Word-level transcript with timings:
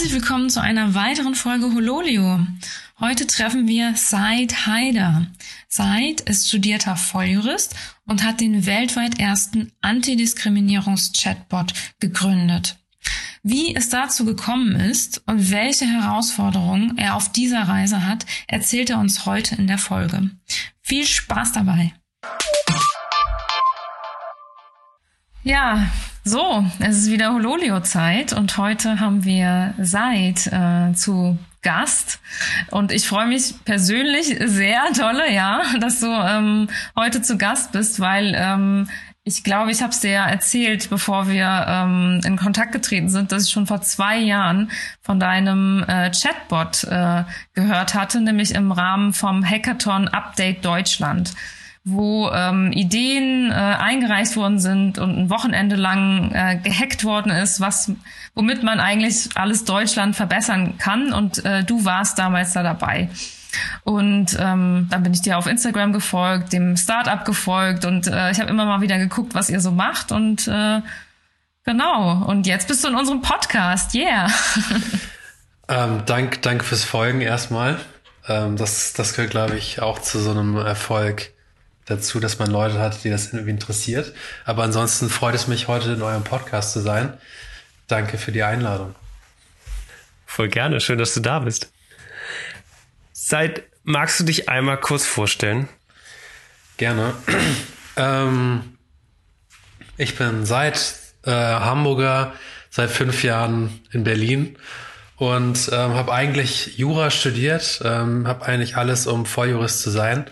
Herzlich 0.00 0.18
willkommen 0.18 0.48
zu 0.48 0.62
einer 0.62 0.94
weiteren 0.94 1.34
Folge 1.34 1.74
Hololio. 1.74 2.40
Heute 3.00 3.26
treffen 3.26 3.68
wir 3.68 3.94
Said 3.96 4.66
Haider. 4.66 5.26
Said 5.68 6.22
ist 6.22 6.48
studierter 6.48 6.96
Volljurist 6.96 7.74
und 8.06 8.24
hat 8.24 8.40
den 8.40 8.64
weltweit 8.64 9.20
ersten 9.20 9.72
Antidiskriminierungs-Chatbot 9.82 11.74
gegründet. 12.00 12.78
Wie 13.42 13.76
es 13.76 13.90
dazu 13.90 14.24
gekommen 14.24 14.74
ist 14.74 15.20
und 15.26 15.50
welche 15.50 15.84
Herausforderungen 15.84 16.96
er 16.96 17.14
auf 17.14 17.30
dieser 17.30 17.68
Reise 17.68 18.06
hat, 18.06 18.24
erzählt 18.46 18.88
er 18.88 19.00
uns 19.00 19.26
heute 19.26 19.56
in 19.56 19.66
der 19.66 19.76
Folge. 19.76 20.30
Viel 20.80 21.04
Spaß 21.04 21.52
dabei! 21.52 21.92
Ja, 25.42 25.90
so, 26.30 26.64
es 26.78 26.96
ist 26.96 27.10
wieder 27.10 27.32
Hololio-Zeit 27.34 28.32
und 28.32 28.56
heute 28.56 29.00
haben 29.00 29.24
wir 29.24 29.74
Seid 29.78 30.46
äh, 30.46 30.94
zu 30.94 31.36
Gast. 31.60 32.20
Und 32.70 32.92
ich 32.92 33.08
freue 33.08 33.26
mich 33.26 33.52
persönlich 33.64 34.38
sehr 34.44 34.80
tolle, 34.96 35.32
ja, 35.32 35.60
dass 35.80 35.98
du 35.98 36.06
ähm, 36.06 36.68
heute 36.96 37.20
zu 37.20 37.36
Gast 37.36 37.72
bist, 37.72 37.98
weil 37.98 38.36
ähm, 38.36 38.88
ich 39.24 39.42
glaube, 39.42 39.72
ich 39.72 39.82
habe 39.82 39.90
es 39.90 39.98
dir 39.98 40.12
ja 40.12 40.26
erzählt, 40.26 40.88
bevor 40.88 41.28
wir 41.28 41.66
ähm, 41.68 42.20
in 42.24 42.36
Kontakt 42.36 42.70
getreten 42.70 43.08
sind, 43.08 43.32
dass 43.32 43.46
ich 43.46 43.50
schon 43.50 43.66
vor 43.66 43.82
zwei 43.82 44.16
Jahren 44.16 44.70
von 45.02 45.18
deinem 45.18 45.84
äh, 45.88 46.12
Chatbot 46.12 46.84
äh, 46.84 47.24
gehört 47.54 47.94
hatte, 47.94 48.20
nämlich 48.20 48.54
im 48.54 48.70
Rahmen 48.70 49.12
vom 49.14 49.44
Hackathon 49.44 50.06
Update 50.06 50.64
Deutschland 50.64 51.34
wo 51.92 52.30
ähm, 52.30 52.72
Ideen 52.72 53.50
äh, 53.50 53.54
eingereicht 53.54 54.36
worden 54.36 54.58
sind 54.58 54.98
und 54.98 55.18
ein 55.18 55.30
Wochenende 55.30 55.76
lang 55.76 56.32
äh, 56.32 56.56
gehackt 56.62 57.04
worden 57.04 57.30
ist, 57.30 57.60
was 57.60 57.92
womit 58.34 58.62
man 58.62 58.80
eigentlich 58.80 59.28
alles 59.34 59.64
Deutschland 59.64 60.16
verbessern 60.16 60.78
kann. 60.78 61.12
Und 61.12 61.44
äh, 61.44 61.64
du 61.64 61.84
warst 61.84 62.18
damals 62.18 62.52
da 62.52 62.62
dabei. 62.62 63.08
Und 63.84 64.36
ähm, 64.38 64.86
dann 64.90 65.02
bin 65.02 65.12
ich 65.12 65.22
dir 65.22 65.36
auf 65.36 65.46
Instagram 65.46 65.92
gefolgt, 65.92 66.52
dem 66.52 66.76
Startup 66.76 67.24
gefolgt 67.24 67.84
und 67.84 68.06
äh, 68.06 68.30
ich 68.30 68.38
habe 68.38 68.48
immer 68.48 68.64
mal 68.64 68.80
wieder 68.80 68.98
geguckt, 68.98 69.34
was 69.34 69.50
ihr 69.50 69.60
so 69.60 69.72
macht. 69.72 70.12
Und 70.12 70.46
äh, 70.46 70.80
genau, 71.64 72.24
und 72.26 72.46
jetzt 72.46 72.68
bist 72.68 72.84
du 72.84 72.88
in 72.88 72.94
unserem 72.94 73.22
Podcast. 73.22 73.94
Yeah. 73.94 74.28
ähm, 75.68 76.02
dank, 76.06 76.42
danke 76.42 76.64
fürs 76.64 76.84
Folgen 76.84 77.20
erstmal. 77.20 77.80
Ähm, 78.28 78.56
das, 78.56 78.92
das 78.92 79.14
gehört, 79.14 79.32
glaube 79.32 79.56
ich, 79.56 79.82
auch 79.82 79.98
zu 79.98 80.20
so 80.20 80.30
einem 80.30 80.56
Erfolg 80.56 81.32
dazu, 81.90 82.20
dass 82.20 82.38
man 82.38 82.50
Leute 82.50 82.78
hat, 82.78 83.02
die 83.04 83.10
das 83.10 83.32
irgendwie 83.32 83.50
interessiert. 83.50 84.14
Aber 84.44 84.62
ansonsten 84.62 85.10
freut 85.10 85.34
es 85.34 85.48
mich, 85.48 85.68
heute 85.68 85.92
in 85.92 86.02
eurem 86.02 86.24
Podcast 86.24 86.72
zu 86.72 86.80
sein. 86.80 87.14
Danke 87.88 88.16
für 88.16 88.32
die 88.32 88.42
Einladung. 88.42 88.94
Voll 90.24 90.48
gerne, 90.48 90.80
schön, 90.80 90.98
dass 90.98 91.14
du 91.14 91.20
da 91.20 91.40
bist. 91.40 91.72
Seit, 93.12 93.64
magst 93.82 94.20
du 94.20 94.24
dich 94.24 94.48
einmal 94.48 94.78
kurz 94.78 95.04
vorstellen? 95.04 95.68
Gerne. 96.76 97.14
ähm, 97.96 98.78
ich 99.96 100.16
bin 100.16 100.46
seit 100.46 100.94
äh, 101.24 101.32
Hamburger, 101.32 102.32
seit 102.70 102.90
fünf 102.90 103.24
Jahren 103.24 103.80
in 103.90 104.04
Berlin 104.04 104.56
und 105.16 105.68
ähm, 105.72 105.94
habe 105.94 106.12
eigentlich 106.12 106.78
Jura 106.78 107.10
studiert, 107.10 107.82
ähm, 107.84 108.28
habe 108.28 108.46
eigentlich 108.46 108.76
alles, 108.76 109.08
um 109.08 109.26
Volljurist 109.26 109.82
zu 109.82 109.90
sein 109.90 110.30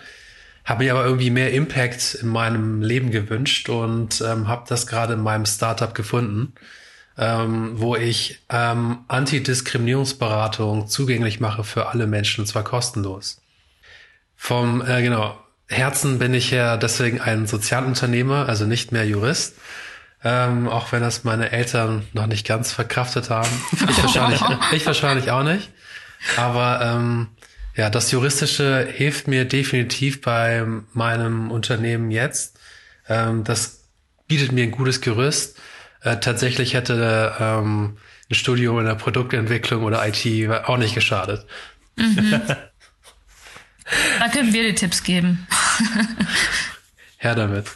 habe 0.69 0.83
mir 0.83 0.93
aber 0.93 1.03
irgendwie 1.03 1.31
mehr 1.31 1.51
Impact 1.51 2.13
in 2.21 2.27
meinem 2.27 2.83
Leben 2.83 3.09
gewünscht 3.09 3.69
und 3.69 4.21
ähm, 4.21 4.47
habe 4.47 4.65
das 4.69 4.85
gerade 4.85 5.13
in 5.13 5.21
meinem 5.21 5.47
Startup 5.47 5.95
gefunden, 5.95 6.53
ähm, 7.17 7.71
wo 7.73 7.95
ich 7.95 8.39
ähm, 8.49 8.99
Antidiskriminierungsberatung 9.07 10.87
zugänglich 10.87 11.39
mache 11.39 11.63
für 11.63 11.87
alle 11.87 12.05
Menschen 12.05 12.41
und 12.41 12.47
zwar 12.47 12.63
kostenlos. 12.63 13.41
Vom 14.35 14.85
äh, 14.85 15.01
genau 15.01 15.37
Herzen 15.67 16.19
bin 16.19 16.35
ich 16.35 16.51
ja 16.51 16.77
deswegen 16.77 17.19
ein 17.19 17.47
Sozialunternehmer, 17.47 18.47
also 18.47 18.65
nicht 18.65 18.91
mehr 18.91 19.07
Jurist. 19.07 19.55
Ähm, 20.23 20.67
auch 20.67 20.91
wenn 20.91 21.01
das 21.01 21.23
meine 21.23 21.51
Eltern 21.51 22.05
noch 22.13 22.27
nicht 22.27 22.45
ganz 22.45 22.73
verkraftet 22.73 23.29
haben. 23.29 23.49
Ich 23.71 24.03
wahrscheinlich, 24.03 24.41
ich 24.73 24.85
wahrscheinlich 24.85 25.31
auch 25.31 25.43
nicht. 25.43 25.69
Aber 26.37 26.81
ähm, 26.83 27.27
ja, 27.79 27.89
das 27.89 28.11
Juristische 28.11 28.85
hilft 28.91 29.29
mir 29.29 29.45
definitiv 29.45 30.19
bei 30.19 30.65
meinem 30.91 31.49
Unternehmen 31.49 32.11
jetzt. 32.11 32.59
Ähm, 33.07 33.45
das 33.45 33.85
bietet 34.27 34.51
mir 34.51 34.63
ein 34.63 34.71
gutes 34.71 34.99
Gerüst. 34.99 35.57
Äh, 36.01 36.17
tatsächlich 36.17 36.73
hätte 36.73 37.37
ähm, 37.39 37.97
ein 38.29 38.35
Studium 38.35 38.79
in 38.79 38.85
der 38.85 38.95
Produktentwicklung 38.95 39.85
oder 39.85 40.05
IT 40.05 40.25
auch 40.65 40.75
nicht 40.75 40.93
geschadet. 40.93 41.45
Mhm. 41.95 42.41
da 44.19 44.27
können 44.27 44.51
wir 44.51 44.63
dir 44.63 44.75
Tipps 44.75 45.01
geben. 45.01 45.47
Her 47.17 47.35
damit. 47.35 47.67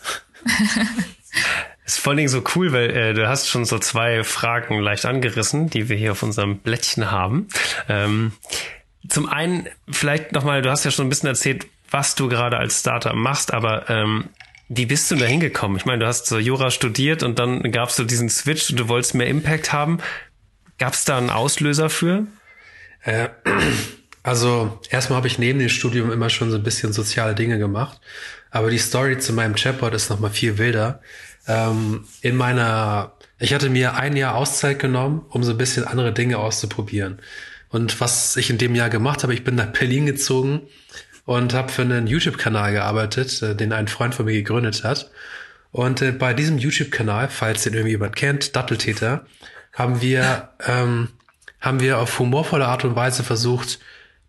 Ist 1.85 1.99
vor 1.99 2.11
allen 2.11 2.17
Dingen 2.17 2.27
so 2.27 2.43
cool, 2.55 2.73
weil 2.73 2.89
äh, 2.89 3.13
du 3.13 3.29
hast 3.29 3.47
schon 3.47 3.63
so 3.63 3.79
zwei 3.79 4.25
Fragen 4.25 4.81
leicht 4.81 5.05
angerissen, 5.05 5.69
die 5.69 5.87
wir 5.87 5.95
hier 5.95 6.11
auf 6.11 6.23
unserem 6.23 6.57
Blättchen 6.57 7.09
haben. 7.09 7.47
Ähm, 7.87 8.33
zum 9.07 9.27
einen 9.27 9.67
vielleicht 9.89 10.31
nochmal, 10.31 10.61
du 10.61 10.69
hast 10.69 10.85
ja 10.85 10.91
schon 10.91 11.07
ein 11.07 11.09
bisschen 11.09 11.27
erzählt, 11.27 11.67
was 11.91 12.15
du 12.15 12.27
gerade 12.27 12.57
als 12.57 12.79
Startup 12.79 13.13
machst, 13.13 13.53
aber 13.53 13.89
ähm, 13.89 14.29
wie 14.69 14.85
bist 14.85 15.11
du 15.11 15.15
da 15.15 15.25
hingekommen? 15.25 15.77
Ich 15.77 15.85
meine, 15.85 15.99
du 15.99 16.07
hast 16.07 16.25
so 16.25 16.39
Jura 16.39 16.71
studiert 16.71 17.21
und 17.21 17.37
dann 17.37 17.71
gab 17.71 17.89
es 17.89 17.95
so 17.95 18.03
diesen 18.03 18.29
Switch 18.29 18.69
und 18.69 18.79
du 18.79 18.87
wolltest 18.87 19.13
mehr 19.13 19.27
Impact 19.27 19.73
haben. 19.73 19.99
Gab 20.79 20.93
es 20.93 21.05
da 21.05 21.17
einen 21.17 21.29
Auslöser 21.29 21.89
für? 21.89 22.25
Äh, 23.03 23.29
also 24.23 24.79
erstmal 24.89 25.17
habe 25.17 25.27
ich 25.27 25.37
neben 25.37 25.59
dem 25.59 25.69
Studium 25.69 26.11
immer 26.11 26.29
schon 26.29 26.49
so 26.49 26.57
ein 26.57 26.63
bisschen 26.63 26.93
soziale 26.93 27.35
Dinge 27.35 27.59
gemacht. 27.59 27.99
Aber 28.49 28.69
die 28.69 28.77
Story 28.77 29.17
zu 29.19 29.33
meinem 29.33 29.55
Chatbot 29.55 29.93
ist 29.93 30.09
nochmal 30.09 30.31
viel 30.31 30.57
wilder. 30.57 31.01
Ähm, 31.47 32.05
in 32.21 32.35
meiner, 32.35 33.13
ich 33.37 33.53
hatte 33.53 33.69
mir 33.69 33.95
ein 33.95 34.15
Jahr 34.15 34.35
Auszeit 34.35 34.79
genommen, 34.79 35.25
um 35.29 35.43
so 35.43 35.51
ein 35.51 35.57
bisschen 35.57 35.85
andere 35.85 36.13
Dinge 36.13 36.37
auszuprobieren. 36.37 37.19
Und 37.73 37.99
was 37.99 38.37
ich 38.37 38.51
in 38.51 38.59
dem 38.59 38.75
Jahr 38.75 38.91
gemacht 38.91 39.23
habe, 39.23 39.33
ich 39.33 39.43
bin 39.43 39.55
nach 39.55 39.65
Berlin 39.65 40.05
gezogen 40.05 40.61
und 41.25 41.55
habe 41.55 41.71
für 41.71 41.81
einen 41.81 42.05
YouTube-Kanal 42.05 42.71
gearbeitet, 42.71 43.41
äh, 43.41 43.55
den 43.55 43.73
ein 43.73 43.87
Freund 43.87 44.13
von 44.13 44.27
mir 44.27 44.33
gegründet 44.33 44.83
hat. 44.83 45.09
Und 45.71 46.03
äh, 46.03 46.11
bei 46.11 46.35
diesem 46.35 46.59
YouTube-Kanal, 46.59 47.29
falls 47.29 47.63
den 47.63 47.73
irgendwie 47.73 47.93
jemand 47.93 48.15
kennt, 48.15 48.55
Datteltäter, 48.55 49.25
haben 49.73 50.01
wir, 50.01 50.49
ähm, 50.67 51.07
haben 51.59 51.79
wir 51.79 51.97
auf 51.97 52.19
humorvolle 52.19 52.67
Art 52.67 52.85
und 52.85 52.95
Weise 52.95 53.23
versucht, 53.23 53.79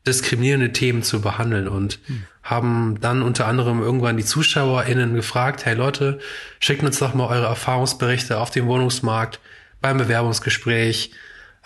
diskriminierende 0.07 0.73
Themen 0.73 1.03
zu 1.03 1.21
behandeln 1.21 1.69
und 1.69 1.99
hm. 2.07 2.25
haben 2.43 2.99
dann 3.03 3.21
unter 3.21 3.47
anderem 3.47 3.83
irgendwann 3.83 4.17
die 4.17 4.25
ZuschauerInnen 4.25 5.15
gefragt, 5.15 5.67
hey 5.67 5.75
Leute, 5.75 6.19
schickt 6.61 6.83
uns 6.83 6.99
doch 6.99 7.13
mal 7.13 7.29
eure 7.29 7.47
Erfahrungsberichte 7.47 8.39
auf 8.39 8.51
dem 8.51 8.67
Wohnungsmarkt, 8.69 9.39
beim 9.83 9.99
Bewerbungsgespräch, 9.99 11.11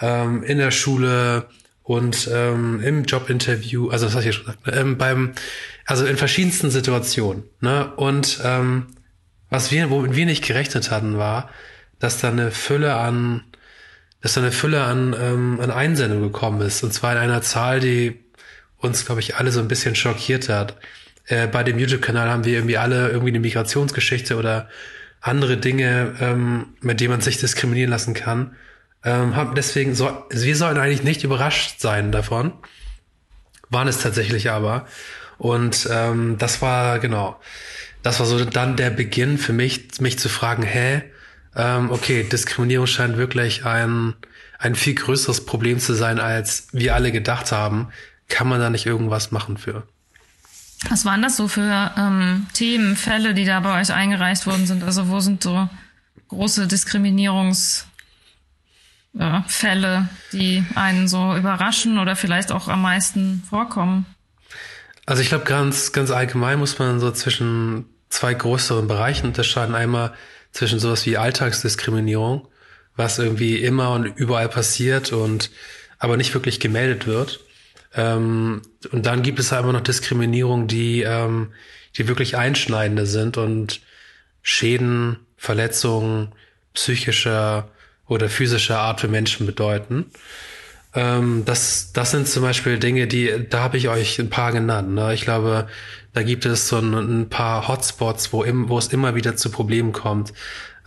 ähm, 0.00 0.42
in 0.42 0.58
der 0.58 0.72
Schule, 0.72 1.46
und 1.88 2.28
ähm, 2.30 2.82
im 2.84 3.04
Jobinterview, 3.04 3.88
also 3.88 4.04
das 4.04 4.14
hatte 4.14 4.28
ich 4.28 4.36
ja 4.36 4.42
schon 4.44 4.54
gesagt, 4.54 4.76
ähm, 4.78 4.98
beim, 4.98 5.32
also 5.86 6.04
in 6.04 6.18
verschiedensten 6.18 6.70
Situationen. 6.70 7.44
Ne? 7.62 7.90
Und 7.96 8.40
ähm, 8.44 8.88
was 9.48 9.70
wir, 9.72 9.88
womit 9.88 10.14
wir 10.14 10.26
nicht 10.26 10.46
gerechnet 10.46 10.90
hatten, 10.90 11.16
war, 11.16 11.48
dass 11.98 12.20
da 12.20 12.28
eine 12.28 12.50
Fülle 12.50 12.94
an, 12.96 13.42
dass 14.20 14.34
da 14.34 14.42
eine 14.42 14.52
Fülle 14.52 14.84
an, 14.84 15.16
ähm, 15.18 15.60
an 15.62 15.70
Einsendungen 15.70 16.30
gekommen 16.30 16.60
ist. 16.60 16.82
Und 16.82 16.92
zwar 16.92 17.12
in 17.12 17.18
einer 17.18 17.40
Zahl, 17.40 17.80
die 17.80 18.22
uns, 18.76 19.06
glaube 19.06 19.22
ich, 19.22 19.36
alle 19.36 19.50
so 19.50 19.60
ein 19.60 19.68
bisschen 19.68 19.94
schockiert 19.94 20.50
hat. 20.50 20.76
Äh, 21.24 21.46
bei 21.46 21.62
dem 21.62 21.78
YouTube-Kanal 21.78 22.28
haben 22.28 22.44
wir 22.44 22.52
irgendwie 22.52 22.76
alle 22.76 23.08
irgendwie 23.08 23.30
eine 23.30 23.40
Migrationsgeschichte 23.40 24.36
oder 24.36 24.68
andere 25.22 25.56
Dinge, 25.56 26.16
ähm, 26.20 26.66
mit 26.82 27.00
denen 27.00 27.12
man 27.12 27.22
sich 27.22 27.38
diskriminieren 27.38 27.90
lassen 27.90 28.12
kann. 28.12 28.56
Ähm, 29.04 29.36
haben 29.36 29.54
deswegen 29.54 29.94
so, 29.94 30.10
wir 30.30 30.56
sollen 30.56 30.78
eigentlich 30.78 31.02
nicht 31.02 31.24
überrascht 31.24 31.80
sein 31.80 32.12
davon. 32.12 32.52
Waren 33.70 33.88
es 33.88 34.00
tatsächlich 34.00 34.50
aber. 34.50 34.86
Und 35.38 35.88
ähm, 35.90 36.36
das 36.38 36.60
war, 36.62 36.98
genau, 36.98 37.38
das 38.02 38.18
war 38.18 38.26
so 38.26 38.44
dann 38.44 38.76
der 38.76 38.90
Beginn 38.90 39.38
für 39.38 39.52
mich, 39.52 40.00
mich 40.00 40.18
zu 40.18 40.28
fragen, 40.28 40.62
hä, 40.62 41.02
ähm, 41.54 41.90
okay, 41.90 42.24
Diskriminierung 42.24 42.86
scheint 42.86 43.16
wirklich 43.16 43.64
ein, 43.64 44.14
ein 44.58 44.74
viel 44.74 44.94
größeres 44.94 45.46
Problem 45.46 45.78
zu 45.78 45.94
sein, 45.94 46.18
als 46.18 46.68
wir 46.72 46.94
alle 46.94 47.12
gedacht 47.12 47.52
haben. 47.52 47.88
Kann 48.28 48.48
man 48.48 48.60
da 48.60 48.68
nicht 48.68 48.86
irgendwas 48.86 49.30
machen 49.30 49.56
für? 49.56 49.86
Was 50.88 51.04
waren 51.04 51.22
das 51.22 51.36
so 51.36 51.48
für 51.48 51.92
ähm, 51.96 52.46
Themen, 52.52 52.96
Fälle, 52.96 53.34
die 53.34 53.44
da 53.44 53.60
bei 53.60 53.80
euch 53.80 53.92
eingereicht 53.92 54.46
worden 54.46 54.66
sind? 54.66 54.84
Also 54.84 55.08
wo 55.08 55.20
sind 55.20 55.42
so 55.42 55.68
große 56.28 56.64
Diskriminierungs- 56.64 57.87
ja, 59.14 59.44
Fälle, 59.48 60.08
die 60.32 60.64
einen 60.74 61.08
so 61.08 61.36
überraschen 61.36 61.98
oder 61.98 62.16
vielleicht 62.16 62.52
auch 62.52 62.68
am 62.68 62.82
meisten 62.82 63.42
vorkommen? 63.48 64.06
Also 65.06 65.22
ich 65.22 65.28
glaube, 65.28 65.44
ganz, 65.44 65.92
ganz 65.92 66.10
allgemein 66.10 66.58
muss 66.58 66.78
man 66.78 67.00
so 67.00 67.10
zwischen 67.10 67.86
zwei 68.10 68.34
größeren 68.34 68.86
Bereichen 68.86 69.28
unterscheiden. 69.28 69.74
Einmal 69.74 70.12
zwischen 70.52 70.78
sowas 70.78 71.06
wie 71.06 71.16
Alltagsdiskriminierung, 71.16 72.46
was 72.96 73.18
irgendwie 73.18 73.56
immer 73.56 73.92
und 73.92 74.06
überall 74.06 74.48
passiert 74.48 75.12
und 75.12 75.50
aber 75.98 76.16
nicht 76.16 76.34
wirklich 76.34 76.60
gemeldet 76.60 77.06
wird. 77.06 77.40
Ähm, 77.94 78.62
und 78.92 79.06
dann 79.06 79.22
gibt 79.22 79.38
es 79.38 79.50
halt 79.50 79.62
immer 79.62 79.72
noch 79.72 79.80
Diskriminierung, 79.80 80.68
die, 80.68 81.02
ähm, 81.02 81.52
die 81.96 82.06
wirklich 82.06 82.36
einschneidende 82.36 83.06
sind 83.06 83.36
und 83.36 83.80
Schäden, 84.42 85.20
Verletzungen 85.36 86.34
psychischer 86.74 87.70
oder 88.08 88.28
physischer 88.28 88.78
Art 88.78 89.00
für 89.00 89.08
Menschen 89.08 89.46
bedeuten. 89.46 90.06
Ähm, 90.94 91.44
das, 91.44 91.92
das 91.92 92.10
sind 92.10 92.26
zum 92.28 92.42
Beispiel 92.42 92.78
Dinge, 92.78 93.06
die, 93.06 93.46
da 93.48 93.60
habe 93.60 93.76
ich 93.76 93.88
euch 93.88 94.18
ein 94.18 94.30
paar 94.30 94.52
genannt. 94.52 94.94
Ne? 94.94 95.14
Ich 95.14 95.22
glaube, 95.22 95.68
da 96.14 96.22
gibt 96.22 96.46
es 96.46 96.68
so 96.68 96.78
ein, 96.78 96.94
ein 96.94 97.28
paar 97.28 97.68
Hotspots, 97.68 98.32
wo, 98.32 98.42
im, 98.42 98.68
wo 98.68 98.78
es 98.78 98.88
immer 98.88 99.14
wieder 99.14 99.36
zu 99.36 99.50
Problemen 99.50 99.92
kommt. 99.92 100.32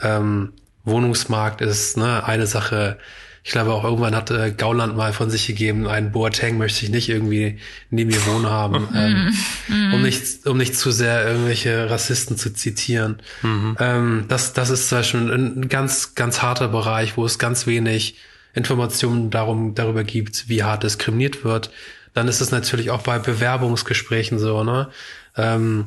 Ähm, 0.01 0.53
Wohnungsmarkt 0.83 1.61
ist 1.61 1.97
ne, 1.97 2.25
eine 2.25 2.47
Sache, 2.47 2.97
ich 3.43 3.51
glaube 3.51 3.73
auch 3.73 3.83
irgendwann 3.83 4.15
hat 4.15 4.29
äh, 4.29 4.51
Gauland 4.51 4.95
mal 4.95 5.13
von 5.13 5.31
sich 5.31 5.47
gegeben, 5.47 5.87
einen 5.87 6.11
Boateng 6.11 6.57
möchte 6.57 6.85
ich 6.85 6.91
nicht 6.91 7.09
irgendwie 7.09 7.57
neben 7.89 8.11
mir 8.11 8.23
wohnen 8.27 8.47
haben, 8.47 8.87
ähm, 8.93 9.33
mm. 9.67 9.93
um 9.95 10.01
nicht 10.03 10.45
um 10.45 10.57
nicht 10.57 10.75
zu 10.75 10.91
sehr 10.91 11.25
irgendwelche 11.25 11.89
Rassisten 11.89 12.37
zu 12.37 12.53
zitieren. 12.53 13.17
Mm. 13.41 13.73
Ähm, 13.79 14.25
das 14.27 14.53
das 14.53 14.69
ist 14.69 14.89
zum 14.89 14.99
Beispiel 14.99 15.31
ein, 15.31 15.69
ganz 15.69 16.13
ganz 16.13 16.43
harter 16.43 16.67
Bereich, 16.67 17.17
wo 17.17 17.25
es 17.25 17.39
ganz 17.39 17.65
wenig 17.65 18.17
Informationen 18.53 19.31
darum 19.31 19.73
darüber 19.73 20.03
gibt, 20.03 20.47
wie 20.47 20.63
hart 20.63 20.83
diskriminiert 20.83 21.43
wird. 21.43 21.71
Dann 22.13 22.27
ist 22.27 22.41
es 22.41 22.51
natürlich 22.51 22.91
auch 22.91 23.01
bei 23.01 23.17
Bewerbungsgesprächen 23.17 24.37
so, 24.37 24.63
ne? 24.63 24.89
Ähm, 25.35 25.85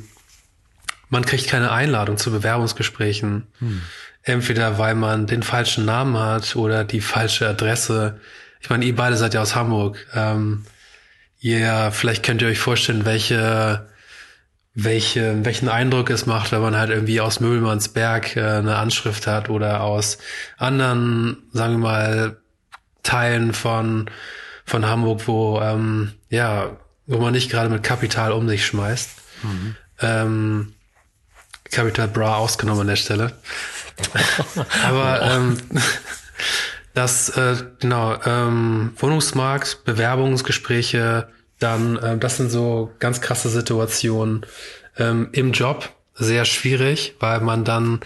man 1.09 1.25
kriegt 1.25 1.47
keine 1.47 1.71
Einladung 1.71 2.17
zu 2.17 2.33
Bewerbungsgesprächen. 2.33 3.47
Mm. 3.61 3.77
Entweder 4.25 4.79
weil 4.79 4.95
man 4.95 5.27
den 5.27 5.43
falschen 5.43 5.85
Namen 5.85 6.19
hat 6.19 6.57
oder 6.57 6.85
die 6.85 7.03
falsche 7.03 7.47
Adresse. 7.47 8.21
Ich 8.61 8.71
meine, 8.71 8.87
ihr 8.87 8.97
beide 8.97 9.17
seid 9.17 9.35
ja 9.35 9.43
aus 9.43 9.55
Hamburg. 9.55 10.07
Ähm, 10.15 10.65
ihr, 11.41 11.91
vielleicht 11.93 12.25
könnt 12.25 12.41
ihr 12.41 12.49
euch 12.49 12.59
vorstellen, 12.59 13.05
welche, 13.05 13.87
welche, 14.75 15.45
welchen 15.45 15.69
Eindruck 15.69 16.09
es 16.09 16.25
macht, 16.25 16.53
wenn 16.53 16.63
man 16.63 16.77
halt 16.77 16.89
irgendwie 16.89 17.21
aus 17.21 17.41
Müllmannsberg 17.41 18.37
äh, 18.37 18.41
eine 18.41 18.77
Anschrift 18.77 19.27
hat 19.27 19.51
oder 19.51 19.83
aus 19.83 20.17
anderen, 20.57 21.37
sagen 21.53 21.75
wir 21.75 21.79
mal, 21.79 22.37
Teilen 23.03 23.53
von, 23.53 24.11
von 24.65 24.87
Hamburg, 24.87 25.29
wo, 25.29 25.61
ähm, 25.61 26.13
ja, 26.31 26.79
wo 27.07 27.19
man 27.19 27.35
nicht 27.35 27.51
gerade 27.51 27.69
mit 27.69 27.83
Kapital 27.83 28.33
um 28.33 28.49
sich 28.49 28.65
schmeißt. 28.65 29.11
Mhm. 29.43 29.77
Ähm, 30.01 30.73
Capital 31.71 32.09
Bra 32.09 32.37
ausgenommen 32.37 32.83
an 32.83 32.87
der 32.87 32.97
Stelle. 32.97 33.33
Aber 34.85 35.23
ähm, 35.23 35.57
das, 36.95 37.31
äh, 37.31 37.57
genau, 37.81 38.17
ähm, 38.25 38.93
Wohnungsmarkt, 38.97 39.85
Bewerbungsgespräche, 39.85 41.29
dann, 41.59 41.97
äh, 41.97 42.19
das 42.19 42.37
sind 42.37 42.51
so 42.51 42.93
ganz 42.99 43.21
krasse 43.21 43.49
Situationen 43.49 44.47
ähm, 44.97 45.29
im 45.33 45.53
Job, 45.53 45.91
sehr 46.15 46.45
schwierig, 46.45 47.17
weil 47.19 47.41
man 47.41 47.65
dann 47.65 48.01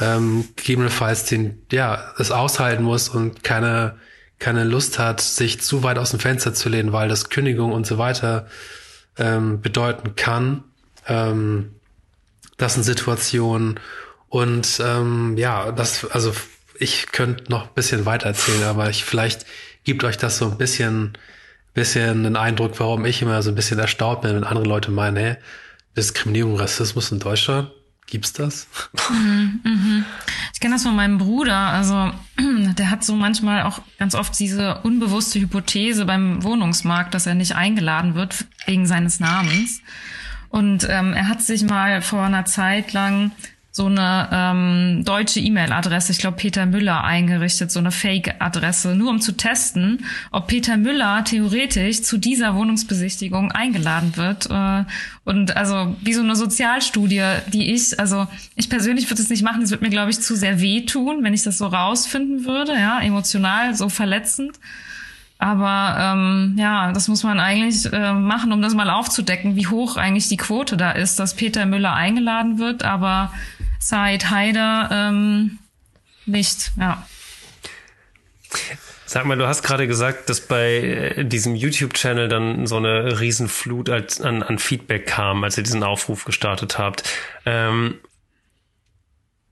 ähm, 0.00 0.48
gegebenenfalls 0.56 1.24
den, 1.24 1.62
ja, 1.70 2.12
es 2.18 2.32
aushalten 2.32 2.82
muss 2.82 3.08
und 3.08 3.44
keine, 3.44 3.96
keine 4.38 4.64
Lust 4.64 4.98
hat, 4.98 5.20
sich 5.20 5.60
zu 5.60 5.82
weit 5.82 5.98
aus 5.98 6.10
dem 6.10 6.20
Fenster 6.20 6.54
zu 6.54 6.68
lehnen, 6.68 6.92
weil 6.92 7.08
das 7.08 7.30
Kündigung 7.30 7.72
und 7.72 7.86
so 7.86 7.98
weiter 7.98 8.48
ähm, 9.16 9.60
bedeuten 9.60 10.16
kann. 10.16 10.64
Ähm, 11.06 11.76
das 12.56 12.74
sind 12.74 12.82
Situationen, 12.82 13.78
und 14.34 14.82
ähm, 14.84 15.36
ja, 15.38 15.70
das, 15.70 16.06
also 16.06 16.32
ich 16.80 17.12
könnte 17.12 17.52
noch 17.52 17.68
ein 17.68 17.74
bisschen 17.76 18.04
weiter 18.04 18.26
erzählen, 18.26 18.64
aber 18.64 18.90
ich 18.90 19.04
vielleicht 19.04 19.46
gibt 19.84 20.02
euch 20.02 20.18
das 20.18 20.38
so 20.38 20.50
ein 20.50 20.58
bisschen, 20.58 21.16
bisschen 21.72 22.24
den 22.24 22.34
Eindruck, 22.34 22.80
warum 22.80 23.04
ich 23.04 23.22
immer 23.22 23.40
so 23.42 23.50
ein 23.50 23.54
bisschen 23.54 23.78
erstaunt 23.78 24.22
bin, 24.22 24.34
wenn 24.34 24.42
andere 24.42 24.66
Leute 24.66 24.90
meinen, 24.90 25.16
hey, 25.16 25.36
Diskriminierung, 25.96 26.56
Rassismus 26.56 27.12
in 27.12 27.20
Deutschland, 27.20 27.70
gibt's 28.08 28.32
das? 28.32 28.66
Mhm, 29.08 29.60
mhm. 29.62 30.04
Ich 30.52 30.58
kenne 30.58 30.74
das 30.74 30.82
von 30.82 30.96
meinem 30.96 31.18
Bruder. 31.18 31.56
Also 31.56 32.10
der 32.76 32.90
hat 32.90 33.04
so 33.04 33.14
manchmal 33.14 33.62
auch 33.62 33.82
ganz 34.00 34.16
oft 34.16 34.36
diese 34.36 34.80
unbewusste 34.80 35.38
Hypothese 35.38 36.06
beim 36.06 36.42
Wohnungsmarkt, 36.42 37.14
dass 37.14 37.28
er 37.28 37.36
nicht 37.36 37.54
eingeladen 37.54 38.16
wird 38.16 38.46
wegen 38.66 38.88
seines 38.88 39.20
Namens. 39.20 39.80
Und 40.48 40.88
ähm, 40.90 41.12
er 41.12 41.28
hat 41.28 41.40
sich 41.40 41.62
mal 41.62 42.02
vor 42.02 42.24
einer 42.24 42.46
Zeit 42.46 42.92
lang 42.92 43.30
so 43.76 43.86
eine 43.86 44.28
ähm, 44.30 45.02
deutsche 45.04 45.40
E-Mail-Adresse, 45.40 46.12
ich 46.12 46.18
glaube 46.18 46.36
Peter 46.36 46.64
Müller, 46.64 47.02
eingerichtet, 47.02 47.72
so 47.72 47.80
eine 47.80 47.90
Fake-Adresse, 47.90 48.94
nur 48.94 49.10
um 49.10 49.20
zu 49.20 49.32
testen, 49.32 50.04
ob 50.30 50.46
Peter 50.46 50.76
Müller 50.76 51.24
theoretisch 51.24 52.02
zu 52.02 52.16
dieser 52.16 52.54
Wohnungsbesichtigung 52.54 53.50
eingeladen 53.50 54.16
wird. 54.16 54.48
Äh, 54.48 54.84
und 55.24 55.56
also 55.56 55.96
wie 56.00 56.14
so 56.14 56.22
eine 56.22 56.36
Sozialstudie, 56.36 57.24
die 57.52 57.74
ich, 57.74 57.98
also 57.98 58.28
ich 58.54 58.70
persönlich 58.70 59.10
würde 59.10 59.22
es 59.22 59.28
nicht 59.28 59.42
machen, 59.42 59.62
es 59.62 59.72
würde 59.72 59.82
mir, 59.82 59.90
glaube 59.90 60.12
ich, 60.12 60.20
zu 60.20 60.36
sehr 60.36 60.60
wehtun, 60.60 61.24
wenn 61.24 61.34
ich 61.34 61.42
das 61.42 61.58
so 61.58 61.66
rausfinden 61.66 62.44
würde, 62.44 62.74
ja, 62.74 63.00
emotional 63.00 63.74
so 63.74 63.88
verletzend. 63.88 64.52
Aber 65.38 65.96
ähm, 65.98 66.54
ja, 66.56 66.92
das 66.92 67.08
muss 67.08 67.24
man 67.24 67.40
eigentlich 67.40 67.92
äh, 67.92 68.12
machen, 68.12 68.52
um 68.52 68.62
das 68.62 68.72
mal 68.72 68.88
aufzudecken, 68.88 69.56
wie 69.56 69.66
hoch 69.66 69.96
eigentlich 69.96 70.28
die 70.28 70.36
Quote 70.36 70.76
da 70.76 70.92
ist, 70.92 71.18
dass 71.18 71.34
Peter 71.34 71.66
Müller 71.66 71.92
eingeladen 71.92 72.58
wird. 72.58 72.84
Aber 72.84 73.32
Said 73.84 74.30
Haider 74.30 74.88
ähm, 74.90 75.58
nicht, 76.24 76.72
ja. 76.80 77.06
Sag 79.04 79.26
mal, 79.26 79.36
du 79.36 79.46
hast 79.46 79.62
gerade 79.62 79.86
gesagt, 79.86 80.30
dass 80.30 80.40
bei 80.40 80.76
äh, 80.76 81.24
diesem 81.26 81.54
YouTube-Channel 81.54 82.28
dann 82.28 82.66
so 82.66 82.78
eine 82.78 83.20
Riesenflut 83.20 83.90
als, 83.90 84.22
an, 84.22 84.42
an 84.42 84.58
Feedback 84.58 85.06
kam, 85.06 85.44
als 85.44 85.58
ihr 85.58 85.64
diesen 85.64 85.82
Aufruf 85.82 86.24
gestartet 86.24 86.78
habt. 86.78 87.04
Ähm, 87.44 88.00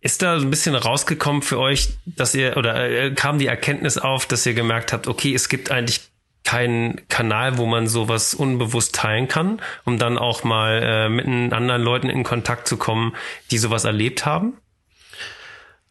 ist 0.01 0.23
da 0.23 0.37
ein 0.37 0.49
bisschen 0.49 0.77
rausgekommen 0.77 1.43
für 1.43 1.59
euch, 1.59 1.91
dass 2.07 2.35
ihr 2.35 2.57
oder 2.57 2.89
äh, 2.89 3.15
kam 3.15 3.39
die 3.39 3.49
Erkenntnis 3.49 3.99
auf, 3.99 4.25
dass 4.25 4.47
ihr 4.47 4.55
gemerkt 4.55 4.95
habt, 4.95 5.09
okay, 5.09 5.35
es 5.35 5.51
gibt 5.51 5.71
eigentlich 5.71 6.01
keinen 6.45 7.07
Kanal, 7.09 7.59
wo 7.59 7.67
man 7.67 7.87
sowas 7.87 8.35
unbewusst 8.35 8.95
teilen 8.95 9.29
kann, 9.29 9.61
um 9.85 9.99
dann 9.99 10.19
auch 10.19 10.45
mal 10.45 10.83
äh, 10.83 11.09
mit 11.09 11.53
anderen 11.53 11.83
Leuten 11.83 12.09
in 12.11 12.25
Kontakt 12.25 12.67
zu 12.67 12.77
kommen, 12.77 13.15
die 13.51 13.59
sowas 13.59 13.85
erlebt 13.85 14.27
haben? 14.27 14.55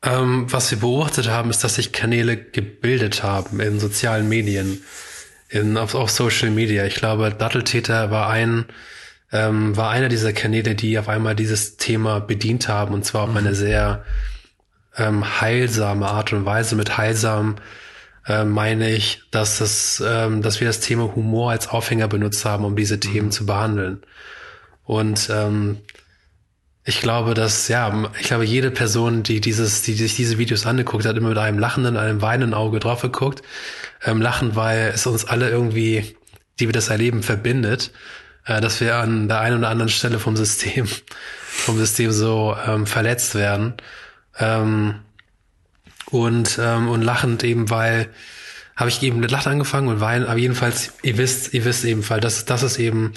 Ähm, 0.04 0.52
was 0.52 0.72
wir 0.72 0.80
beobachtet 0.80 1.30
haben, 1.30 1.50
ist, 1.50 1.64
dass 1.64 1.76
sich 1.76 1.92
Kanäle 1.92 2.36
gebildet 2.36 3.24
haben 3.24 3.60
in 3.60 3.80
sozialen 3.80 4.28
Medien, 4.28 4.84
in, 5.50 5.78
auf, 5.78 5.94
auf 5.94 6.10
Social 6.10 6.50
Media. 6.50 6.86
Ich 6.86 6.96
glaube, 6.96 7.30
Datteltäter 7.32 8.10
war 8.10 8.30
ein, 8.30 8.66
ähm, 9.32 9.78
war 9.78 9.92
einer 9.92 10.10
dieser 10.10 10.34
Kanäle, 10.34 10.76
die 10.76 10.98
auf 10.98 11.08
einmal 11.08 11.36
dieses 11.36 11.78
Thema 11.78 12.20
bedient 12.20 12.68
haben 12.68 12.94
und 12.94 13.06
zwar 13.06 13.24
auf 13.24 13.36
eine 13.36 13.54
sehr 13.54 14.04
ähm, 14.98 15.40
heilsame 15.40 16.08
Art 16.08 16.34
und 16.34 16.46
Weise 16.46 16.76
mit 16.76 16.98
heilsam 16.98 17.56
äh, 18.28 18.44
meine 18.44 18.92
ich, 18.92 19.24
dass 19.32 19.58
das, 19.60 20.04
ähm, 20.06 20.42
dass 20.42 20.60
wir 20.60 20.68
das 20.68 20.80
Thema 20.80 21.16
Humor 21.16 21.52
als 21.52 21.68
Aufhänger 21.68 22.08
benutzt 22.08 22.46
haben, 22.46 22.66
um 22.66 22.76
diese 22.76 23.00
Themen 23.00 23.28
mhm. 23.28 23.32
zu 23.32 23.46
behandeln. 23.46 24.02
Und 24.84 25.30
ähm, 25.32 25.78
ich 26.84 27.00
glaube, 27.00 27.34
dass, 27.34 27.68
ja, 27.68 28.12
ich 28.20 28.28
glaube, 28.28 28.44
jede 28.44 28.72
Person, 28.72 29.24
die 29.24 29.40
dieses, 29.40 29.84
die 29.84 29.94
sich 29.94 30.16
diese 30.16 30.38
Videos 30.38 30.66
angeguckt 30.66 31.06
hat, 31.06 31.16
immer 31.16 31.30
mit 31.30 31.38
einem 31.38 31.60
lachenden, 31.60 31.96
einem 31.96 32.22
weinenden 32.22 32.54
Auge 32.56 32.80
drauf 32.80 33.02
geguckt. 33.02 33.44
Ähm, 34.04 34.22
lachen, 34.22 34.56
weil 34.56 34.92
es 34.94 35.06
uns 35.06 35.26
alle 35.26 35.50
irgendwie, 35.50 36.16
die 36.60 36.68
wir 36.68 36.74
das 36.74 36.90
erleben, 36.90 37.22
verbindet, 37.22 37.92
äh, 38.46 38.62
dass 38.62 38.82
wir 38.82 38.96
an 38.96 39.28
der 39.28 39.42
einen 39.42 39.60
oder 39.60 39.70
anderen 39.70 39.90
Stelle 39.90 40.18
vom 40.18 40.36
System, 40.36 40.88
vom 41.46 41.78
System 41.78 42.12
so 42.12 42.56
ähm, 42.66 42.88
verletzt 42.88 43.36
werden. 43.36 43.76
Ähm, 44.40 45.02
und, 46.12 46.60
ähm, 46.62 46.90
und 46.90 47.02
lachend 47.02 47.44
eben, 47.44 47.70
weil 47.70 48.10
habe 48.76 48.90
ich 48.90 49.02
eben 49.04 49.20
mit 49.20 49.32
Lachen 49.32 49.54
angefangen 49.54 49.90
und 49.90 50.00
weinen, 50.00 50.26
aber 50.26 50.38
jedenfalls, 50.38 50.94
ihr 51.04 51.18
wisst, 51.18 51.54
ihr 51.54 51.66
wisst 51.66 51.86
ebenfalls, 51.86 52.22
dass, 52.22 52.46
dass 52.46 52.64
es 52.64 52.78
eben 52.78 53.14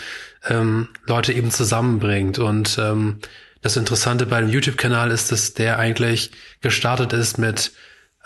ähm, 0.48 0.88
Leute 1.06 1.32
eben 1.32 1.50
zusammenbringt. 1.50 2.38
Und 2.38 2.78
ähm, 2.78 3.18
das 3.62 3.76
Interessante 3.76 4.26
bei 4.26 4.40
dem 4.40 4.50
YouTube-Kanal 4.50 5.10
ist, 5.10 5.32
dass 5.32 5.54
der 5.54 5.78
eigentlich 5.78 6.32
gestartet 6.60 7.12
ist 7.12 7.38
mit 7.38 7.72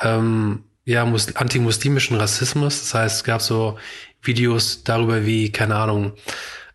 ähm, 0.00 0.64
ja, 0.84 1.04
antimuslimischen 1.04 2.16
Rassismus. 2.16 2.80
Das 2.80 2.94
heißt, 2.94 3.16
es 3.18 3.24
gab 3.24 3.42
so 3.42 3.78
Videos 4.22 4.82
darüber, 4.82 5.24
wie, 5.24 5.52
keine 5.52 5.76
Ahnung, 5.76 6.14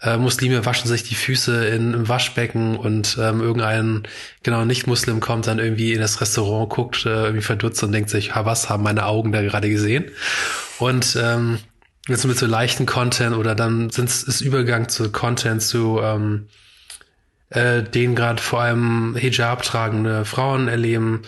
äh, 0.03 0.17
Muslime 0.17 0.65
waschen 0.65 0.87
sich 0.87 1.03
die 1.03 1.15
Füße 1.15 1.65
in, 1.67 1.93
im 1.93 2.09
Waschbecken 2.09 2.75
und 2.75 3.17
ähm, 3.19 3.39
irgendein 3.39 4.03
genau 4.43 4.65
Nicht-Muslim 4.65 5.21
kommt 5.21 5.47
dann 5.47 5.59
irgendwie 5.59 5.93
in 5.93 6.01
das 6.01 6.19
Restaurant, 6.19 6.69
guckt 6.69 7.05
äh, 7.05 7.09
irgendwie 7.09 7.41
verdutzt 7.41 7.81
und 7.83 7.93
denkt 7.93 8.09
sich, 8.09 8.35
ha, 8.35 8.45
was 8.45 8.69
haben 8.69 8.83
meine 8.83 9.05
Augen 9.05 9.31
da 9.31 9.41
gerade 9.41 9.69
gesehen? 9.69 10.11
Und 10.79 11.17
ähm, 11.21 11.59
jetzt 12.07 12.25
mit 12.25 12.37
so 12.37 12.45
leichten 12.45 12.85
Content 12.85 13.35
oder 13.35 13.55
dann 13.55 13.89
sind 13.91 14.09
es 14.09 14.41
Übergang 14.41 14.89
zu 14.89 15.09
Content 15.09 15.61
zu 15.61 16.01
ähm, 16.03 16.47
äh, 17.49 17.81
den 17.81 18.15
gerade 18.15 18.41
vor 18.41 18.61
allem 18.61 19.15
Hijab 19.15 19.63
tragende 19.63 20.25
Frauen 20.25 20.67
erleben, 20.67 21.21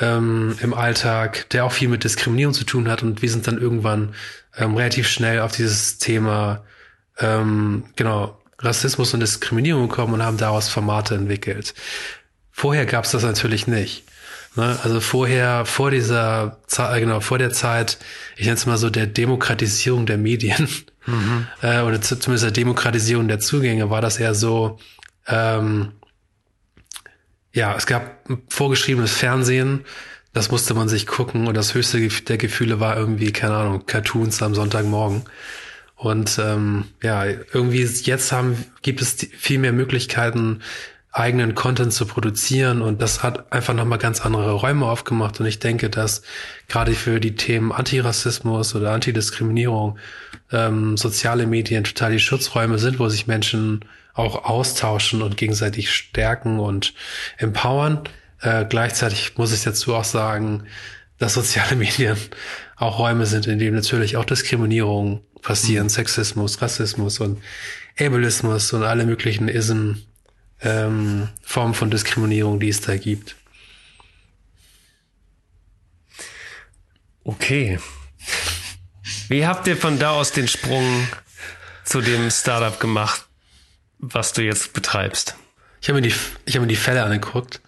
ähm, 0.00 0.56
im 0.60 0.74
Alltag, 0.74 1.48
der 1.50 1.64
auch 1.64 1.72
viel 1.72 1.88
mit 1.88 2.04
Diskriminierung 2.04 2.54
zu 2.54 2.64
tun 2.64 2.88
hat. 2.88 3.02
Und 3.02 3.22
wir 3.22 3.30
sind 3.30 3.46
dann 3.46 3.58
irgendwann 3.58 4.14
ähm, 4.56 4.74
relativ 4.76 5.08
schnell 5.08 5.40
auf 5.40 5.52
dieses 5.52 5.98
Thema 5.98 6.64
ähm, 7.20 7.84
genau 7.96 8.38
Rassismus 8.60 9.14
und 9.14 9.20
Diskriminierung 9.20 9.88
gekommen 9.88 10.14
und 10.14 10.22
haben 10.22 10.36
daraus 10.36 10.68
Formate 10.68 11.14
entwickelt. 11.14 11.74
Vorher 12.50 12.86
gab 12.86 13.04
es 13.04 13.12
das 13.12 13.22
natürlich 13.22 13.66
nicht. 13.66 14.04
Ne? 14.56 14.76
Also 14.82 15.00
vorher, 15.00 15.64
vor 15.64 15.90
dieser 15.90 16.58
Zeit, 16.66 17.00
genau, 17.00 17.20
vor 17.20 17.38
der 17.38 17.52
Zeit, 17.52 17.98
ich 18.36 18.46
nenne 18.46 18.56
es 18.56 18.66
mal 18.66 18.78
so 18.78 18.90
der 18.90 19.06
Demokratisierung 19.06 20.06
der 20.06 20.18
Medien 20.18 20.68
mhm. 21.06 21.46
äh, 21.62 21.80
oder 21.82 22.00
zumindest 22.00 22.44
der 22.44 22.50
Demokratisierung 22.50 23.28
der 23.28 23.38
Zugänge, 23.38 23.90
war 23.90 24.00
das 24.00 24.18
eher 24.18 24.34
so, 24.34 24.78
ähm, 25.28 25.92
ja, 27.52 27.76
es 27.76 27.86
gab 27.86 28.24
vorgeschriebenes 28.48 29.12
Fernsehen, 29.12 29.84
das 30.32 30.50
musste 30.50 30.74
man 30.74 30.88
sich 30.88 31.06
gucken 31.06 31.46
und 31.46 31.56
das 31.56 31.74
höchste 31.74 32.06
der 32.08 32.38
Gefühle 32.38 32.80
war 32.80 32.96
irgendwie, 32.96 33.32
keine 33.32 33.54
Ahnung, 33.54 33.86
Cartoons 33.86 34.42
am 34.42 34.54
Sonntagmorgen. 34.54 35.22
Und 35.98 36.38
ähm, 36.38 36.84
ja, 37.02 37.24
irgendwie 37.24 37.82
jetzt 37.82 38.32
haben, 38.32 38.64
gibt 38.82 39.02
es 39.02 39.16
viel 39.36 39.58
mehr 39.58 39.72
Möglichkeiten, 39.72 40.60
eigenen 41.10 41.56
Content 41.56 41.92
zu 41.92 42.06
produzieren 42.06 42.82
und 42.82 43.02
das 43.02 43.24
hat 43.24 43.52
einfach 43.52 43.74
nochmal 43.74 43.98
ganz 43.98 44.20
andere 44.20 44.52
Räume 44.52 44.86
aufgemacht 44.86 45.40
und 45.40 45.46
ich 45.46 45.58
denke, 45.58 45.90
dass 45.90 46.22
gerade 46.68 46.92
für 46.92 47.18
die 47.18 47.34
Themen 47.34 47.72
Antirassismus 47.72 48.76
oder 48.76 48.92
Antidiskriminierung 48.92 49.98
ähm, 50.52 50.96
soziale 50.96 51.46
Medien 51.46 51.82
total 51.82 52.12
die 52.12 52.20
Schutzräume 52.20 52.78
sind, 52.78 53.00
wo 53.00 53.08
sich 53.08 53.26
Menschen 53.26 53.84
auch 54.14 54.44
austauschen 54.44 55.22
und 55.22 55.36
gegenseitig 55.36 55.90
stärken 55.90 56.60
und 56.60 56.94
empowern. 57.38 58.02
Äh, 58.40 58.66
gleichzeitig 58.68 59.32
muss 59.36 59.52
ich 59.52 59.64
dazu 59.64 59.94
auch 59.94 60.04
sagen, 60.04 60.64
dass 61.18 61.34
soziale 61.34 61.74
Medien 61.76 62.16
auch 62.76 62.98
Räume 62.98 63.26
sind, 63.26 63.46
in 63.46 63.58
denen 63.58 63.74
natürlich 63.74 64.16
auch 64.16 64.24
Diskriminierung 64.24 65.22
passieren, 65.42 65.84
mhm. 65.84 65.90
Sexismus, 65.90 66.60
Rassismus 66.60 67.20
und 67.20 67.42
Ableismus 67.98 68.72
und 68.72 68.84
alle 68.84 69.06
möglichen 69.06 69.48
Ism 69.48 69.94
ähm, 70.60 71.28
Formen 71.42 71.74
von 71.74 71.90
Diskriminierung, 71.90 72.60
die 72.60 72.68
es 72.68 72.80
da 72.80 72.96
gibt. 72.96 73.36
Okay. 77.24 77.78
Wie 79.28 79.46
habt 79.46 79.66
ihr 79.66 79.76
von 79.76 79.98
da 79.98 80.12
aus 80.12 80.32
den 80.32 80.48
Sprung 80.48 81.06
zu 81.84 82.00
dem 82.00 82.30
Startup 82.30 82.80
gemacht, 82.80 83.26
was 83.98 84.32
du 84.32 84.42
jetzt 84.42 84.72
betreibst? 84.72 85.36
Ich 85.80 85.88
habe 85.88 86.00
mir 86.00 86.08
die, 86.08 86.14
ich 86.46 86.54
habe 86.54 86.62
mir 86.62 86.68
die 86.68 86.76
Fälle 86.76 87.02
angeguckt 87.04 87.60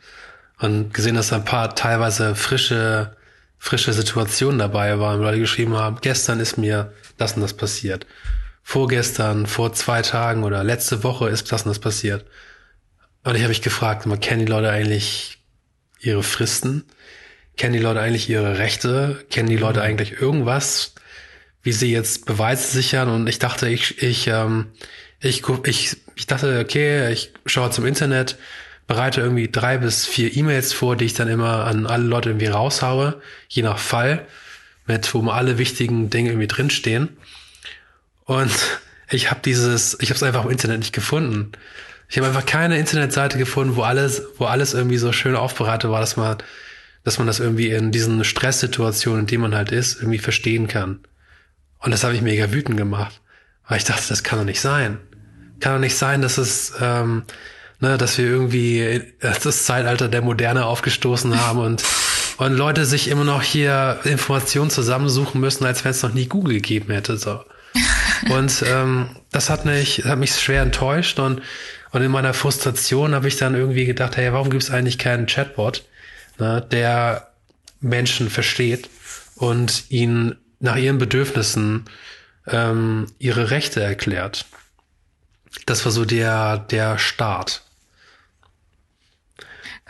und 0.58 0.92
gesehen, 0.92 1.14
dass 1.14 1.28
da 1.28 1.36
ein 1.36 1.44
paar 1.44 1.74
teilweise 1.74 2.34
frische, 2.34 3.16
frische 3.58 3.92
Situationen 3.92 4.58
dabei 4.58 4.98
waren, 4.98 5.20
weil 5.20 5.34
die 5.34 5.40
geschrieben 5.40 5.76
haben, 5.76 5.98
gestern 6.00 6.40
ist 6.40 6.56
mir 6.56 6.92
das 7.20 7.34
und 7.34 7.42
das 7.42 7.54
passiert. 7.54 8.06
Vorgestern, 8.62 9.46
vor 9.46 9.72
zwei 9.72 10.02
Tagen 10.02 10.44
oder 10.44 10.62
letzte 10.64 11.02
Woche 11.02 11.28
ist 11.28 11.50
das 11.52 11.62
und 11.62 11.70
das 11.70 11.78
passiert. 11.78 12.24
Und 13.24 13.34
ich 13.34 13.42
habe 13.42 13.50
mich 13.50 13.62
gefragt, 13.62 14.06
kennen 14.20 14.46
die 14.46 14.50
Leute 14.50 14.70
eigentlich 14.70 15.38
ihre 16.00 16.22
Fristen? 16.22 16.84
Kennen 17.56 17.74
die 17.74 17.80
Leute 17.80 18.00
eigentlich 18.00 18.28
ihre 18.30 18.58
Rechte? 18.58 19.24
Kennen 19.30 19.48
die 19.48 19.56
Leute 19.56 19.80
mhm. 19.80 19.86
eigentlich 19.86 20.20
irgendwas, 20.20 20.94
wie 21.62 21.72
sie 21.72 21.92
jetzt 21.92 22.26
Beweise 22.26 22.70
sichern? 22.70 23.08
Und 23.08 23.28
ich 23.28 23.38
dachte, 23.38 23.68
ich, 23.68 24.02
ich, 24.02 24.26
ähm, 24.28 24.66
ich, 25.20 25.42
ich, 25.64 25.96
ich 26.14 26.26
dachte, 26.26 26.60
okay, 26.60 27.12
ich 27.12 27.32
schaue 27.44 27.70
zum 27.70 27.84
Internet, 27.84 28.38
bereite 28.86 29.20
irgendwie 29.20 29.48
drei 29.48 29.78
bis 29.78 30.06
vier 30.06 30.34
E-Mails 30.34 30.72
vor, 30.72 30.96
die 30.96 31.04
ich 31.04 31.14
dann 31.14 31.28
immer 31.28 31.66
an 31.66 31.86
alle 31.86 32.04
Leute 32.04 32.30
irgendwie 32.30 32.46
raushaue, 32.46 33.20
je 33.48 33.62
nach 33.62 33.78
Fall, 33.78 34.26
mit 34.90 35.14
wo 35.14 35.28
alle 35.30 35.56
wichtigen 35.56 36.10
Dinge 36.10 36.30
irgendwie 36.30 36.48
drinstehen. 36.48 37.16
Und 38.24 38.52
ich 39.08 39.30
habe 39.30 39.40
dieses, 39.44 39.96
ich 40.00 40.10
habe 40.10 40.16
es 40.16 40.22
einfach 40.22 40.44
im 40.44 40.50
Internet 40.50 40.80
nicht 40.80 40.92
gefunden. 40.92 41.52
Ich 42.08 42.16
habe 42.18 42.26
einfach 42.26 42.44
keine 42.44 42.76
Internetseite 42.76 43.38
gefunden, 43.38 43.76
wo 43.76 43.82
alles, 43.82 44.22
wo 44.38 44.46
alles 44.46 44.74
irgendwie 44.74 44.98
so 44.98 45.12
schön 45.12 45.36
aufbereitet 45.36 45.90
war, 45.90 46.00
dass 46.00 46.16
man, 46.16 46.38
dass 47.04 47.18
man 47.18 47.28
das 47.28 47.38
irgendwie 47.38 47.70
in 47.70 47.92
diesen 47.92 48.24
Stresssituationen, 48.24 49.20
in 49.20 49.26
denen 49.26 49.42
man 49.42 49.54
halt 49.54 49.70
ist, 49.70 49.96
irgendwie 50.00 50.18
verstehen 50.18 50.66
kann. 50.66 51.00
Und 51.78 51.92
das 51.92 52.02
habe 52.02 52.14
ich 52.14 52.20
mega 52.20 52.52
wütend 52.52 52.76
gemacht. 52.76 53.20
Weil 53.68 53.78
ich 53.78 53.84
dachte, 53.84 54.08
das 54.08 54.24
kann 54.24 54.40
doch 54.40 54.44
nicht 54.44 54.60
sein. 54.60 54.98
Kann 55.60 55.74
doch 55.74 55.80
nicht 55.80 55.96
sein, 55.96 56.20
dass 56.20 56.36
es, 56.36 56.72
ähm, 56.80 57.22
ne, 57.78 57.96
dass 57.96 58.18
wir 58.18 58.24
irgendwie 58.24 59.12
das 59.20 59.64
Zeitalter 59.64 60.08
der 60.08 60.22
Moderne 60.22 60.64
aufgestoßen 60.66 61.40
haben 61.40 61.60
und, 61.60 61.84
und 62.40 62.54
Leute 62.54 62.84
sich 62.84 63.08
immer 63.08 63.24
noch 63.24 63.42
hier 63.42 64.00
Informationen 64.04 64.70
zusammensuchen 64.70 65.40
müssen, 65.40 65.64
als 65.64 65.84
wenn 65.84 65.92
es 65.92 66.02
noch 66.02 66.14
nie 66.14 66.26
Google 66.26 66.54
gegeben 66.54 66.92
hätte. 66.92 67.16
So. 67.16 67.44
Und 68.30 68.64
ähm, 68.66 69.10
das 69.30 69.48
hat 69.50 69.64
mich, 69.64 70.04
hat 70.04 70.18
mich 70.18 70.34
schwer 70.34 70.62
enttäuscht 70.62 71.18
und 71.18 71.40
und 71.92 72.02
in 72.02 72.10
meiner 72.10 72.34
Frustration 72.34 73.14
habe 73.14 73.28
ich 73.28 73.36
dann 73.36 73.54
irgendwie 73.54 73.84
gedacht, 73.84 74.16
hey, 74.16 74.32
warum 74.32 74.50
gibt 74.50 74.62
es 74.62 74.70
eigentlich 74.70 74.98
keinen 74.98 75.26
Chatbot, 75.26 75.84
ne, 76.38 76.64
der 76.70 77.32
Menschen 77.80 78.30
versteht 78.30 78.88
und 79.34 79.84
ihnen 79.88 80.36
nach 80.60 80.76
ihren 80.76 80.98
Bedürfnissen 80.98 81.86
ähm, 82.46 83.06
ihre 83.18 83.50
Rechte 83.50 83.82
erklärt. 83.82 84.46
Das 85.66 85.84
war 85.84 85.90
so 85.90 86.04
der, 86.04 86.58
der 86.58 86.98
Start. 86.98 87.64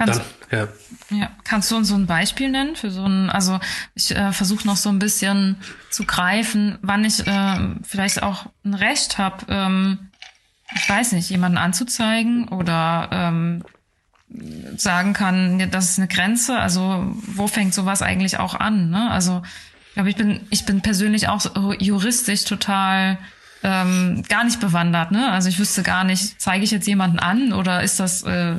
Kannst, 0.01 0.23
Dann, 0.49 0.69
ja. 1.11 1.19
ja. 1.19 1.31
kannst 1.45 1.71
du 1.71 1.77
uns 1.77 1.89
so 1.89 1.95
ein 1.95 2.07
Beispiel 2.07 2.51
nennen 2.51 2.75
für 2.75 2.91
so 2.91 3.05
ein, 3.05 3.29
also 3.29 3.61
ich 3.95 4.17
äh, 4.17 4.33
versuche 4.33 4.67
noch 4.67 4.79
so 4.79 4.89
ein 4.89 4.99
bisschen 4.99 5.57
zu 5.91 6.07
greifen, 6.07 6.79
wann 6.81 7.05
ich 7.05 7.27
äh, 7.27 7.59
vielleicht 7.83 8.23
auch 8.23 8.47
ein 8.65 8.73
Recht 8.73 9.19
habe, 9.19 9.45
ähm, 9.51 10.11
ich 10.75 10.89
weiß 10.89 11.13
nicht, 11.13 11.29
jemanden 11.29 11.59
anzuzeigen 11.59 12.49
oder 12.49 13.11
ähm, 13.13 13.63
sagen 14.79 15.13
kann, 15.13 15.71
das 15.71 15.91
ist 15.91 15.99
eine 15.99 16.09
Grenze. 16.09 16.59
Also 16.59 17.05
wo 17.27 17.47
fängt 17.47 17.75
sowas 17.75 18.01
eigentlich 18.01 18.39
auch 18.39 18.55
an? 18.55 18.89
Ne? 18.89 19.11
Also 19.11 19.43
ich 19.89 19.95
glaube, 19.95 20.09
ich 20.09 20.17
bin, 20.17 20.41
ich 20.49 20.65
bin 20.65 20.81
persönlich 20.81 21.29
auch 21.29 21.45
juristisch 21.79 22.45
total 22.45 23.19
ähm, 23.63 24.23
gar 24.29 24.45
nicht 24.45 24.61
bewandert. 24.61 25.11
Ne? 25.11 25.31
Also 25.31 25.49
ich 25.49 25.59
wüsste 25.59 25.83
gar 25.83 26.05
nicht, 26.05 26.41
zeige 26.41 26.65
ich 26.65 26.71
jetzt 26.71 26.87
jemanden 26.87 27.19
an 27.19 27.53
oder 27.53 27.83
ist 27.83 28.01
das 28.01 28.23
äh, 28.23 28.55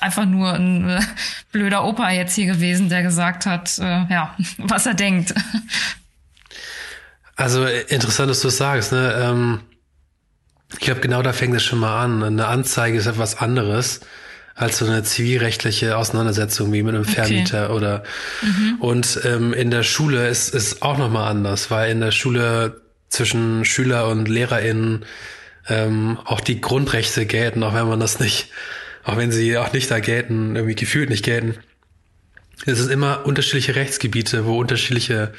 einfach 0.00 0.24
nur 0.24 0.54
ein 0.54 0.88
äh, 0.88 1.00
blöder 1.52 1.84
Opa 1.84 2.10
jetzt 2.10 2.34
hier 2.34 2.46
gewesen, 2.46 2.88
der 2.88 3.02
gesagt 3.02 3.46
hat, 3.46 3.78
äh, 3.78 4.06
ja, 4.08 4.34
was 4.58 4.86
er 4.86 4.94
denkt. 4.94 5.34
Also 7.36 7.66
interessant, 7.66 8.30
dass 8.30 8.40
du 8.40 8.48
es 8.48 8.56
sagst. 8.56 8.92
Ne? 8.92 9.14
Ähm 9.18 9.60
ich 10.72 10.80
glaube, 10.80 11.00
genau 11.00 11.22
da 11.22 11.32
fängt 11.32 11.54
es 11.54 11.62
schon 11.62 11.78
mal 11.78 12.02
an. 12.02 12.22
Eine 12.22 12.48
Anzeige 12.48 12.98
ist 12.98 13.06
etwas 13.06 13.38
anderes 13.38 14.00
als 14.56 14.78
so 14.78 14.86
eine 14.86 15.02
zivilrechtliche 15.02 15.98
Auseinandersetzung 15.98 16.72
wie 16.72 16.82
mit 16.82 16.94
einem 16.94 17.04
Vermieter 17.04 17.64
okay. 17.66 17.76
oder 17.76 18.02
mhm. 18.40 18.76
und 18.80 19.20
ähm, 19.24 19.52
in 19.52 19.70
der 19.70 19.82
Schule 19.82 20.28
ist 20.28 20.54
es 20.54 20.80
auch 20.80 20.96
noch 20.96 21.10
mal 21.10 21.28
anders, 21.28 21.70
weil 21.70 21.90
in 21.90 22.00
der 22.00 22.10
Schule 22.10 22.80
zwischen 23.16 23.64
Schüler 23.64 24.08
und 24.08 24.28
LehrerInnen 24.28 25.04
ähm, 25.68 26.18
auch 26.24 26.40
die 26.40 26.60
Grundrechte 26.60 27.26
gelten, 27.26 27.62
auch 27.62 27.74
wenn 27.74 27.88
man 27.88 28.00
das 28.00 28.20
nicht, 28.20 28.50
auch 29.04 29.16
wenn 29.16 29.32
sie 29.32 29.58
auch 29.58 29.72
nicht 29.72 29.90
da 29.90 29.98
gelten, 29.98 30.54
irgendwie 30.54 30.76
gefühlt 30.76 31.10
nicht 31.10 31.24
gelten. 31.24 31.56
Es 32.64 32.78
sind 32.78 32.90
immer 32.90 33.26
unterschiedliche 33.26 33.74
Rechtsgebiete, 33.74 34.46
wo 34.46 34.58
unterschiedliche 34.58 35.32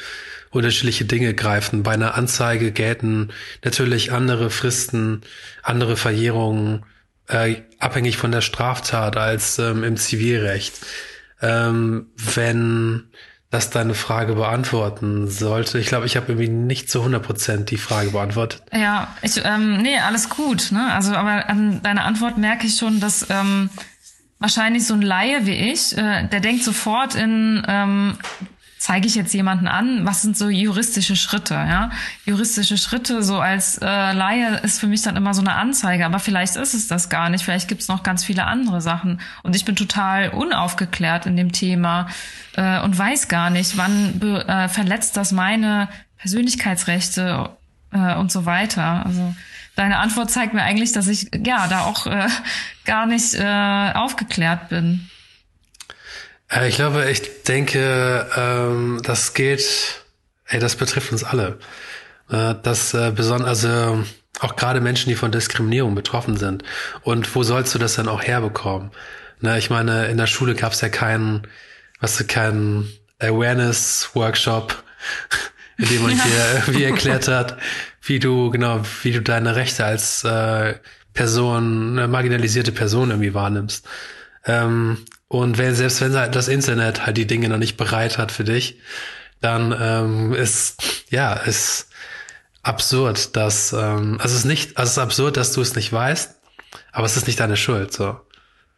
unterschiedliche 0.50 1.06
Dinge 1.06 1.34
greifen. 1.34 1.84
Bei 1.84 1.92
einer 1.92 2.16
Anzeige 2.16 2.72
gelten 2.72 3.30
natürlich 3.64 4.12
andere 4.12 4.50
Fristen, 4.50 5.22
andere 5.62 5.98
Verjährungen, 5.98 6.86
äh, 7.28 7.58
abhängig 7.80 8.18
von 8.18 8.32
der 8.32 8.42
Straftat 8.42 9.18
als 9.18 9.60
ähm, 9.60 9.84
im 9.84 9.98
Zivilrecht. 9.98 10.74
Ähm, 11.42 12.08
wenn 12.16 13.10
das 13.58 13.72
deine 13.72 13.96
Frage 13.96 14.36
beantworten 14.36 15.28
sollte. 15.28 15.80
Ich 15.80 15.88
glaube, 15.88 16.06
ich 16.06 16.16
habe 16.16 16.28
irgendwie 16.32 16.48
nicht 16.48 16.92
zu 16.92 17.00
100 17.00 17.24
Prozent 17.24 17.72
die 17.72 17.78
Frage 17.78 18.12
beantwortet. 18.12 18.62
Ja, 18.72 19.08
ich, 19.24 19.42
ähm, 19.44 19.82
nee, 19.82 19.98
alles 19.98 20.30
gut. 20.30 20.72
Ne? 20.72 20.94
Also, 20.94 21.16
aber 21.16 21.50
an 21.50 21.82
deiner 21.82 22.06
Antwort 22.06 22.38
merke 22.38 22.68
ich 22.68 22.78
schon, 22.78 23.00
dass 23.00 23.26
ähm, 23.32 23.72
wahrscheinlich 24.38 24.86
so 24.86 24.94
ein 24.94 25.02
Laie 25.02 25.48
wie 25.48 25.72
ich, 25.72 25.98
äh, 25.98 26.28
der 26.28 26.40
denkt 26.40 26.64
sofort 26.64 27.16
in, 27.16 27.66
ähm, 27.68 28.18
zeige 28.78 29.08
ich 29.08 29.16
jetzt 29.16 29.34
jemanden 29.34 29.68
an, 29.68 30.06
was 30.06 30.22
sind 30.22 30.38
so 30.38 30.50
juristische 30.50 31.16
Schritte, 31.16 31.56
ja? 31.56 31.90
Juristische 32.26 32.78
Schritte, 32.78 33.24
so 33.24 33.40
als 33.40 33.78
äh, 33.80 33.86
Laie 33.86 34.58
ist 34.58 34.80
für 34.80 34.88
mich 34.88 35.02
dann 35.02 35.16
immer 35.16 35.34
so 35.34 35.42
eine 35.42 35.56
Anzeige, 35.56 36.06
aber 36.06 36.20
vielleicht 36.20 36.56
ist 36.56 36.74
es 36.74 36.88
das 36.88 37.10
gar 37.10 37.30
nicht, 37.30 37.44
vielleicht 37.44 37.68
gibt 37.68 37.82
es 37.82 37.88
noch 37.88 38.04
ganz 38.04 38.24
viele 38.24 38.46
andere 38.46 38.82
Sachen. 38.82 39.20
Und 39.44 39.56
ich 39.56 39.66
bin 39.66 39.76
total 39.76 40.30
unaufgeklärt 40.30 41.26
in 41.26 41.36
dem 41.36 41.52
Thema 41.52 42.08
äh, 42.56 42.80
und 42.82 42.98
weiß 42.98 43.28
gar 43.28 43.50
nicht, 43.50 43.78
wann 43.78 44.22
äh, 44.22 44.70
verletzt 44.70 45.18
das 45.18 45.32
meine 45.32 45.90
Persönlichkeitsrechte 46.18 47.50
äh, 47.92 48.16
und 48.16 48.32
so 48.32 48.46
weiter. 48.46 49.06
Also 49.06 49.36
deine 49.76 49.98
Antwort 49.98 50.30
zeigt 50.30 50.54
mir 50.54 50.64
eigentlich, 50.64 50.92
dass 50.92 51.08
ich 51.08 51.30
ja 51.46 51.68
da 51.68 51.82
auch 51.82 52.06
äh, 52.06 52.28
gar 52.86 53.06
nicht 53.06 53.34
äh, 53.36 53.92
aufgeklärt 53.94 54.70
bin. 54.70 55.10
Äh, 56.52 56.70
ich 56.70 56.76
glaube, 56.76 57.10
ich 57.10 57.44
denke, 57.44 58.28
ähm, 58.36 59.02
das 59.04 59.34
geht, 59.34 60.04
ey, 60.48 60.60
das 60.60 60.76
betrifft 60.76 61.12
uns 61.12 61.24
alle. 61.24 61.60
Äh, 62.30 62.56
das 62.64 62.94
äh, 62.94 63.12
besonders, 63.12 63.50
also 63.50 64.04
auch 64.40 64.56
gerade 64.56 64.82
Menschen, 64.82 65.10
die 65.10 65.16
von 65.16 65.32
Diskriminierung 65.32 65.96
betroffen 65.96 66.38
sind. 66.38 66.64
Und 67.02 67.34
wo 67.36 67.44
sollst 67.44 67.74
du 67.74 67.80
das 67.80 67.96
dann 67.96 68.08
auch 68.08 68.22
herbekommen? 68.22 68.92
Na, 69.40 69.58
ich 69.58 69.70
meine, 69.70 70.08
in 70.08 70.18
der 70.18 70.28
Schule 70.28 70.56
gab 70.56 70.74
es 70.74 70.82
ja 70.82 70.90
keinen, 70.90 71.48
was 72.00 72.18
du, 72.18 72.26
keinen 72.26 72.92
Awareness-Workshop, 73.20 74.84
in 75.78 75.90
dem 75.90 76.04
man 76.04 76.18
ja. 76.18 76.24
dir 76.24 76.54
irgendwie 76.56 76.84
erklärt 76.84 77.28
hat, 77.28 77.58
wie 78.02 78.20
du, 78.20 78.50
genau, 78.52 78.82
wie 79.04 79.12
du 79.12 79.22
deine 79.22 79.56
Rechte 79.56 79.86
als 79.86 80.24
äh, 80.24 80.76
Person, 81.14 81.98
eine 81.98 82.08
marginalisierte 82.08 82.72
Person 82.72 83.10
irgendwie 83.10 83.34
wahrnimmst. 83.34 83.88
Ähm, 84.46 85.06
und 85.28 85.58
wenn, 85.58 85.76
selbst 85.76 86.02
wenn 86.02 86.16
halt 86.16 86.36
das 86.36 86.48
Internet 86.48 87.06
halt 87.06 87.18
die 87.18 87.28
Dinge 87.28 87.50
noch 87.50 87.58
nicht 87.58 87.78
bereit 87.78 88.18
hat 88.18 88.32
für 88.32 88.44
dich, 88.44 88.80
dann 89.42 89.76
ähm, 89.80 90.34
ist, 90.34 91.06
ja, 91.10 91.34
ist 91.34 91.90
absurd, 92.64 93.36
dass, 93.36 93.74
ähm, 93.74 94.18
also 94.20 94.34
es 94.34 94.42
ist 94.42 94.46
nicht, 94.46 94.78
also 94.78 94.90
es 94.90 94.98
ist 94.98 95.04
absurd, 95.04 95.38
dass 95.38 95.54
du 95.54 95.62
es 95.62 95.76
nicht 95.76 95.92
weißt, 95.92 96.36
aber 96.92 97.06
es 97.06 97.18
ist 97.18 97.28
nicht 97.28 97.40
deine 97.40 97.58
Schuld, 97.58 97.94
so. 97.94 98.20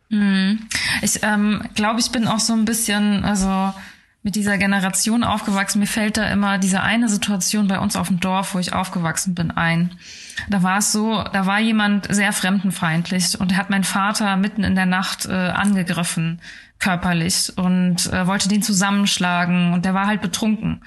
Mhm. 0.10 0.68
Ich 1.02 1.20
ähm, 1.22 1.64
glaube, 1.76 2.00
ich 2.00 2.12
bin 2.12 2.28
auch 2.28 2.40
so 2.40 2.54
ein 2.54 2.66
bisschen, 2.66 3.24
also 3.24 3.74
mit 4.22 4.36
dieser 4.36 4.58
Generation 4.58 5.24
aufgewachsen. 5.24 5.80
Mir 5.80 5.88
fällt 5.88 6.18
da 6.18 6.26
immer 6.30 6.58
diese 6.58 6.82
eine 6.82 7.08
Situation 7.08 7.68
bei 7.68 7.80
uns 7.80 7.96
auf 7.96 8.10
dem 8.10 8.20
Dorf, 8.20 8.54
wo 8.54 8.60
ich 8.60 8.74
aufgewachsen 8.74 9.34
bin, 9.34 9.52
ein. 9.52 9.92
Da 10.50 10.62
war 10.62 10.80
es 10.80 10.92
so, 10.92 11.24
da 11.32 11.46
war 11.46 11.60
jemand 11.60 12.14
sehr 12.14 12.34
fremdenfeindlich 12.34 13.40
und 13.40 13.56
hat 13.56 13.70
meinen 13.70 13.84
Vater 13.86 14.36
mitten 14.36 14.64
in 14.64 14.76
der 14.76 14.86
Nacht 14.86 15.26
äh, 15.26 15.32
angegriffen, 15.32 16.42
körperlich, 16.80 17.54
und 17.56 18.12
äh, 18.12 18.28
wollte 18.28 18.50
den 18.50 18.62
zusammenschlagen 18.62 19.74
und 19.74 19.86
der 19.86 19.94
war 19.94 20.08
halt 20.08 20.22
betrunken. 20.22 20.82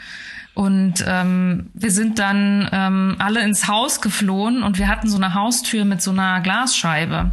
Und 0.55 1.03
ähm, 1.07 1.71
wir 1.73 1.91
sind 1.91 2.19
dann 2.19 2.69
ähm, 2.73 3.17
alle 3.19 3.43
ins 3.43 3.69
Haus 3.69 4.03
geflohen 4.03 4.63
und 4.63 4.79
wir 4.79 4.89
hatten 4.89 5.09
so 5.09 5.17
eine 5.17 5.33
Haustür 5.33 5.87
mit 5.87 6.03
so 6.03 6.11
einer 6.11 6.41
Glasscheibe. 6.43 7.31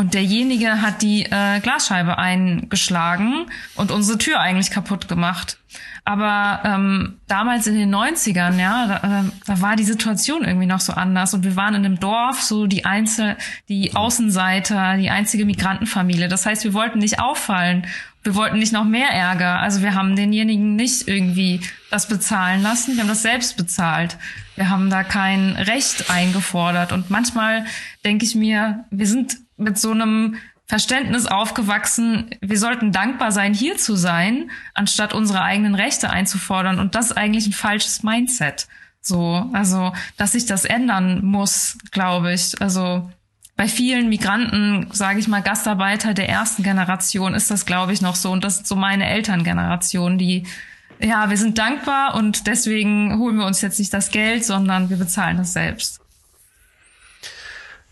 Und 0.00 0.14
derjenige 0.14 0.80
hat 0.80 1.02
die 1.02 1.26
äh, 1.26 1.60
Glasscheibe 1.60 2.16
eingeschlagen 2.16 3.50
und 3.74 3.90
unsere 3.90 4.16
Tür 4.16 4.40
eigentlich 4.40 4.70
kaputt 4.70 5.08
gemacht. 5.08 5.58
Aber 6.06 6.62
ähm, 6.64 7.18
damals 7.28 7.66
in 7.66 7.74
den 7.74 7.94
90ern, 7.94 8.58
ja, 8.58 8.86
da, 8.86 9.20
äh, 9.20 9.24
da 9.44 9.60
war 9.60 9.76
die 9.76 9.84
Situation 9.84 10.42
irgendwie 10.42 10.64
noch 10.64 10.80
so 10.80 10.94
anders. 10.94 11.34
Und 11.34 11.44
wir 11.44 11.54
waren 11.54 11.74
in 11.74 11.84
einem 11.84 12.00
Dorf, 12.00 12.40
so 12.40 12.66
die 12.66 12.86
Einzel, 12.86 13.36
die 13.68 13.94
Außenseiter, 13.94 14.96
die 14.96 15.10
einzige 15.10 15.44
Migrantenfamilie. 15.44 16.28
Das 16.28 16.46
heißt, 16.46 16.64
wir 16.64 16.72
wollten 16.72 16.98
nicht 16.98 17.20
auffallen. 17.20 17.86
Wir 18.22 18.34
wollten 18.34 18.58
nicht 18.58 18.72
noch 18.72 18.84
mehr 18.84 19.10
Ärger. 19.10 19.58
Also 19.58 19.82
wir 19.82 19.94
haben 19.94 20.16
denjenigen 20.16 20.76
nicht 20.76 21.08
irgendwie 21.08 21.60
das 21.90 22.08
bezahlen 22.08 22.62
lassen. 22.62 22.94
Wir 22.94 23.02
haben 23.02 23.08
das 23.08 23.20
selbst 23.20 23.58
bezahlt. 23.58 24.16
Wir 24.56 24.70
haben 24.70 24.88
da 24.88 25.04
kein 25.04 25.56
Recht 25.56 26.10
eingefordert. 26.10 26.92
Und 26.92 27.10
manchmal 27.10 27.66
denke 28.02 28.24
ich 28.24 28.34
mir, 28.34 28.86
wir 28.90 29.06
sind 29.06 29.36
mit 29.60 29.78
so 29.78 29.92
einem 29.92 30.36
Verständnis 30.66 31.26
aufgewachsen, 31.26 32.30
wir 32.40 32.58
sollten 32.58 32.92
dankbar 32.92 33.32
sein, 33.32 33.54
hier 33.54 33.76
zu 33.76 33.96
sein, 33.96 34.50
anstatt 34.72 35.12
unsere 35.12 35.42
eigenen 35.42 35.74
Rechte 35.74 36.10
einzufordern. 36.10 36.78
Und 36.78 36.94
das 36.94 37.06
ist 37.06 37.16
eigentlich 37.16 37.46
ein 37.46 37.52
falsches 37.52 38.04
Mindset. 38.04 38.68
So, 39.00 39.50
also, 39.52 39.92
dass 40.16 40.32
sich 40.32 40.46
das 40.46 40.64
ändern 40.64 41.24
muss, 41.24 41.76
glaube 41.90 42.32
ich. 42.32 42.60
Also, 42.62 43.10
bei 43.56 43.66
vielen 43.66 44.08
Migranten, 44.08 44.88
sage 44.92 45.18
ich 45.18 45.28
mal, 45.28 45.42
Gastarbeiter 45.42 46.14
der 46.14 46.28
ersten 46.28 46.62
Generation 46.62 47.34
ist 47.34 47.50
das, 47.50 47.66
glaube 47.66 47.92
ich, 47.92 48.00
noch 48.00 48.14
so. 48.14 48.30
Und 48.30 48.44
das 48.44 48.58
ist 48.58 48.66
so 48.66 48.76
meine 48.76 49.06
Elterngeneration, 49.06 50.18
die, 50.18 50.46
ja, 51.00 51.30
wir 51.30 51.36
sind 51.36 51.58
dankbar 51.58 52.14
und 52.14 52.46
deswegen 52.46 53.18
holen 53.18 53.36
wir 53.36 53.44
uns 53.44 53.60
jetzt 53.60 53.78
nicht 53.78 53.92
das 53.92 54.12
Geld, 54.12 54.44
sondern 54.44 54.88
wir 54.88 54.96
bezahlen 54.96 55.38
das 55.38 55.52
selbst. 55.52 55.99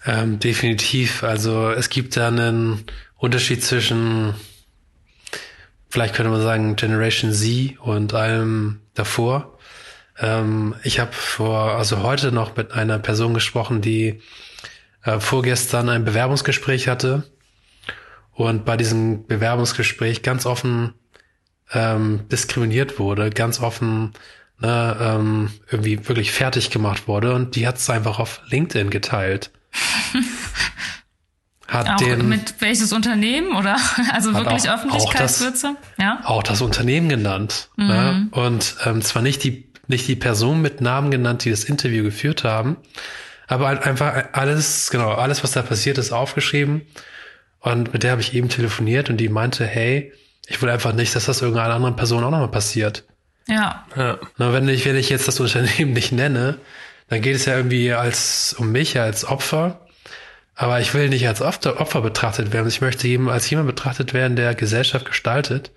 Ähm, 0.06 0.38
definitiv. 0.38 1.22
Also 1.22 1.70
es 1.70 1.90
gibt 1.90 2.16
da 2.16 2.28
einen 2.28 2.84
Unterschied 3.16 3.64
zwischen, 3.64 4.34
vielleicht 5.88 6.14
könnte 6.14 6.30
man 6.30 6.42
sagen, 6.42 6.76
Generation 6.76 7.32
Z 7.32 7.78
und 7.80 8.14
allem 8.14 8.80
davor. 8.94 9.58
Ähm, 10.18 10.74
ich 10.82 11.00
habe 11.00 11.12
vor, 11.12 11.72
also 11.72 12.02
heute 12.02 12.32
noch 12.32 12.56
mit 12.56 12.72
einer 12.72 12.98
Person 12.98 13.34
gesprochen, 13.34 13.80
die 13.80 14.20
äh, 15.04 15.20
vorgestern 15.20 15.88
ein 15.88 16.04
Bewerbungsgespräch 16.04 16.88
hatte 16.88 17.24
und 18.32 18.64
bei 18.64 18.76
diesem 18.76 19.26
Bewerbungsgespräch 19.26 20.22
ganz 20.22 20.46
offen 20.46 20.94
ähm, 21.72 22.28
diskriminiert 22.28 22.98
wurde, 22.98 23.30
ganz 23.30 23.61
offen 23.61 24.12
ne, 24.58 24.96
ähm, 25.00 25.50
irgendwie 25.70 26.08
wirklich 26.08 26.32
fertig 26.32 26.70
gemacht 26.70 27.08
wurde 27.08 27.34
und 27.34 27.56
die 27.56 27.66
hat 27.66 27.76
es 27.76 27.90
einfach 27.90 28.18
auf 28.18 28.40
LinkedIn 28.48 28.90
geteilt. 28.90 29.50
hat 31.68 31.88
auch 31.88 31.96
den, 31.96 32.28
mit 32.28 32.54
welches 32.61 32.92
Unternehmen 32.92 33.57
oder 33.57 33.76
also 34.12 34.35
wirklich 34.35 34.68
auch, 34.68 34.74
Öffentlichkeitswürze? 34.74 35.76
Auch 35.76 36.02
ja. 36.02 36.20
Auch 36.24 36.42
das 36.42 36.61
Unternehmen 36.61 37.09
genannt. 37.09 37.68
Mhm. 37.76 37.87
Ne? 37.87 38.28
Und 38.33 38.76
ähm, 38.85 39.02
zwar 39.02 39.22
nicht 39.22 39.44
die 39.44 39.68
nicht 39.88 40.07
die 40.07 40.16
Person 40.16 40.61
mit 40.61 40.81
Namen 40.83 41.11
genannt, 41.11 41.44
die 41.44 41.50
das 41.50 41.64
Interview 41.64 42.04
geführt 42.04 42.44
haben, 42.44 42.76
aber 43.46 43.68
halt 43.68 43.83
einfach 43.85 44.24
alles 44.33 44.90
genau 44.90 45.12
alles, 45.12 45.42
was 45.42 45.52
da 45.52 45.62
passiert 45.62 45.98
ist, 45.98 46.12
aufgeschrieben. 46.12 46.83
Und 47.61 47.92
mit 47.92 48.02
der 48.02 48.12
habe 48.12 48.20
ich 48.20 48.35
eben 48.35 48.50
telefoniert 48.50 49.11
und 49.11 49.16
die 49.16 49.28
meinte, 49.28 49.66
hey, 49.66 50.12
ich 50.46 50.62
will 50.62 50.70
einfach 50.70 50.92
nicht, 50.92 51.16
dass 51.16 51.26
das 51.26 51.42
irgendeiner 51.42 51.74
anderen 51.74 51.96
Person 51.96 52.22
auch 52.22 52.31
nochmal 52.31 52.50
passiert. 52.50 53.04
Ja. 53.48 53.87
ja. 53.96 54.18
Na, 54.37 54.52
wenn 54.52 54.68
ich 54.68 54.85
wenn 54.85 54.96
ich 54.96 55.09
jetzt 55.09 55.26
das 55.26 55.40
Unternehmen 55.40 55.92
nicht 55.92 56.12
nenne, 56.12 56.59
dann 57.08 57.22
geht 57.22 57.36
es 57.36 57.46
ja 57.46 57.56
irgendwie 57.56 57.92
als 57.92 58.54
um 58.58 58.70
mich 58.70 58.98
als 58.98 59.24
Opfer. 59.24 59.80
Aber 60.54 60.80
ich 60.80 60.92
will 60.92 61.08
nicht 61.08 61.28
als 61.28 61.40
Opfer 61.40 62.00
betrachtet 62.00 62.52
werden. 62.52 62.66
Ich 62.66 62.80
möchte 62.80 63.06
eben 63.06 63.28
als 63.28 63.48
jemand 63.48 63.68
betrachtet 63.68 64.12
werden, 64.12 64.34
der 64.34 64.54
Gesellschaft 64.54 65.06
gestaltet 65.06 65.70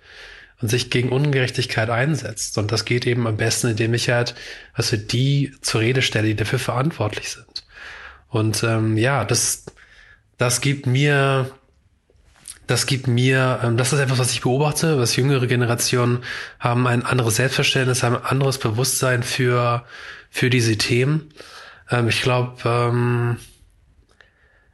und 0.60 0.68
sich 0.68 0.90
gegen 0.90 1.10
Ungerechtigkeit 1.10 1.88
einsetzt. 1.88 2.58
Und 2.58 2.72
das 2.72 2.84
geht 2.84 3.06
eben 3.06 3.26
am 3.26 3.36
besten, 3.36 3.68
indem 3.68 3.94
ich 3.94 4.10
halt, 4.10 4.34
also 4.72 4.96
die 4.96 5.54
zur 5.60 5.82
Rede 5.82 6.02
stelle, 6.02 6.28
die 6.28 6.36
dafür 6.36 6.58
verantwortlich 6.58 7.30
sind. 7.30 7.64
Und 8.28 8.64
ähm, 8.64 8.96
ja, 8.96 9.24
das, 9.24 9.66
das 10.38 10.60
gibt 10.60 10.86
mir, 10.86 11.50
das 12.66 12.86
gibt 12.86 13.06
mir, 13.06 13.60
ähm, 13.62 13.76
das 13.76 13.92
ist 13.92 14.00
etwas, 14.00 14.18
was 14.18 14.32
ich 14.32 14.40
beobachte, 14.40 14.98
was 14.98 15.16
jüngere 15.16 15.46
Generationen 15.46 16.24
haben 16.58 16.86
ein 16.86 17.04
anderes 17.04 17.36
Selbstverständnis, 17.36 18.02
haben 18.02 18.16
ein 18.16 18.24
anderes 18.24 18.58
Bewusstsein 18.58 19.22
für 19.22 19.84
für 20.32 20.50
diese 20.50 20.76
Themen. 20.76 21.32
Ähm, 21.90 22.08
ich 22.08 22.22
glaube, 22.22 22.56
ähm, 22.64 23.36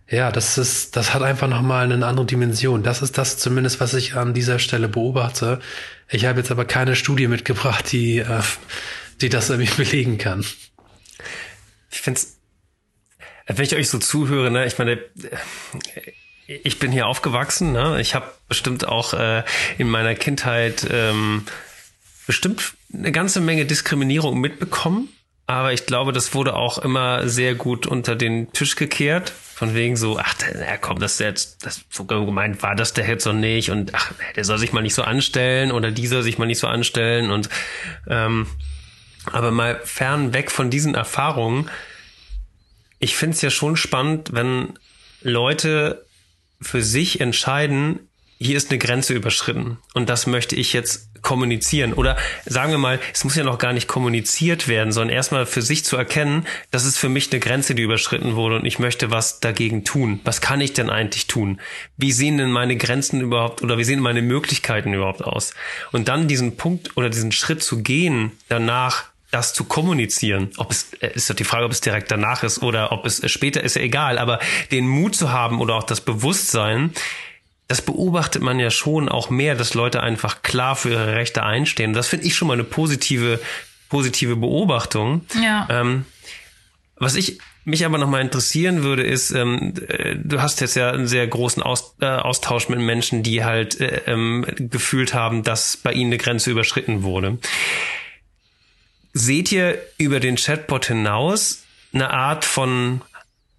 ja, 0.08 0.32
das 0.32 0.56
ist, 0.56 0.96
das 0.96 1.12
hat 1.12 1.22
einfach 1.22 1.48
nochmal 1.48 1.92
eine 1.92 2.06
andere 2.06 2.24
Dimension. 2.24 2.82
Das 2.82 3.02
ist 3.02 3.18
das 3.18 3.36
zumindest, 3.36 3.80
was 3.80 3.92
ich 3.92 4.14
an 4.14 4.32
dieser 4.32 4.58
Stelle 4.58 4.88
beobachte. 4.88 5.60
Ich 6.08 6.24
habe 6.24 6.38
jetzt 6.38 6.50
aber 6.50 6.64
keine 6.64 6.96
Studie 6.96 7.26
mitgebracht, 7.26 7.92
die, 7.92 8.20
äh, 8.20 8.40
die 9.20 9.28
das 9.28 9.50
irgendwie 9.50 9.74
belegen 9.84 10.16
kann. 10.16 10.46
Ich 11.90 12.00
finde 12.00 12.20
wenn 13.46 13.64
ich 13.64 13.74
euch 13.74 13.88
so 13.88 13.98
zuhöre, 13.98 14.50
ne, 14.50 14.66
ich 14.66 14.78
meine, 14.78 14.98
ich 16.46 16.78
bin 16.78 16.92
hier 16.92 17.06
aufgewachsen, 17.06 17.72
ne? 17.72 17.98
Ich 18.00 18.14
habe 18.14 18.30
bestimmt 18.46 18.86
auch 18.86 19.14
äh, 19.14 19.42
in 19.78 19.88
meiner 19.88 20.14
Kindheit 20.14 20.86
ähm, 20.90 21.46
bestimmt 22.26 22.74
eine 22.92 23.10
ganze 23.10 23.40
Menge 23.40 23.64
Diskriminierung 23.64 24.38
mitbekommen. 24.38 25.08
Aber 25.48 25.72
ich 25.72 25.86
glaube, 25.86 26.12
das 26.12 26.34
wurde 26.34 26.54
auch 26.54 26.76
immer 26.76 27.26
sehr 27.26 27.54
gut 27.54 27.86
unter 27.86 28.14
den 28.14 28.52
Tisch 28.52 28.76
gekehrt. 28.76 29.30
Von 29.30 29.74
wegen 29.74 29.96
so, 29.96 30.18
ach, 30.18 30.34
na 30.54 30.76
komm, 30.76 30.98
das 30.98 31.12
ist 31.12 31.20
jetzt, 31.20 31.64
das 31.64 31.86
so 31.88 32.04
gemeint 32.04 32.62
war 32.62 32.76
das 32.76 32.92
der 32.92 33.08
jetzt 33.08 33.24
so 33.24 33.32
nicht 33.32 33.70
und 33.70 33.94
ach, 33.94 34.12
der 34.36 34.44
soll 34.44 34.58
sich 34.58 34.74
mal 34.74 34.82
nicht 34.82 34.94
so 34.94 35.02
anstellen 35.02 35.72
oder 35.72 35.90
dieser 35.90 36.22
sich 36.22 36.36
mal 36.36 36.44
nicht 36.44 36.58
so 36.58 36.66
anstellen 36.66 37.30
und 37.30 37.48
ähm, 38.06 38.46
aber 39.32 39.50
mal 39.50 39.80
fern 39.84 40.34
weg 40.34 40.50
von 40.50 40.68
diesen 40.68 40.94
Erfahrungen. 40.94 41.70
Ich 42.98 43.16
finde 43.16 43.34
es 43.34 43.40
ja 43.40 43.48
schon 43.48 43.76
spannend, 43.76 44.34
wenn 44.34 44.78
Leute 45.22 46.04
für 46.60 46.82
sich 46.82 47.22
entscheiden, 47.22 48.00
hier 48.36 48.58
ist 48.58 48.70
eine 48.70 48.78
Grenze 48.78 49.14
überschritten 49.14 49.78
und 49.94 50.10
das 50.10 50.26
möchte 50.26 50.56
ich 50.56 50.74
jetzt 50.74 51.07
kommunizieren. 51.22 51.92
Oder 51.92 52.16
sagen 52.44 52.70
wir 52.70 52.78
mal, 52.78 53.00
es 53.12 53.24
muss 53.24 53.36
ja 53.36 53.44
noch 53.44 53.58
gar 53.58 53.72
nicht 53.72 53.88
kommuniziert 53.88 54.68
werden, 54.68 54.92
sondern 54.92 55.14
erstmal 55.14 55.46
für 55.46 55.62
sich 55.62 55.84
zu 55.84 55.96
erkennen, 55.96 56.46
das 56.70 56.84
ist 56.84 56.98
für 56.98 57.08
mich 57.08 57.30
eine 57.30 57.40
Grenze, 57.40 57.74
die 57.74 57.82
überschritten 57.82 58.36
wurde 58.36 58.56
und 58.56 58.64
ich 58.64 58.78
möchte 58.78 59.10
was 59.10 59.40
dagegen 59.40 59.84
tun. 59.84 60.20
Was 60.24 60.40
kann 60.40 60.60
ich 60.60 60.72
denn 60.72 60.90
eigentlich 60.90 61.26
tun? 61.26 61.60
Wie 61.96 62.12
sehen 62.12 62.38
denn 62.38 62.50
meine 62.50 62.76
Grenzen 62.76 63.20
überhaupt 63.20 63.62
oder 63.62 63.78
wie 63.78 63.84
sehen 63.84 64.00
meine 64.00 64.22
Möglichkeiten 64.22 64.92
überhaupt 64.92 65.22
aus? 65.22 65.54
Und 65.92 66.08
dann 66.08 66.28
diesen 66.28 66.56
Punkt 66.56 66.96
oder 66.96 67.10
diesen 67.10 67.32
Schritt 67.32 67.62
zu 67.62 67.82
gehen, 67.82 68.32
danach 68.48 69.06
das 69.30 69.52
zu 69.52 69.64
kommunizieren, 69.64 70.50
ob 70.56 70.70
es 70.70 70.94
äh, 71.00 71.10
ist 71.14 71.28
doch 71.28 71.34
die 71.34 71.44
Frage, 71.44 71.66
ob 71.66 71.72
es 71.72 71.80
direkt 71.80 72.10
danach 72.10 72.42
ist 72.42 72.62
oder 72.62 72.92
ob 72.92 73.04
es 73.04 73.30
später 73.30 73.62
ist 73.62 73.76
ja 73.76 73.82
egal, 73.82 74.18
aber 74.18 74.38
den 74.70 74.86
Mut 74.86 75.14
zu 75.14 75.30
haben 75.30 75.60
oder 75.60 75.74
auch 75.74 75.84
das 75.84 76.00
Bewusstsein, 76.00 76.92
das 77.68 77.82
beobachtet 77.82 78.42
man 78.42 78.58
ja 78.58 78.70
schon 78.70 79.10
auch 79.10 79.28
mehr, 79.28 79.54
dass 79.54 79.74
Leute 79.74 80.02
einfach 80.02 80.42
klar 80.42 80.74
für 80.74 80.90
ihre 80.90 81.14
Rechte 81.14 81.42
einstehen. 81.42 81.92
Das 81.92 82.08
finde 82.08 82.26
ich 82.26 82.34
schon 82.34 82.48
mal 82.48 82.54
eine 82.54 82.64
positive, 82.64 83.40
positive 83.90 84.36
Beobachtung. 84.36 85.26
Ja. 85.40 85.68
Ähm, 85.70 86.06
was 86.96 87.14
ich 87.14 87.38
mich 87.64 87.84
aber 87.84 87.98
nochmal 87.98 88.22
interessieren 88.22 88.82
würde, 88.82 89.02
ist, 89.02 89.30
ähm, 89.32 89.74
äh, 89.86 90.16
du 90.16 90.40
hast 90.40 90.62
jetzt 90.62 90.76
ja 90.76 90.90
einen 90.90 91.06
sehr 91.06 91.26
großen 91.26 91.62
Aus, 91.62 91.94
äh, 92.00 92.06
Austausch 92.06 92.70
mit 92.70 92.78
Menschen, 92.78 93.22
die 93.22 93.44
halt 93.44 93.78
äh, 93.80 94.00
ähm, 94.06 94.46
gefühlt 94.56 95.12
haben, 95.12 95.42
dass 95.42 95.76
bei 95.76 95.92
ihnen 95.92 96.10
eine 96.10 96.18
Grenze 96.18 96.50
überschritten 96.50 97.02
wurde. 97.02 97.36
Seht 99.12 99.52
ihr 99.52 99.78
über 99.98 100.20
den 100.20 100.36
Chatbot 100.36 100.86
hinaus 100.86 101.64
eine 101.92 102.10
Art 102.10 102.46
von 102.46 103.02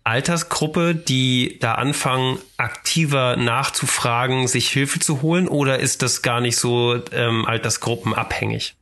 Altersgruppe, 0.09 0.95
die 0.95 1.57
da 1.59 1.75
anfangen, 1.75 2.39
aktiver 2.57 3.35
nachzufragen, 3.35 4.47
sich 4.47 4.69
Hilfe 4.69 4.99
zu 4.99 5.21
holen, 5.21 5.47
oder 5.47 5.79
ist 5.79 6.01
das 6.01 6.23
gar 6.23 6.41
nicht 6.41 6.57
so 6.57 6.99
ähm, 7.11 7.45
altersgruppenabhängig? 7.45 8.75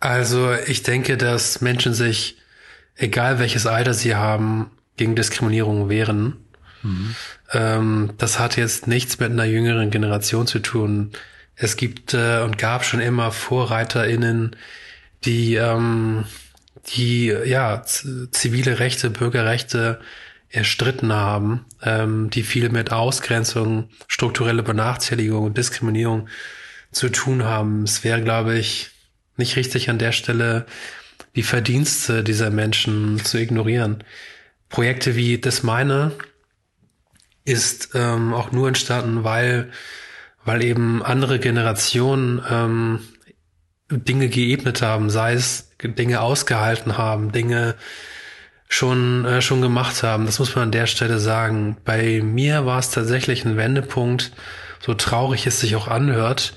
Also 0.00 0.52
ich 0.66 0.82
denke, 0.82 1.16
dass 1.16 1.62
Menschen 1.62 1.94
sich, 1.94 2.36
egal 2.94 3.38
welches 3.38 3.66
Alter 3.66 3.94
sie 3.94 4.14
haben, 4.14 4.70
gegen 4.98 5.16
Diskriminierung 5.16 5.88
wehren. 5.88 6.36
Mhm. 6.82 7.16
Ähm, 7.52 8.10
das 8.18 8.38
hat 8.38 8.58
jetzt 8.58 8.86
nichts 8.86 9.18
mit 9.18 9.30
einer 9.30 9.44
jüngeren 9.44 9.90
Generation 9.90 10.46
zu 10.46 10.58
tun. 10.58 11.12
Es 11.54 11.76
gibt 11.76 12.12
äh, 12.12 12.42
und 12.42 12.58
gab 12.58 12.84
schon 12.84 13.00
immer 13.00 13.32
VorreiterInnen, 13.32 14.56
die 15.24 15.54
ähm, 15.54 16.24
die 16.88 17.26
ja 17.26 17.82
zivile 17.82 18.78
Rechte, 18.78 19.10
Bürgerrechte 19.10 20.00
erstritten 20.48 21.12
haben, 21.12 21.64
ähm, 21.82 22.30
die 22.30 22.42
viel 22.42 22.68
mit 22.68 22.92
Ausgrenzung, 22.92 23.90
strukturelle 24.06 24.62
Benachteiligung 24.62 25.44
und 25.44 25.58
Diskriminierung 25.58 26.28
zu 26.92 27.08
tun 27.08 27.44
haben. 27.44 27.82
Es 27.82 28.04
wäre, 28.04 28.22
glaube 28.22 28.56
ich, 28.56 28.90
nicht 29.36 29.56
richtig 29.56 29.90
an 29.90 29.98
der 29.98 30.12
Stelle 30.12 30.66
die 31.34 31.42
Verdienste 31.42 32.24
dieser 32.24 32.50
Menschen 32.50 33.22
zu 33.22 33.38
ignorieren. 33.38 34.04
Projekte 34.68 35.16
wie 35.16 35.38
das 35.38 35.62
meine 35.62 36.12
ist 37.44 37.90
ähm, 37.94 38.32
auch 38.32 38.52
nur 38.52 38.68
entstanden, 38.68 39.24
weil 39.24 39.70
weil 40.46 40.62
eben 40.62 41.02
andere 41.02 41.38
Generationen 41.40 42.40
ähm, 42.48 43.00
Dinge 43.90 44.28
geebnet 44.28 44.80
haben, 44.80 45.10
sei 45.10 45.34
es 45.34 45.65
Dinge 45.82 46.20
ausgehalten 46.20 46.98
haben, 46.98 47.32
Dinge 47.32 47.74
schon 48.68 49.24
äh, 49.24 49.42
schon 49.42 49.62
gemacht 49.62 50.02
haben. 50.02 50.26
Das 50.26 50.38
muss 50.38 50.54
man 50.54 50.64
an 50.64 50.72
der 50.72 50.86
Stelle 50.86 51.18
sagen. 51.18 51.76
Bei 51.84 52.20
mir 52.22 52.66
war 52.66 52.78
es 52.78 52.90
tatsächlich 52.90 53.44
ein 53.44 53.56
Wendepunkt, 53.56 54.32
so 54.80 54.94
traurig 54.94 55.46
es 55.46 55.60
sich 55.60 55.76
auch 55.76 55.88
anhört, 55.88 56.54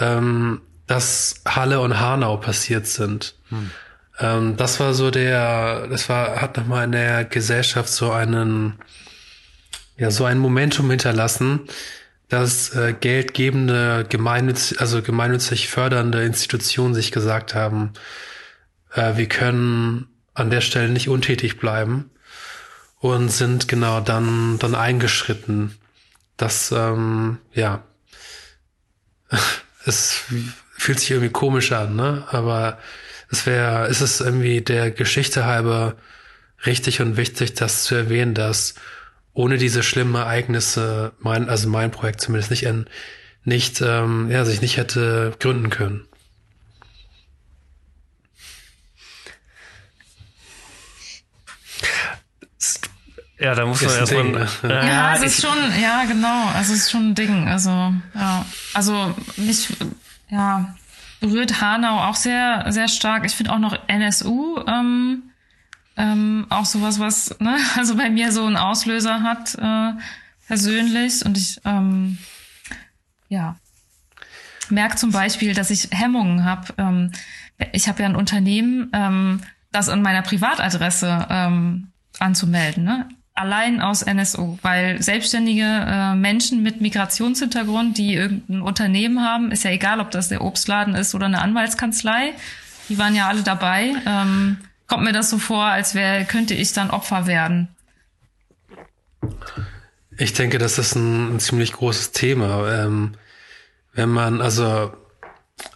ähm, 0.00 0.60
dass 0.86 1.42
Halle 1.46 1.80
und 1.80 2.00
Hanau 2.00 2.36
passiert 2.36 2.86
sind. 2.86 3.36
Hm. 3.50 3.70
Ähm, 4.18 4.56
das 4.56 4.80
war 4.80 4.94
so 4.94 5.10
der, 5.10 5.86
das 5.88 6.08
war 6.08 6.40
hat 6.40 6.56
nochmal 6.56 6.84
in 6.84 6.92
der 6.92 7.24
Gesellschaft 7.24 7.88
so 7.88 8.10
einen 8.10 8.78
ja 9.96 10.10
so 10.10 10.24
ein 10.24 10.38
Momentum 10.38 10.90
hinterlassen, 10.90 11.60
dass 12.28 12.74
äh, 12.74 12.94
geldgebende, 12.98 14.06
gemeinnützig, 14.08 14.80
also 14.80 15.02
gemeinnützig 15.02 15.68
fördernde 15.68 16.24
Institutionen 16.24 16.94
sich 16.94 17.12
gesagt 17.12 17.54
haben, 17.54 17.92
äh, 18.94 19.16
wir 19.16 19.28
können 19.28 20.06
an 20.34 20.50
der 20.50 20.60
Stelle 20.60 20.88
nicht 20.88 21.08
untätig 21.08 21.58
bleiben 21.58 22.10
und 22.98 23.28
sind 23.30 23.68
genau 23.68 24.00
dann, 24.00 24.58
dann 24.58 24.74
eingeschritten. 24.74 25.76
Das, 26.36 26.72
ähm, 26.72 27.38
ja, 27.52 27.84
es 29.84 30.24
fühlt 30.76 31.00
sich 31.00 31.10
irgendwie 31.10 31.32
komisch 31.32 31.72
an, 31.72 31.94
ne? 31.96 32.24
Aber 32.30 32.78
es 33.30 33.46
wäre, 33.46 33.88
ist 33.88 34.00
es 34.00 34.20
irgendwie 34.20 34.60
der 34.60 34.90
Geschichte 34.90 35.44
halber 35.44 35.96
richtig 36.66 37.00
und 37.00 37.16
wichtig, 37.16 37.54
das 37.54 37.84
zu 37.84 37.94
erwähnen, 37.94 38.34
dass 38.34 38.74
ohne 39.32 39.58
diese 39.58 39.82
schlimmen 39.82 40.14
Ereignisse 40.14 41.12
mein, 41.18 41.48
also 41.48 41.68
mein 41.68 41.90
Projekt 41.90 42.20
zumindest 42.20 42.50
nicht, 42.50 42.64
in, 42.64 42.86
nicht, 43.44 43.80
ähm, 43.80 44.30
ja, 44.30 44.44
sich 44.44 44.62
nicht 44.62 44.76
hätte 44.76 45.34
gründen 45.38 45.70
können. 45.70 46.06
Ja, 53.38 53.54
da 53.54 53.66
muss 53.66 53.82
man 53.82 53.94
erstmal. 53.94 54.48
Ja, 54.62 54.86
ja, 54.86 55.14
es 55.14 55.22
ist 55.22 55.42
schon, 55.42 55.56
ja, 55.80 56.04
genau. 56.04 56.48
Also 56.54 56.72
es 56.72 56.80
ist 56.80 56.90
schon 56.90 57.10
ein 57.10 57.14
Ding. 57.14 57.48
Also, 57.48 57.92
ja. 58.14 58.44
Also 58.74 59.14
mich, 59.36 59.68
ja, 60.30 60.74
berührt 61.20 61.60
Hanau 61.60 62.08
auch 62.08 62.16
sehr, 62.16 62.66
sehr 62.68 62.88
stark. 62.88 63.24
Ich 63.24 63.34
finde 63.34 63.52
auch 63.52 63.58
noch 63.58 63.76
NSU, 63.88 64.60
ähm, 64.66 65.24
ähm, 65.96 66.46
auch 66.50 66.64
sowas, 66.64 66.98
was, 67.00 67.38
ne, 67.40 67.56
also 67.76 67.96
bei 67.96 68.08
mir 68.10 68.30
so 68.30 68.44
einen 68.44 68.56
Auslöser 68.56 69.22
hat, 69.22 69.54
äh, 69.56 69.92
persönlich. 70.46 71.24
Und 71.24 71.36
ich, 71.36 71.60
ähm, 71.64 72.18
ja, 73.28 73.56
merke 74.70 74.96
zum 74.96 75.10
Beispiel, 75.10 75.54
dass 75.54 75.70
ich 75.70 75.88
Hemmungen 75.90 76.44
habe. 76.44 76.72
Ähm, 76.78 77.12
ich 77.72 77.88
habe 77.88 78.02
ja 78.02 78.08
ein 78.08 78.16
Unternehmen, 78.16 78.90
ähm, 78.92 79.40
das 79.72 79.88
an 79.88 80.02
meiner 80.02 80.22
Privatadresse 80.22 81.26
ähm, 81.30 81.88
anzumelden. 82.18 82.84
Ne? 82.84 83.08
Allein 83.34 83.80
aus 83.80 84.04
NSO, 84.06 84.58
weil 84.62 85.02
selbstständige 85.02 85.64
äh, 85.64 86.14
Menschen 86.14 86.62
mit 86.62 86.80
Migrationshintergrund, 86.80 87.98
die 87.98 88.14
irgendein 88.14 88.62
Unternehmen 88.62 89.20
haben, 89.20 89.50
ist 89.50 89.64
ja 89.64 89.70
egal, 89.70 90.00
ob 90.00 90.10
das 90.12 90.28
der 90.28 90.42
Obstladen 90.42 90.94
ist 90.94 91.14
oder 91.14 91.26
eine 91.26 91.42
Anwaltskanzlei, 91.42 92.32
die 92.88 92.98
waren 92.98 93.14
ja 93.14 93.28
alle 93.28 93.42
dabei. 93.42 93.94
Ähm, 94.06 94.58
kommt 94.86 95.04
mir 95.04 95.12
das 95.12 95.30
so 95.30 95.38
vor, 95.38 95.64
als 95.64 95.94
wäre, 95.94 96.24
könnte 96.24 96.54
ich 96.54 96.72
dann 96.72 96.90
Opfer 96.90 97.26
werden. 97.26 97.68
Ich 100.16 100.32
denke, 100.32 100.58
das 100.58 100.78
ist 100.78 100.94
ein, 100.94 101.36
ein 101.36 101.40
ziemlich 101.40 101.72
großes 101.72 102.12
Thema. 102.12 102.70
Ähm, 102.72 103.14
wenn 103.94 104.10
man, 104.10 104.40
also, 104.40 104.92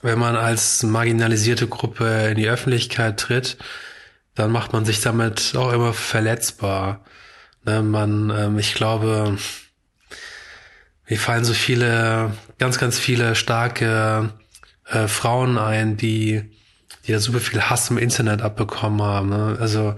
wenn 0.02 0.18
man 0.18 0.36
als 0.36 0.84
marginalisierte 0.84 1.66
Gruppe 1.66 2.28
in 2.30 2.36
die 2.36 2.48
Öffentlichkeit 2.48 3.18
tritt, 3.18 3.56
dann 4.34 4.52
macht 4.52 4.72
man 4.72 4.84
sich 4.84 5.00
damit 5.00 5.54
auch 5.56 5.72
immer 5.72 5.92
verletzbar. 5.92 7.04
Ne, 7.68 7.82
man, 7.82 8.30
ähm, 8.30 8.58
ich 8.58 8.74
glaube, 8.74 9.36
mir 11.06 11.18
fallen 11.18 11.44
so 11.44 11.52
viele, 11.52 12.32
ganz, 12.58 12.78
ganz 12.78 12.98
viele 12.98 13.34
starke 13.34 14.30
äh, 14.86 15.06
Frauen 15.06 15.58
ein, 15.58 15.98
die, 15.98 16.44
die 17.06 17.12
da 17.12 17.18
super 17.18 17.40
viel 17.40 17.60
Hass 17.60 17.90
im 17.90 17.98
Internet 17.98 18.40
abbekommen 18.40 19.02
haben. 19.02 19.28
Ne? 19.28 19.58
Also 19.60 19.96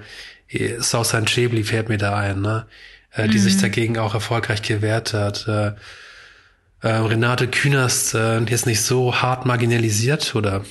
Sausan 0.79 1.27
Chebli 1.27 1.63
fällt 1.63 1.89
mir 1.89 1.99
da 1.99 2.17
ein, 2.17 2.41
ne? 2.41 2.67
Äh, 3.13 3.29
die 3.29 3.39
mhm. 3.39 3.43
sich 3.43 3.59
dagegen 3.59 3.99
auch 3.99 4.15
erfolgreich 4.15 4.63
gewehrt 4.63 5.15
hat. 5.15 5.47
Äh, 5.47 5.73
äh, 6.83 6.89
Renate 6.89 7.47
Künast, 7.47 8.15
äh, 8.15 8.43
ist 8.45 8.67
nicht 8.67 8.83
so 8.83 9.23
hart 9.23 9.47
marginalisiert 9.47 10.35
oder 10.35 10.65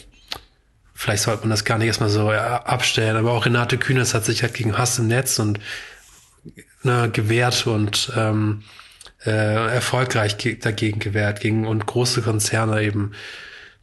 vielleicht 0.93 1.23
sollte 1.23 1.43
man 1.43 1.51
das 1.51 1.63
gar 1.63 1.77
nicht 1.77 1.87
erstmal 1.87 2.09
so 2.09 2.29
äh, 2.29 2.35
abstellen, 2.35 3.15
aber 3.15 3.31
auch 3.31 3.45
Renate 3.45 3.77
Künast 3.77 4.13
hat 4.13 4.25
sich 4.25 4.41
halt 4.41 4.53
gegen 4.53 4.77
Hass 4.77 4.99
im 4.99 5.07
Netz 5.07 5.39
und 5.39 5.59
ne, 6.83 7.09
gewehrt 7.11 7.67
und 7.67 8.11
ähm, 8.15 8.63
äh, 9.25 9.73
erfolgreich 9.75 10.37
ge 10.37 10.57
dagegen 10.57 10.99
gewehrt 10.99 11.41
gegen 11.41 11.67
und 11.67 11.85
große 11.85 12.21
Konzerne 12.21 12.81
eben 12.81 13.11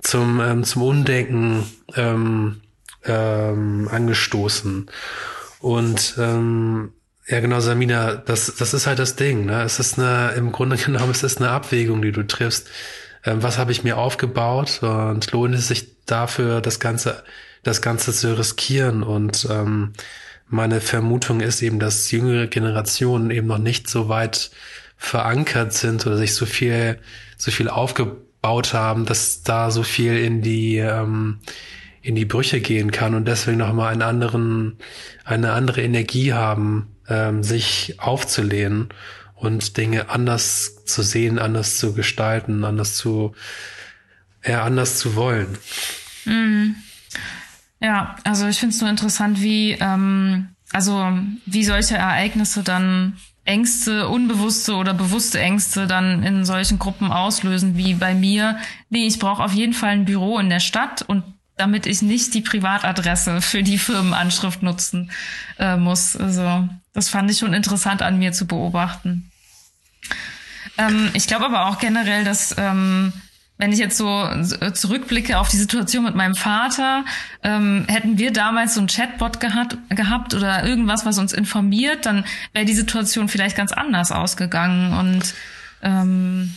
zum 0.01 0.41
ähm, 0.41 0.65
zum 0.65 0.83
Undenken 0.83 1.65
ähm, 1.95 2.61
ähm, 3.05 3.89
angestoßen. 3.91 4.91
Und 5.61 6.15
ähm, 6.19 6.93
ja 7.27 7.41
genau 7.41 7.61
Samina 7.61 8.15
das 8.15 8.55
das 8.57 8.75
ist 8.75 8.87
halt 8.87 8.99
das 8.99 9.17
Ding 9.17 9.47
ne? 9.47 9.63
Es 9.63 9.79
ist 9.79 9.99
eine 9.99 10.33
im 10.37 10.53
Grunde 10.53 10.77
genommen 10.85 11.11
es 11.11 11.23
ist 11.23 11.39
eine 11.39 11.51
Abwägung 11.51 12.03
die 12.03 12.13
du 12.13 12.23
triffst. 12.27 12.69
Ähm, 13.25 13.43
was 13.43 13.59
habe 13.59 13.73
ich 13.73 13.85
mir 13.85 13.99
aufgebaut? 13.99 14.83
Und 14.83 15.31
lohnt 15.33 15.55
es 15.55 15.69
sich 15.69 16.05
dafür 16.07 16.61
das 16.61 16.81
ganze 16.81 17.25
das 17.63 17.83
ganze 17.83 18.13
zu 18.13 18.39
riskieren? 18.39 19.03
Und 19.03 19.47
ähm, 19.51 19.93
meine 20.49 20.81
Vermutung 20.81 21.41
ist 21.41 21.63
eben, 21.63 21.79
dass 21.79 22.11
jüngere 22.11 22.47
Generationen 22.47 23.31
eben 23.31 23.47
noch 23.47 23.59
nicht 23.59 23.89
so 23.89 24.09
weit 24.09 24.51
verankert 24.97 25.73
sind 25.73 26.07
oder 26.07 26.17
sich 26.17 26.35
so 26.35 26.47
viel, 26.47 26.99
so 27.37 27.51
viel 27.51 27.69
aufgebaut 27.69 28.73
haben, 28.73 29.07
dass 29.07 29.43
da 29.43 29.71
so 29.71 29.83
viel 29.83 30.17
in 30.17 30.43
die, 30.43 30.79
ähm, 30.79 31.41
in 32.01 32.15
die 32.15 32.25
Brüche 32.25 32.61
gehen 32.61 32.93
kann 32.93 33.15
und 33.15 33.27
deswegen 33.27 33.59
nochmal 33.59 33.93
einen 33.93 34.03
anderen, 34.03 34.79
eine 35.25 35.53
andere 35.53 35.83
Energie 35.83 36.33
haben, 36.33 36.97
ähm, 37.09 37.43
sich 37.43 37.97
aufzulehnen 37.99 38.89
und 39.35 39.77
Dinge 39.77 40.09
anders 40.09 40.85
zu 40.85 41.03
sehen, 41.03 41.39
anders 41.39 41.77
zu 41.77 41.93
gestalten, 41.93 42.65
anders 42.65 42.95
zu, 42.95 43.35
ja, 44.45 44.63
anders 44.63 44.99
zu 44.99 45.17
wollen. 45.17 45.59
Mhm. 46.25 46.77
Ja, 47.81 48.17
also 48.25 48.47
ich 48.47 48.59
finde 48.59 48.75
es 48.75 48.81
nur 48.81 48.91
interessant, 48.91 49.43
wie, 49.43 49.73
ähm, 49.73 50.49
also 50.73 51.12
wie 51.45 51.65
solche 51.65 51.97
Ereignisse 51.97 52.62
dann 52.62 53.19
Ängste, 53.45 54.09
unbewusste 54.09 54.75
oder 54.75 54.93
bewusste 54.93 55.41
Ängste 55.41 55.87
dann 55.87 56.23
in 56.25 56.45
solchen 56.45 56.79
Gruppen 56.79 57.12
auslösen, 57.12 57.77
wie 57.77 57.95
bei 57.95 58.15
mir. 58.15 58.59
Nee, 58.91 59.07
ich 59.07 59.19
brauche 59.19 59.43
auf 59.43 59.53
jeden 59.53 59.73
Fall 59.73 59.91
ein 59.91 60.05
Büro 60.05 60.39
in 60.39 60.51
der 60.51 60.61
Stadt 60.61 61.03
und 61.03 61.23
damit 61.57 61.87
ich 61.87 62.03
nicht 62.03 62.35
die 62.35 62.43
Privatadresse 62.43 63.41
für 63.41 63.62
die 63.62 63.79
Firmenanschrift 63.79 64.62
nutzen 64.62 65.11
äh, 65.59 65.77
muss. 65.77 66.17
Also 66.17 66.69
das 66.93 67.09
fand 67.09 67.31
ich 67.31 67.39
schon 67.39 67.55
interessant 67.55 68.03
an 68.03 68.19
mir 68.19 68.33
zu 68.33 68.47
beobachten. 68.47 69.31
Ähm, 70.77 71.11
ich 71.15 71.27
glaube 71.27 71.47
aber 71.47 71.67
auch 71.67 71.79
generell, 71.79 72.25
dass 72.25 72.55
ähm, 72.59 73.12
wenn 73.59 73.73
ich 73.73 73.79
jetzt 73.79 73.97
so 73.97 74.29
zurückblicke 74.75 75.38
auf 75.38 75.49
die 75.49 75.57
Situation 75.57 76.05
mit 76.05 76.14
meinem 76.14 76.35
Vater, 76.35 77.05
ähm, 77.42 77.87
hätten 77.88 78.19
wir 78.19 78.33
damals 78.33 78.75
so 78.75 78.81
ein 78.81 78.87
Chatbot 78.87 79.40
gehabt, 79.40 79.79
gehabt 79.88 80.35
oder 80.35 80.66
irgendwas, 80.66 81.07
was 81.07 81.19
uns 81.19 81.33
informiert, 81.33 82.05
dann 82.05 82.25
wäre 82.53 82.66
die 82.66 82.75
Situation 82.75 83.29
vielleicht 83.29 83.57
ganz 83.57 83.73
anders 83.73 84.12
ausgegangen. 84.12 84.92
Und 84.92 85.35
ähm, 85.83 86.53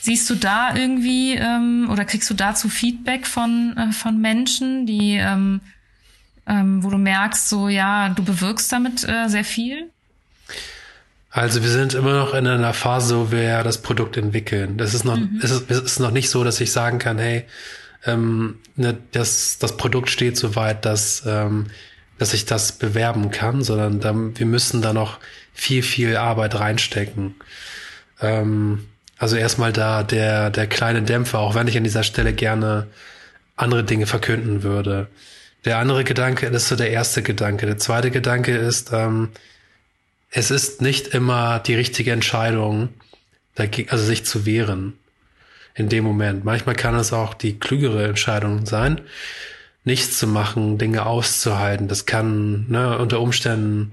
siehst 0.00 0.28
du 0.30 0.34
da 0.34 0.74
irgendwie 0.74 1.34
ähm, 1.34 1.88
oder 1.90 2.04
kriegst 2.04 2.28
du 2.28 2.34
dazu 2.34 2.68
Feedback 2.68 3.26
von, 3.26 3.76
äh, 3.76 3.92
von 3.92 4.20
Menschen, 4.20 4.84
die 4.86 5.14
ähm, 5.14 5.60
ähm, 6.46 6.82
wo 6.82 6.90
du 6.90 6.98
merkst, 6.98 7.48
so 7.48 7.68
ja, 7.68 8.08
du 8.08 8.24
bewirkst 8.24 8.72
damit 8.72 9.04
äh, 9.08 9.28
sehr 9.28 9.44
viel? 9.44 9.91
Also 11.34 11.62
wir 11.62 11.70
sind 11.70 11.94
immer 11.94 12.12
noch 12.12 12.34
in 12.34 12.46
einer 12.46 12.74
Phase, 12.74 13.16
wo 13.16 13.32
wir 13.32 13.62
das 13.62 13.78
Produkt 13.78 14.18
entwickeln. 14.18 14.76
Das 14.76 14.92
ist 14.92 15.04
noch, 15.04 15.16
mhm. 15.16 15.40
es, 15.42 15.50
ist, 15.50 15.70
es 15.70 15.80
ist 15.80 15.98
noch 15.98 16.10
nicht 16.10 16.28
so, 16.28 16.44
dass 16.44 16.60
ich 16.60 16.70
sagen 16.72 16.98
kann, 16.98 17.18
hey, 17.18 17.44
ähm, 18.04 18.58
ne, 18.76 18.98
das, 19.12 19.58
das 19.58 19.78
Produkt 19.78 20.10
steht 20.10 20.36
so 20.36 20.56
weit, 20.56 20.84
dass, 20.84 21.22
ähm, 21.26 21.68
dass 22.18 22.34
ich 22.34 22.44
das 22.44 22.72
bewerben 22.72 23.30
kann, 23.30 23.62
sondern 23.62 23.98
dann, 23.98 24.38
wir 24.38 24.44
müssen 24.44 24.82
da 24.82 24.92
noch 24.92 25.18
viel, 25.54 25.82
viel 25.82 26.18
Arbeit 26.18 26.54
reinstecken. 26.54 27.34
Ähm, 28.20 28.86
also 29.16 29.36
erstmal 29.36 29.72
da 29.72 30.02
der, 30.02 30.50
der 30.50 30.66
kleine 30.66 31.00
Dämpfer, 31.00 31.38
auch 31.38 31.54
wenn 31.54 31.66
ich 31.66 31.78
an 31.78 31.84
dieser 31.84 32.02
Stelle 32.02 32.34
gerne 32.34 32.88
andere 33.56 33.84
Dinge 33.84 34.06
verkünden 34.06 34.62
würde. 34.62 35.06
Der 35.64 35.78
andere 35.78 36.04
Gedanke, 36.04 36.50
das 36.50 36.64
ist 36.64 36.68
so 36.68 36.76
der 36.76 36.90
erste 36.90 37.22
Gedanke. 37.22 37.64
Der 37.64 37.78
zweite 37.78 38.10
Gedanke 38.10 38.54
ist, 38.54 38.90
ähm, 38.92 39.30
es 40.32 40.50
ist 40.50 40.80
nicht 40.80 41.08
immer 41.08 41.60
die 41.60 41.74
richtige 41.74 42.10
Entscheidung, 42.10 42.88
also 43.56 44.04
sich 44.04 44.24
zu 44.24 44.46
wehren 44.46 44.94
in 45.74 45.88
dem 45.88 46.04
Moment. 46.04 46.44
Manchmal 46.44 46.74
kann 46.74 46.94
es 46.94 47.12
auch 47.12 47.34
die 47.34 47.58
klügere 47.58 48.08
Entscheidung 48.08 48.66
sein, 48.66 49.02
nichts 49.84 50.18
zu 50.18 50.26
machen, 50.26 50.78
Dinge 50.78 51.04
auszuhalten. 51.06 51.86
Das 51.86 52.06
kann 52.06 52.66
ne, 52.68 52.98
unter 52.98 53.20
Umständen, 53.20 53.90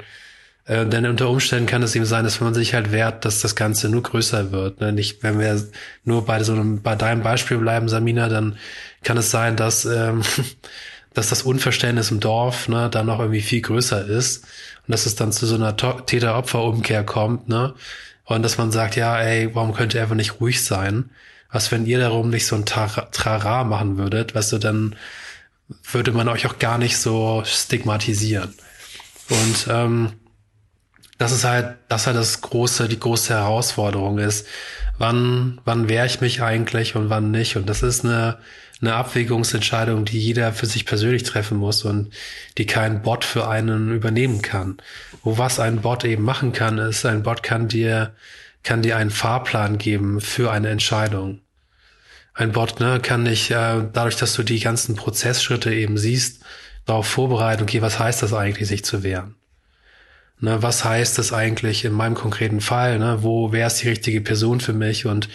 äh, 0.65 0.85
denn 0.85 1.05
unter 1.05 1.29
Umständen 1.29 1.65
kann 1.65 1.83
es 1.83 1.95
eben 1.95 2.05
sein, 2.05 2.23
dass 2.23 2.39
wenn 2.39 2.47
man 2.47 2.53
sich 2.53 2.73
halt 2.73 2.91
wehrt, 2.93 3.25
dass 3.25 3.41
das 3.41 3.55
Ganze 3.55 3.89
nur 3.89 4.03
größer 4.03 4.51
wird. 4.53 4.79
Ne? 4.79 4.93
Nicht, 4.93 5.23
wenn 5.23 5.39
wir 5.39 5.61
nur 6.05 6.25
bei 6.25 6.41
so 6.43 6.53
einem, 6.53 6.81
bei 6.81 6.95
deinem 6.95 7.21
Beispiel 7.21 7.57
bleiben, 7.57 7.89
Samina, 7.89 8.29
dann 8.29 8.57
kann 9.03 9.17
es 9.17 9.29
sein, 9.29 9.57
dass 9.57 9.83
ähm, 9.83 10.21
dass 11.19 11.27
das 11.27 11.41
Unverständnis 11.41 12.11
im 12.11 12.21
Dorf 12.21 12.69
ne, 12.69 12.89
dann 12.89 13.07
noch 13.07 13.19
irgendwie 13.19 13.41
viel 13.41 13.61
größer 13.61 14.05
ist 14.05 14.45
und 14.87 14.93
dass 14.93 15.05
es 15.05 15.15
dann 15.15 15.33
zu 15.33 15.45
so 15.45 15.55
einer 15.55 15.75
Täter-Opfer-Umkehr 15.75 17.03
kommt, 17.03 17.49
ne? 17.49 17.73
Und 18.23 18.41
dass 18.41 18.57
man 18.57 18.71
sagt, 18.71 18.95
ja, 18.95 19.19
ey, 19.19 19.53
warum 19.53 19.73
könnt 19.73 19.93
ihr 19.93 20.01
einfach 20.01 20.15
nicht 20.15 20.39
ruhig 20.39 20.63
sein? 20.63 21.09
Was, 21.51 21.71
wenn 21.71 21.85
ihr 21.85 21.99
darum 21.99 22.29
nicht 22.29 22.45
so 22.45 22.55
ein 22.55 22.65
Trara 22.65 23.63
machen 23.65 23.97
würdet, 23.97 24.33
weißt 24.33 24.53
du, 24.53 24.59
dann 24.59 24.95
würde 25.91 26.13
man 26.13 26.29
euch 26.29 26.45
auch 26.45 26.57
gar 26.57 26.77
nicht 26.77 26.97
so 26.97 27.43
stigmatisieren. 27.43 28.53
Und 29.29 29.67
ähm, 29.67 30.13
das 31.17 31.33
ist 31.33 31.43
halt, 31.43 31.75
das 31.89 32.01
ist 32.01 32.07
halt 32.07 32.17
das 32.17 32.41
große, 32.41 32.87
die 32.87 32.99
große 32.99 33.33
Herausforderung 33.33 34.19
ist, 34.19 34.47
wann, 34.97 35.59
wann 35.65 35.89
wehre 35.89 36.05
ich 36.05 36.21
mich 36.21 36.41
eigentlich 36.41 36.95
und 36.95 37.09
wann 37.09 37.31
nicht. 37.31 37.57
Und 37.57 37.67
das 37.67 37.83
ist 37.83 38.05
eine 38.05 38.37
eine 38.81 38.95
Abwägungsentscheidung, 38.95 40.05
die 40.05 40.19
jeder 40.19 40.53
für 40.53 40.65
sich 40.65 40.85
persönlich 40.85 41.23
treffen 41.23 41.57
muss 41.57 41.83
und 41.83 42.13
die 42.57 42.65
kein 42.65 43.01
Bot 43.01 43.25
für 43.25 43.47
einen 43.47 43.91
übernehmen 43.91 44.41
kann. 44.41 44.77
Wo 45.23 45.37
was 45.37 45.59
ein 45.59 45.81
Bot 45.81 46.05
eben 46.05 46.23
machen 46.23 46.53
kann, 46.53 46.77
ist, 46.77 47.05
ein 47.05 47.23
Bot 47.23 47.43
kann 47.43 47.67
dir, 47.67 48.13
kann 48.63 48.81
dir 48.81 48.95
einen 48.97 49.11
Fahrplan 49.11 49.77
geben 49.77 50.21
für 50.21 50.51
eine 50.51 50.69
Entscheidung. 50.69 51.41
Ein 52.33 52.53
Bot 52.53 52.79
ne, 52.79 53.01
kann 53.01 53.25
dich, 53.25 53.51
äh, 53.51 53.83
dadurch, 53.91 54.15
dass 54.15 54.33
du 54.33 54.43
die 54.43 54.61
ganzen 54.61 54.95
Prozessschritte 54.95 55.73
eben 55.73 55.97
siehst, 55.97 56.41
darauf 56.85 57.07
vorbereiten, 57.07 57.63
okay, 57.63 57.81
was 57.81 57.99
heißt 57.99 58.23
das 58.23 58.33
eigentlich, 58.33 58.69
sich 58.69 58.85
zu 58.85 59.03
wehren? 59.03 59.35
Ne, 60.41 60.63
was 60.63 60.85
heißt 60.85 61.17
das 61.17 61.33
eigentlich 61.33 61.83
in 61.83 61.91
meinem 61.91 62.15
konkreten 62.15 62.61
Fall? 62.61 62.97
Ne, 62.97 63.23
wo 63.23 63.51
wäre 63.51 63.67
es 63.67 63.77
die 63.77 63.89
richtige 63.89 64.21
Person 64.21 64.61
für 64.61 64.73
mich? 64.73 65.05
Und 65.05 65.27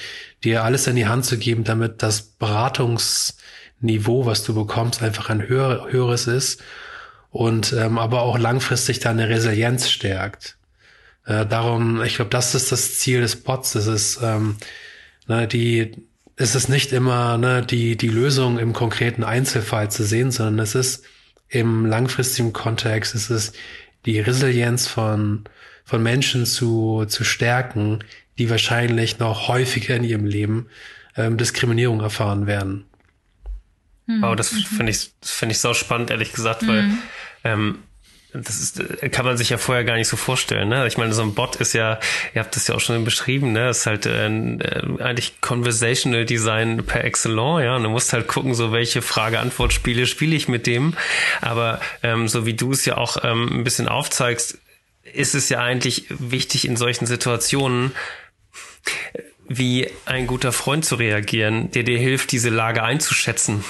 dir 0.45 0.64
alles 0.64 0.87
in 0.87 0.97
die 0.97 1.07
Hand 1.07 1.27
zu 1.27 1.38
geben, 1.38 1.64
damit 1.64 2.03
das 2.03 2.23
Beratungsniveau, 2.23 4.25
was 4.25 4.45
du 4.45 4.55
bekommst, 4.55 5.03
einfach 5.03 5.29
ein 5.29 5.47
höher, 5.47 5.88
höheres 5.90 6.27
ist 6.27 6.62
und 7.31 7.75
ähm, 7.75 7.99
aber 7.99 8.23
auch 8.23 8.38
langfristig 8.38 9.01
deine 9.01 9.29
Resilienz 9.29 9.90
stärkt. 9.90 10.57
Äh, 11.27 11.47
darum, 11.47 12.03
ich 12.03 12.17
glaube, 12.17 12.31
das 12.31 12.55
ist 12.55 12.73
das 12.73 12.99
Ziel 12.99 13.21
des 13.21 13.37
Bots. 13.37 13.75
Es 13.75 13.87
ist 13.87 14.21
ähm, 14.23 14.57
ne, 15.27 15.47
die, 15.47 16.09
es 16.37 16.55
ist 16.55 16.69
nicht 16.69 16.93
immer 16.93 17.37
ne, 17.37 17.62
die 17.62 17.97
die 17.97 18.09
Lösung 18.09 18.59
im 18.59 18.73
konkreten 18.73 19.23
Einzelfall 19.23 19.90
zu 19.90 20.05
sehen, 20.05 20.31
sondern 20.31 20.61
es 20.61 20.75
ist 20.75 21.05
im 21.49 21.87
langfristigen 21.87 22.53
Kontext, 22.53 23.14
es 23.14 23.31
ist 23.31 23.55
die 24.07 24.21
Resilienz 24.21 24.87
von 24.87 25.45
von 25.85 26.03
Menschen 26.03 26.47
zu 26.47 27.05
zu 27.07 27.25
stärken, 27.25 28.01
die 28.38 28.51
wahrscheinlich 28.51 29.19
noch 29.19 29.49
häufiger 29.49 29.97
in 29.97 30.05
ihrem 30.05 30.25
Leben 30.25 30.69
ähm, 31.17 31.37
Diskriminierung 31.37 32.01
erfahren 32.01 32.47
werden. 32.47 32.85
Mhm. 34.07 34.23
Wow, 34.23 34.37
das 34.37 34.49
finde 34.51 34.90
ich, 34.90 35.12
finde 35.23 35.53
ich 35.53 35.59
sau 35.59 35.75
spannend, 35.75 36.11
ehrlich 36.11 36.33
gesagt, 36.33 36.62
mhm. 36.62 36.69
weil 36.69 36.90
ähm, 37.45 37.79
das 38.35 38.61
ist, 38.61 38.81
äh, 38.81 39.09
kann 39.09 39.25
man 39.25 39.37
sich 39.37 39.51
ja 39.51 39.59
vorher 39.59 39.85
gar 39.85 39.97
nicht 39.97 40.09
so 40.09 40.16
vorstellen. 40.16 40.68
Ne? 40.68 40.87
Ich 40.87 40.99
meine, 40.99 41.12
so 41.14 41.23
ein 41.23 41.35
Bot 41.35 41.57
ist 41.57 41.73
ja, 41.73 42.01
ihr 42.35 42.40
habt 42.42 42.57
das 42.57 42.66
ja 42.66 42.75
auch 42.75 42.81
schon 42.81 43.05
beschrieben, 43.05 43.53
ne? 43.53 43.70
ist 43.70 43.87
halt 43.87 44.07
äh, 44.07 44.27
äh, 44.27 45.03
eigentlich 45.03 45.40
Conversational 45.40 46.25
Design 46.25 46.85
per 46.85 47.05
excellence, 47.05 47.62
ja. 47.64 47.77
Und 47.77 47.85
du 47.85 47.88
musst 47.88 48.12
halt 48.12 48.27
gucken, 48.27 48.55
so 48.55 48.73
welche 48.73 49.03
Frage-Antwort-Spiele 49.03 50.07
spiele 50.07 50.35
ich 50.35 50.49
mit 50.49 50.66
dem. 50.66 50.94
Aber 51.40 51.81
ähm, 52.03 52.29
so 52.29 52.44
wie 52.44 52.55
du 52.55 52.73
es 52.73 52.85
ja 52.85 52.97
auch 52.97 53.23
ähm, 53.23 53.61
ein 53.61 53.64
bisschen 53.64 53.88
aufzeigst, 53.88 54.59
ist 55.12 55.35
es 55.35 55.49
ja 55.49 55.61
eigentlich 55.61 56.07
wichtig 56.09 56.66
in 56.66 56.77
solchen 56.77 57.07
Situationen, 57.07 57.92
wie 59.46 59.90
ein 60.07 60.26
guter 60.26 60.52
Freund 60.52 60.85
zu 60.85 60.94
reagieren, 60.94 61.70
der 61.70 61.83
dir 61.83 61.98
hilft, 61.98 62.33
diese 62.33 62.48
Lage 62.48 62.83
einzuschätzen. 62.83 63.64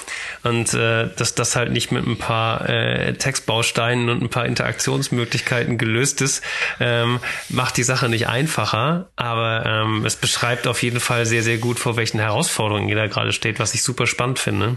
Und 0.45 0.73
äh, 0.73 1.09
dass 1.17 1.35
das 1.35 1.57
halt 1.57 1.73
nicht 1.73 1.91
mit 1.91 2.07
ein 2.07 2.17
paar 2.17 2.69
äh, 2.69 3.15
Textbausteinen 3.15 4.09
und 4.09 4.23
ein 4.23 4.29
paar 4.29 4.47
Interaktionsmöglichkeiten 4.47 5.77
gelöst 5.77 6.21
ist, 6.21 6.43
ähm, 6.79 7.19
macht 7.49 7.77
die 7.77 7.83
Sache 7.83 8.09
nicht 8.09 8.29
einfacher, 8.29 9.11
aber 9.17 9.65
ähm, 9.67 10.05
es 10.05 10.17
beschreibt 10.17 10.67
auf 10.67 10.83
jeden 10.83 11.01
Fall 11.01 11.27
sehr, 11.27 11.43
sehr 11.43 11.59
gut, 11.59 11.79
vor 11.79 11.97
welchen 11.97 12.21
Herausforderungen 12.21 12.89
jeder 12.89 13.09
gerade 13.09 13.33
steht, 13.33 13.59
was 13.59 13.75
ich 13.75 13.83
super 13.83 14.07
spannend 14.07 14.39
finde. 14.39 14.77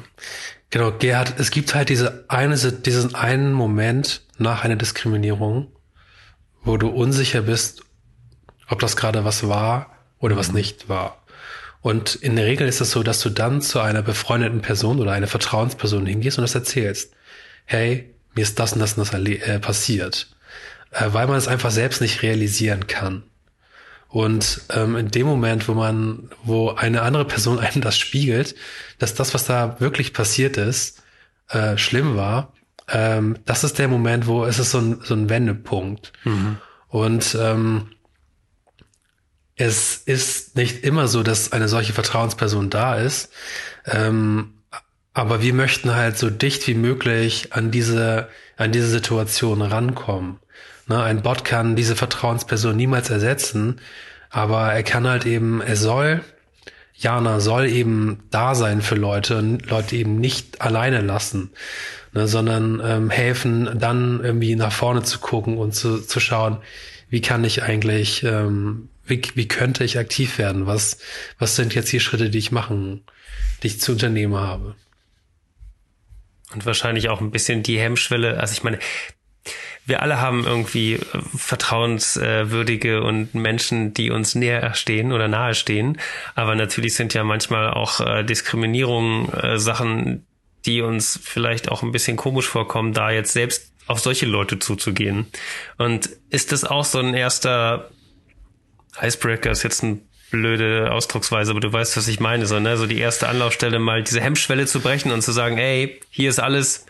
Genau, 0.71 0.91
Gerhard, 0.91 1.39
es 1.39 1.51
gibt 1.51 1.75
halt 1.75 1.89
diese 1.89 2.25
eine, 2.27 2.55
diesen 2.55 3.15
einen 3.15 3.53
Moment 3.53 4.23
nach 4.37 4.63
einer 4.63 4.75
Diskriminierung, 4.75 5.71
wo 6.63 6.77
du 6.77 6.89
unsicher 6.89 7.41
bist, 7.43 7.83
ob 8.67 8.79
das 8.79 8.97
gerade 8.97 9.23
was 9.23 9.47
war 9.47 9.96
oder 10.19 10.35
was 10.35 10.53
nicht 10.53 10.89
war. 10.89 11.23
Und 11.81 12.15
in 12.15 12.35
der 12.35 12.45
Regel 12.45 12.67
ist 12.67 12.81
es 12.81 12.91
so, 12.91 13.03
dass 13.03 13.21
du 13.21 13.29
dann 13.29 13.61
zu 13.61 13.79
einer 13.79 14.01
befreundeten 14.01 14.61
Person 14.61 14.99
oder 14.99 15.11
einer 15.11 15.27
Vertrauensperson 15.27 16.05
hingehst 16.05 16.37
und 16.37 16.41
das 16.41 16.55
erzählst. 16.55 17.13
Hey, 17.65 18.13
mir 18.35 18.41
ist 18.41 18.59
das 18.59 18.73
und 18.73 18.79
das 18.79 18.97
und 18.97 19.07
das 19.07 19.13
äh, 19.13 19.59
passiert. 19.59 20.27
Äh, 20.91 21.07
weil 21.11 21.27
man 21.27 21.37
es 21.37 21.47
einfach 21.47 21.71
selbst 21.71 22.01
nicht 22.01 22.23
realisieren 22.23 22.87
kann. 22.87 23.23
Und 24.09 24.61
ähm, 24.69 24.95
in 24.95 25.09
dem 25.09 25.27
Moment, 25.27 25.67
wo 25.67 25.73
man, 25.73 26.29
wo 26.43 26.71
eine 26.71 27.01
andere 27.01 27.25
Person 27.25 27.59
einem 27.59 27.81
das 27.81 27.97
spiegelt, 27.97 28.55
dass 28.99 29.13
das, 29.13 29.33
was 29.33 29.45
da 29.45 29.79
wirklich 29.79 30.13
passiert 30.13 30.57
ist, 30.57 31.03
äh, 31.49 31.77
schlimm 31.77 32.15
war, 32.15 32.53
ähm, 32.89 33.37
das 33.45 33.63
ist 33.63 33.79
der 33.79 33.87
Moment, 33.87 34.27
wo 34.27 34.45
es 34.45 34.59
ist 34.59 34.71
so 34.71 34.79
ein, 34.79 35.01
so 35.03 35.13
ein 35.13 35.29
Wendepunkt. 35.29 36.13
Mhm. 36.23 36.57
Und 36.87 37.37
ähm, 37.39 37.89
es 39.57 39.97
ist 40.05 40.55
nicht 40.55 40.83
immer 40.83 41.07
so, 41.07 41.23
dass 41.23 41.51
eine 41.51 41.67
solche 41.67 41.93
Vertrauensperson 41.93 42.69
da 42.69 42.95
ist. 42.95 43.31
Ähm, 43.85 44.53
aber 45.13 45.41
wir 45.41 45.53
möchten 45.53 45.95
halt 45.95 46.17
so 46.17 46.29
dicht 46.29 46.67
wie 46.67 46.75
möglich 46.75 47.53
an 47.53 47.71
diese, 47.71 48.29
an 48.55 48.71
diese 48.71 48.87
Situation 48.87 49.63
rankommen. 49.63 50.37
Ne, 50.87 51.01
ein 51.01 51.23
Bot 51.23 51.43
kann 51.43 51.75
diese 51.75 51.95
Vertrauensperson 51.95 52.77
niemals 52.77 53.09
ersetzen, 53.09 53.81
aber 54.29 54.71
er 54.71 54.83
kann 54.83 55.07
halt 55.07 55.25
eben, 55.25 55.59
er 55.59 55.75
soll, 55.75 56.23
Jana 56.93 57.39
soll 57.39 57.65
eben 57.65 58.23
da 58.29 58.53
sein 58.55 58.81
für 58.81 58.95
Leute 58.95 59.37
und 59.39 59.67
Leute 59.69 59.95
eben 59.95 60.19
nicht 60.19 60.61
alleine 60.61 61.01
lassen, 61.01 61.49
ne, 62.13 62.27
sondern 62.27 62.79
ähm, 62.85 63.09
helfen, 63.09 63.79
dann 63.79 64.23
irgendwie 64.23 64.55
nach 64.55 64.71
vorne 64.71 65.01
zu 65.01 65.19
gucken 65.19 65.57
und 65.57 65.73
zu, 65.73 65.99
zu 65.99 66.19
schauen, 66.19 66.59
wie 67.09 67.21
kann 67.21 67.43
ich 67.43 67.63
eigentlich, 67.63 68.23
ähm, 68.23 68.89
wie, 69.07 69.21
wie 69.35 69.47
könnte 69.47 69.83
ich 69.83 69.97
aktiv 69.97 70.37
werden? 70.37 70.65
Was, 70.65 70.99
was 71.39 71.55
sind 71.55 71.75
jetzt 71.75 71.91
die 71.91 71.99
Schritte, 71.99 72.29
die 72.29 72.37
ich 72.37 72.51
machen, 72.51 73.03
die 73.63 73.67
ich 73.67 73.81
zu 73.81 73.93
unternehmen 73.93 74.35
habe? 74.35 74.75
Und 76.53 76.65
wahrscheinlich 76.65 77.09
auch 77.09 77.19
ein 77.19 77.31
bisschen 77.31 77.63
die 77.63 77.79
Hemmschwelle. 77.79 78.39
Also 78.39 78.53
ich 78.53 78.63
meine, 78.63 78.79
wir 79.85 80.01
alle 80.01 80.19
haben 80.19 80.45
irgendwie 80.45 80.95
äh, 80.95 80.99
vertrauenswürdige 81.35 83.01
und 83.01 83.33
Menschen, 83.33 83.93
die 83.93 84.11
uns 84.11 84.35
näher 84.35 84.73
stehen 84.73 85.13
oder 85.13 85.27
nahe 85.27 85.55
stehen. 85.55 85.97
Aber 86.35 86.55
natürlich 86.55 86.95
sind 86.95 87.13
ja 87.13 87.23
manchmal 87.23 87.71
auch 87.71 88.01
äh, 88.01 88.23
Diskriminierungen 88.23 89.31
äh, 89.33 89.57
Sachen, 89.57 90.25
die 90.65 90.81
uns 90.81 91.19
vielleicht 91.23 91.71
auch 91.71 91.83
ein 91.83 91.93
bisschen 91.93 92.17
komisch 92.17 92.47
vorkommen, 92.47 92.93
da 92.93 93.11
jetzt 93.11 93.31
selbst 93.31 93.71
auf 93.87 93.99
solche 93.99 94.25
Leute 94.25 94.59
zuzugehen. 94.59 95.27
Und 95.77 96.09
ist 96.29 96.51
das 96.51 96.65
auch 96.65 96.83
so 96.83 96.99
ein 96.99 97.13
erster 97.13 97.89
Icebreaker, 99.01 99.51
ist 99.51 99.63
jetzt 99.63 99.83
ein 99.83 100.01
blöde 100.31 100.91
Ausdrucksweise, 100.91 101.51
aber 101.51 101.59
du 101.59 101.71
weißt, 101.71 101.95
was 101.97 102.07
ich 102.07 102.19
meine, 102.19 102.45
so, 102.45 102.59
ne? 102.59 102.77
so 102.77 102.85
die 102.85 102.97
erste 102.97 103.29
Anlaufstelle 103.29 103.79
mal 103.79 104.03
diese 104.03 104.21
Hemmschwelle 104.21 104.65
zu 104.65 104.81
brechen 104.81 105.11
und 105.11 105.21
zu 105.21 105.31
sagen, 105.31 105.57
ey, 105.57 105.99
hier 106.09 106.29
ist 106.29 106.39
alles, 106.39 106.85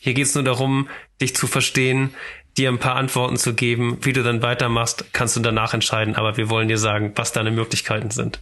hier 0.00 0.14
geht's 0.14 0.34
nur 0.34 0.44
darum, 0.44 0.88
dich 1.20 1.36
zu 1.36 1.46
verstehen, 1.46 2.14
dir 2.56 2.70
ein 2.70 2.78
paar 2.78 2.96
Antworten 2.96 3.36
zu 3.36 3.54
geben, 3.54 3.98
wie 4.02 4.12
du 4.12 4.22
dann 4.22 4.42
weitermachst, 4.42 5.06
kannst 5.12 5.36
du 5.36 5.40
danach 5.40 5.74
entscheiden, 5.74 6.16
aber 6.16 6.36
wir 6.36 6.50
wollen 6.50 6.68
dir 6.68 6.78
sagen, 6.78 7.12
was 7.14 7.32
deine 7.32 7.50
Möglichkeiten 7.50 8.10
sind. 8.10 8.40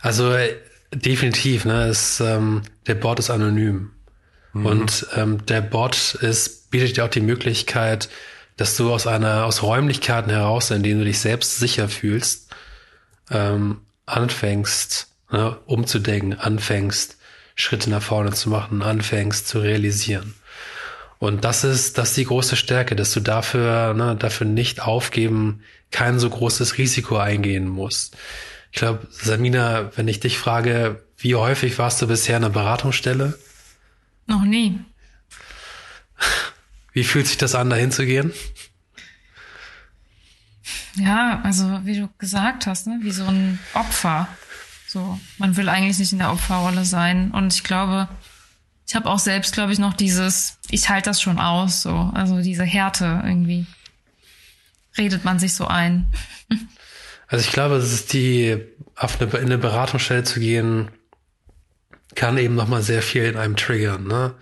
Also 0.00 0.32
äh, 0.32 0.54
definitiv, 0.92 1.64
ne, 1.64 1.88
ist, 1.88 2.20
ähm, 2.20 2.62
der 2.86 2.94
Bot 2.94 3.18
ist 3.18 3.30
anonym. 3.30 3.90
Mhm. 4.52 4.66
Und 4.66 5.06
ähm, 5.16 5.44
der 5.46 5.60
Bot 5.60 6.14
ist, 6.20 6.70
bietet 6.70 6.96
dir 6.96 7.04
auch 7.04 7.10
die 7.10 7.20
Möglichkeit, 7.20 8.08
dass 8.56 8.76
du 8.76 8.92
aus 8.92 9.06
einer, 9.06 9.44
aus 9.44 9.62
Räumlichkeiten 9.62 10.30
heraus, 10.30 10.70
in 10.70 10.82
denen 10.82 11.00
du 11.00 11.04
dich 11.04 11.18
selbst 11.18 11.58
sicher 11.58 11.88
fühlst, 11.88 12.54
ähm, 13.30 13.80
anfängst, 14.06 15.08
ne, 15.30 15.56
umzudenken, 15.66 16.38
anfängst, 16.38 17.16
Schritte 17.56 17.90
nach 17.90 18.02
vorne 18.02 18.32
zu 18.32 18.50
machen, 18.50 18.82
anfängst 18.82 19.48
zu 19.48 19.60
realisieren. 19.60 20.34
Und 21.18 21.44
das 21.44 21.64
ist, 21.64 21.98
das 21.98 22.10
ist 22.10 22.16
die 22.16 22.24
große 22.24 22.56
Stärke, 22.56 22.96
dass 22.96 23.12
du 23.12 23.20
dafür, 23.20 23.94
ne, 23.94 24.16
dafür 24.16 24.46
nicht 24.46 24.82
aufgeben, 24.82 25.62
kein 25.90 26.18
so 26.18 26.28
großes 26.28 26.78
Risiko 26.78 27.16
eingehen 27.16 27.68
musst. 27.68 28.16
Ich 28.72 28.78
glaube, 28.78 29.06
Samina, 29.10 29.92
wenn 29.96 30.08
ich 30.08 30.20
dich 30.20 30.38
frage, 30.38 31.02
wie 31.16 31.36
häufig 31.36 31.78
warst 31.78 32.02
du 32.02 32.08
bisher 32.08 32.36
in 32.36 32.44
einer 32.44 32.52
Beratungsstelle? 32.52 33.38
Noch 34.26 34.42
nie. 34.42 34.80
Wie 36.94 37.04
fühlt 37.04 37.26
sich 37.26 37.36
das 37.36 37.54
an, 37.54 37.68
dahin 37.68 37.90
zu 37.90 38.06
gehen? 38.06 38.32
Ja, 40.94 41.40
also 41.42 41.80
wie 41.84 41.98
du 41.98 42.08
gesagt 42.18 42.66
hast, 42.66 42.86
ne, 42.86 43.00
wie 43.02 43.10
so 43.10 43.24
ein 43.24 43.58
Opfer. 43.74 44.28
So, 44.86 45.18
man 45.38 45.56
will 45.56 45.68
eigentlich 45.68 45.98
nicht 45.98 46.12
in 46.12 46.20
der 46.20 46.32
Opferrolle 46.32 46.84
sein. 46.84 47.32
Und 47.32 47.52
ich 47.52 47.64
glaube, 47.64 48.08
ich 48.86 48.94
habe 48.94 49.10
auch 49.10 49.18
selbst, 49.18 49.52
glaube 49.54 49.72
ich, 49.72 49.80
noch 49.80 49.94
dieses, 49.94 50.58
ich 50.70 50.88
halte 50.88 51.10
das 51.10 51.20
schon 51.20 51.40
aus, 51.40 51.82
so, 51.82 52.12
also 52.14 52.40
diese 52.40 52.64
Härte 52.64 53.22
irgendwie. 53.24 53.66
Redet 54.96 55.24
man 55.24 55.38
sich 55.38 55.54
so 55.54 55.66
ein. 55.66 56.06
Also 57.26 57.46
ich 57.46 57.52
glaube, 57.52 57.76
es 57.76 57.92
ist 57.92 58.12
die, 58.12 58.62
auf 58.94 59.20
eine, 59.20 59.30
in 59.38 59.46
eine 59.46 59.58
Beratungsstelle 59.58 60.22
zu 60.22 60.38
gehen, 60.38 60.90
kann 62.14 62.36
eben 62.36 62.54
nochmal 62.54 62.82
sehr 62.82 63.02
viel 63.02 63.24
in 63.24 63.36
einem 63.36 63.56
triggern, 63.56 64.06
ne? 64.06 64.34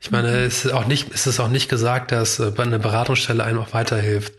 Ich 0.00 0.10
meine, 0.10 0.44
es 0.44 0.64
ist 0.64 0.72
auch 0.72 0.86
nicht, 0.86 1.12
es 1.12 1.26
ist 1.26 1.40
auch 1.40 1.48
nicht 1.48 1.68
gesagt, 1.68 2.10
dass 2.10 2.40
äh, 2.40 2.52
eine 2.56 2.78
Beratungsstelle 2.78 3.44
einem 3.44 3.58
auch 3.58 3.74
weiterhilft. 3.74 4.32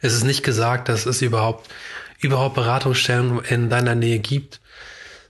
Es 0.00 0.14
ist 0.14 0.24
nicht 0.24 0.44
gesagt, 0.44 0.88
dass 0.88 1.04
es 1.04 1.20
überhaupt, 1.20 1.68
überhaupt 2.20 2.54
Beratungsstellen 2.54 3.40
in 3.40 3.68
deiner 3.68 3.96
Nähe 3.96 4.20
gibt. 4.20 4.60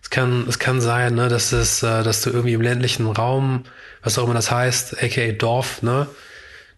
Es 0.03 0.11
kann, 0.11 0.47
es 0.49 0.59
kann 0.59 0.81
sein, 0.81 1.15
ne, 1.15 1.29
dass 1.29 1.53
es, 1.53 1.83
äh, 1.83 2.03
dass 2.03 2.21
du 2.21 2.31
irgendwie 2.31 2.53
im 2.53 2.61
ländlichen 2.61 3.07
Raum, 3.07 3.65
was 4.03 4.19
auch 4.19 4.25
immer 4.25 4.35
das 4.35 4.51
heißt, 4.51 5.03
aka 5.03 5.33
Dorf, 5.33 5.83
ne, 5.83 6.07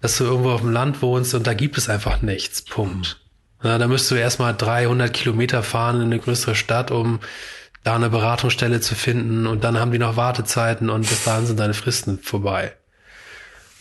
dass 0.01 0.17
du 0.17 0.25
irgendwo 0.25 0.51
auf 0.51 0.61
dem 0.61 0.73
Land 0.73 1.03
wohnst 1.03 1.35
und 1.35 1.47
da 1.47 1.55
gibt 1.55 1.77
es 1.77 1.89
einfach 1.89 2.23
nichts. 2.23 2.63
Punkt. 2.63 3.19
Ja, 3.65 3.79
da 3.79 3.89
müsst 3.89 4.11
du 4.11 4.15
erstmal 4.15 4.57
300 4.57 5.13
Kilometer 5.13 5.63
fahren 5.63 5.97
in 5.97 6.07
eine 6.07 6.19
größere 6.19 6.55
Stadt, 6.55 6.91
um 6.91 7.21
da 7.85 7.97
eine 7.97 8.11
Beratungsstelle 8.11 8.81
zu 8.81 8.95
finden 8.95 9.47
und 9.47 9.65
dann 9.65 9.79
haben 9.79 9.91
die 9.91 9.99
noch 9.99 10.17
Wartezeiten 10.17 10.89
und 10.89 11.09
bis 11.09 11.25
dahin 11.25 11.47
sind 11.47 11.59
deine 11.59 11.75
Fristen 11.75 12.19
vorbei. 12.19 12.73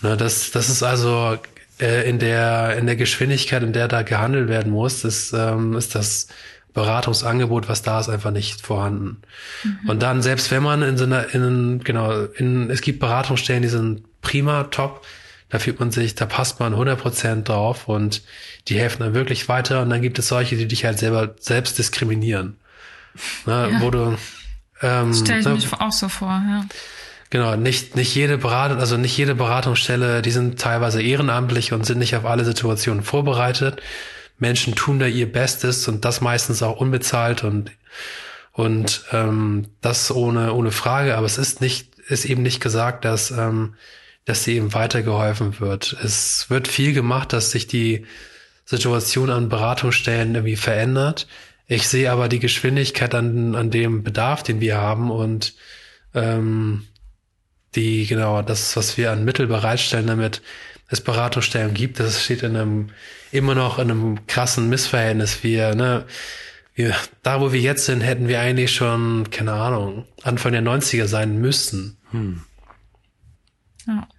Na, 0.01 0.15
das, 0.15 0.51
das 0.51 0.69
ist 0.69 0.81
also 0.81 1.37
äh, 1.79 2.09
in 2.09 2.17
der 2.17 2.77
in 2.77 2.87
der 2.87 2.95
Geschwindigkeit, 2.95 3.61
in 3.61 3.73
der 3.73 3.87
da 3.87 4.01
gehandelt 4.01 4.49
werden 4.49 4.71
muss, 4.71 5.03
ist, 5.03 5.33
ähm, 5.33 5.75
ist 5.75 5.93
das 5.93 6.27
Beratungsangebot, 6.73 7.67
was 7.67 7.81
da 7.81 7.99
ist, 7.99 8.09
einfach 8.09 8.31
nicht 8.31 8.61
vorhanden. 8.61 9.21
Mhm. 9.63 9.89
Und 9.89 10.01
dann, 10.01 10.21
selbst 10.21 10.51
wenn 10.51 10.63
man 10.63 10.81
in 10.81 10.97
so 10.97 11.03
einer, 11.03 11.33
in, 11.33 11.81
genau, 11.83 12.23
in, 12.23 12.69
es 12.69 12.81
gibt 12.81 12.99
Beratungsstellen, 12.99 13.61
die 13.61 13.69
sind 13.69 14.03
prima, 14.21 14.63
top, 14.65 15.05
da 15.49 15.59
fühlt 15.59 15.81
man 15.81 15.91
sich, 15.91 16.15
da 16.15 16.25
passt 16.25 16.61
man 16.61 16.73
100% 16.73 17.43
drauf 17.43 17.89
und 17.89 18.21
die 18.69 18.79
helfen 18.79 19.03
dann 19.03 19.13
wirklich 19.13 19.49
weiter. 19.49 19.81
Und 19.81 19.89
dann 19.89 20.01
gibt 20.01 20.17
es 20.17 20.29
solche, 20.29 20.55
die 20.55 20.67
dich 20.67 20.85
halt 20.85 20.97
selber 20.97 21.35
selbst 21.39 21.77
diskriminieren. 21.77 22.57
Ne, 23.45 23.69
ja. 23.71 23.81
Wo 23.81 23.91
du, 23.91 24.17
ähm, 24.81 25.13
Stell 25.13 25.39
ich 25.39 25.45
ne, 25.45 25.53
mich 25.53 25.73
auch 25.73 25.91
so 25.91 26.09
vor, 26.09 26.29
ja. 26.29 26.65
Genau, 27.31 27.55
nicht, 27.55 27.95
nicht 27.95 28.13
jede 28.13 28.37
Beratung, 28.37 28.79
also 28.79 28.97
nicht 28.97 29.17
jede 29.17 29.35
Beratungsstelle, 29.35 30.21
die 30.21 30.31
sind 30.31 30.59
teilweise 30.59 31.01
ehrenamtlich 31.01 31.71
und 31.71 31.85
sind 31.85 31.99
nicht 31.99 32.15
auf 32.15 32.25
alle 32.25 32.43
Situationen 32.43 33.03
vorbereitet. 33.03 33.81
Menschen 34.37 34.75
tun 34.75 34.99
da 34.99 35.05
ihr 35.05 35.31
Bestes 35.31 35.87
und 35.87 36.03
das 36.03 36.19
meistens 36.19 36.61
auch 36.61 36.77
unbezahlt 36.77 37.43
und 37.43 37.71
und 38.51 39.05
ähm, 39.13 39.67
das 39.79 40.11
ohne 40.11 40.53
ohne 40.53 40.71
Frage. 40.71 41.15
Aber 41.15 41.25
es 41.25 41.37
ist 41.37 41.61
nicht 41.61 41.95
ist 42.07 42.25
eben 42.25 42.41
nicht 42.41 42.59
gesagt, 42.59 43.05
dass 43.05 43.31
ähm, 43.31 43.75
dass 44.25 44.43
sie 44.43 44.55
eben 44.55 44.73
weitergeholfen 44.73 45.59
wird. 45.61 45.93
Es 46.03 46.49
wird 46.49 46.67
viel 46.67 46.93
gemacht, 46.93 47.31
dass 47.31 47.51
sich 47.51 47.67
die 47.67 48.05
Situation 48.65 49.29
an 49.29 49.47
Beratungsstellen 49.47 50.35
irgendwie 50.35 50.57
verändert. 50.57 51.27
Ich 51.71 51.87
sehe 51.87 52.11
aber 52.11 52.27
die 52.27 52.39
Geschwindigkeit 52.39 53.15
an, 53.15 53.55
an 53.55 53.71
dem 53.71 54.03
Bedarf, 54.03 54.43
den 54.43 54.59
wir 54.59 54.75
haben 54.75 55.09
und 55.09 55.53
ähm, 56.13 56.85
die, 57.75 58.05
genau, 58.07 58.41
das, 58.41 58.75
was 58.75 58.97
wir 58.97 59.09
an 59.09 59.23
Mittel 59.23 59.47
bereitstellen, 59.47 60.07
damit 60.07 60.41
es 60.89 60.99
Beratungsstellen 60.99 61.73
gibt, 61.73 62.01
das 62.01 62.21
steht 62.21 62.43
in 62.43 62.57
einem, 62.57 62.89
immer 63.31 63.55
noch 63.55 63.79
in 63.79 63.89
einem 63.89 64.27
krassen 64.27 64.67
Missverhältnis. 64.67 65.45
Wir, 65.45 65.73
ne, 65.73 66.03
wir, 66.75 66.93
da 67.23 67.39
wo 67.39 67.53
wir 67.53 67.61
jetzt 67.61 67.85
sind, 67.85 68.01
hätten 68.01 68.27
wir 68.27 68.41
eigentlich 68.41 68.75
schon, 68.75 69.29
keine 69.31 69.53
Ahnung, 69.53 70.05
Anfang 70.23 70.51
der 70.51 70.63
90er 70.63 71.07
sein 71.07 71.39
müssen. 71.39 71.95
Hm. 72.11 72.41
Ja. 73.87 74.09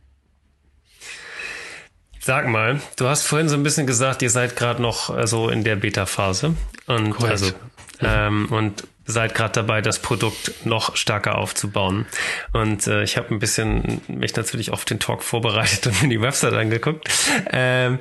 Sag 2.18 2.48
mal, 2.48 2.80
du 2.96 3.08
hast 3.08 3.24
vorhin 3.24 3.50
so 3.50 3.56
ein 3.56 3.62
bisschen 3.62 3.86
gesagt, 3.86 4.22
ihr 4.22 4.30
seid 4.30 4.56
gerade 4.56 4.80
noch 4.80 5.08
so 5.08 5.12
also 5.12 5.48
in 5.50 5.64
der 5.64 5.76
Beta-Phase 5.76 6.54
und 6.92 7.10
Korrekt. 7.10 7.32
also 7.32 7.52
ähm, 8.00 8.46
und 8.50 8.84
seid 9.04 9.34
gerade 9.34 9.52
dabei, 9.52 9.80
das 9.80 9.98
Produkt 9.98 10.64
noch 10.64 10.96
stärker 10.96 11.38
aufzubauen. 11.38 12.06
Und 12.52 12.86
äh, 12.86 13.02
ich 13.02 13.16
habe 13.16 13.34
ein 13.34 13.38
bisschen 13.38 14.00
mich 14.08 14.34
natürlich 14.36 14.70
auf 14.70 14.84
den 14.84 15.00
Talk 15.00 15.22
vorbereitet 15.22 15.86
und 15.86 16.02
mir 16.02 16.08
die 16.08 16.20
Website 16.20 16.54
angeguckt. 16.54 17.08
Ähm, 17.50 17.98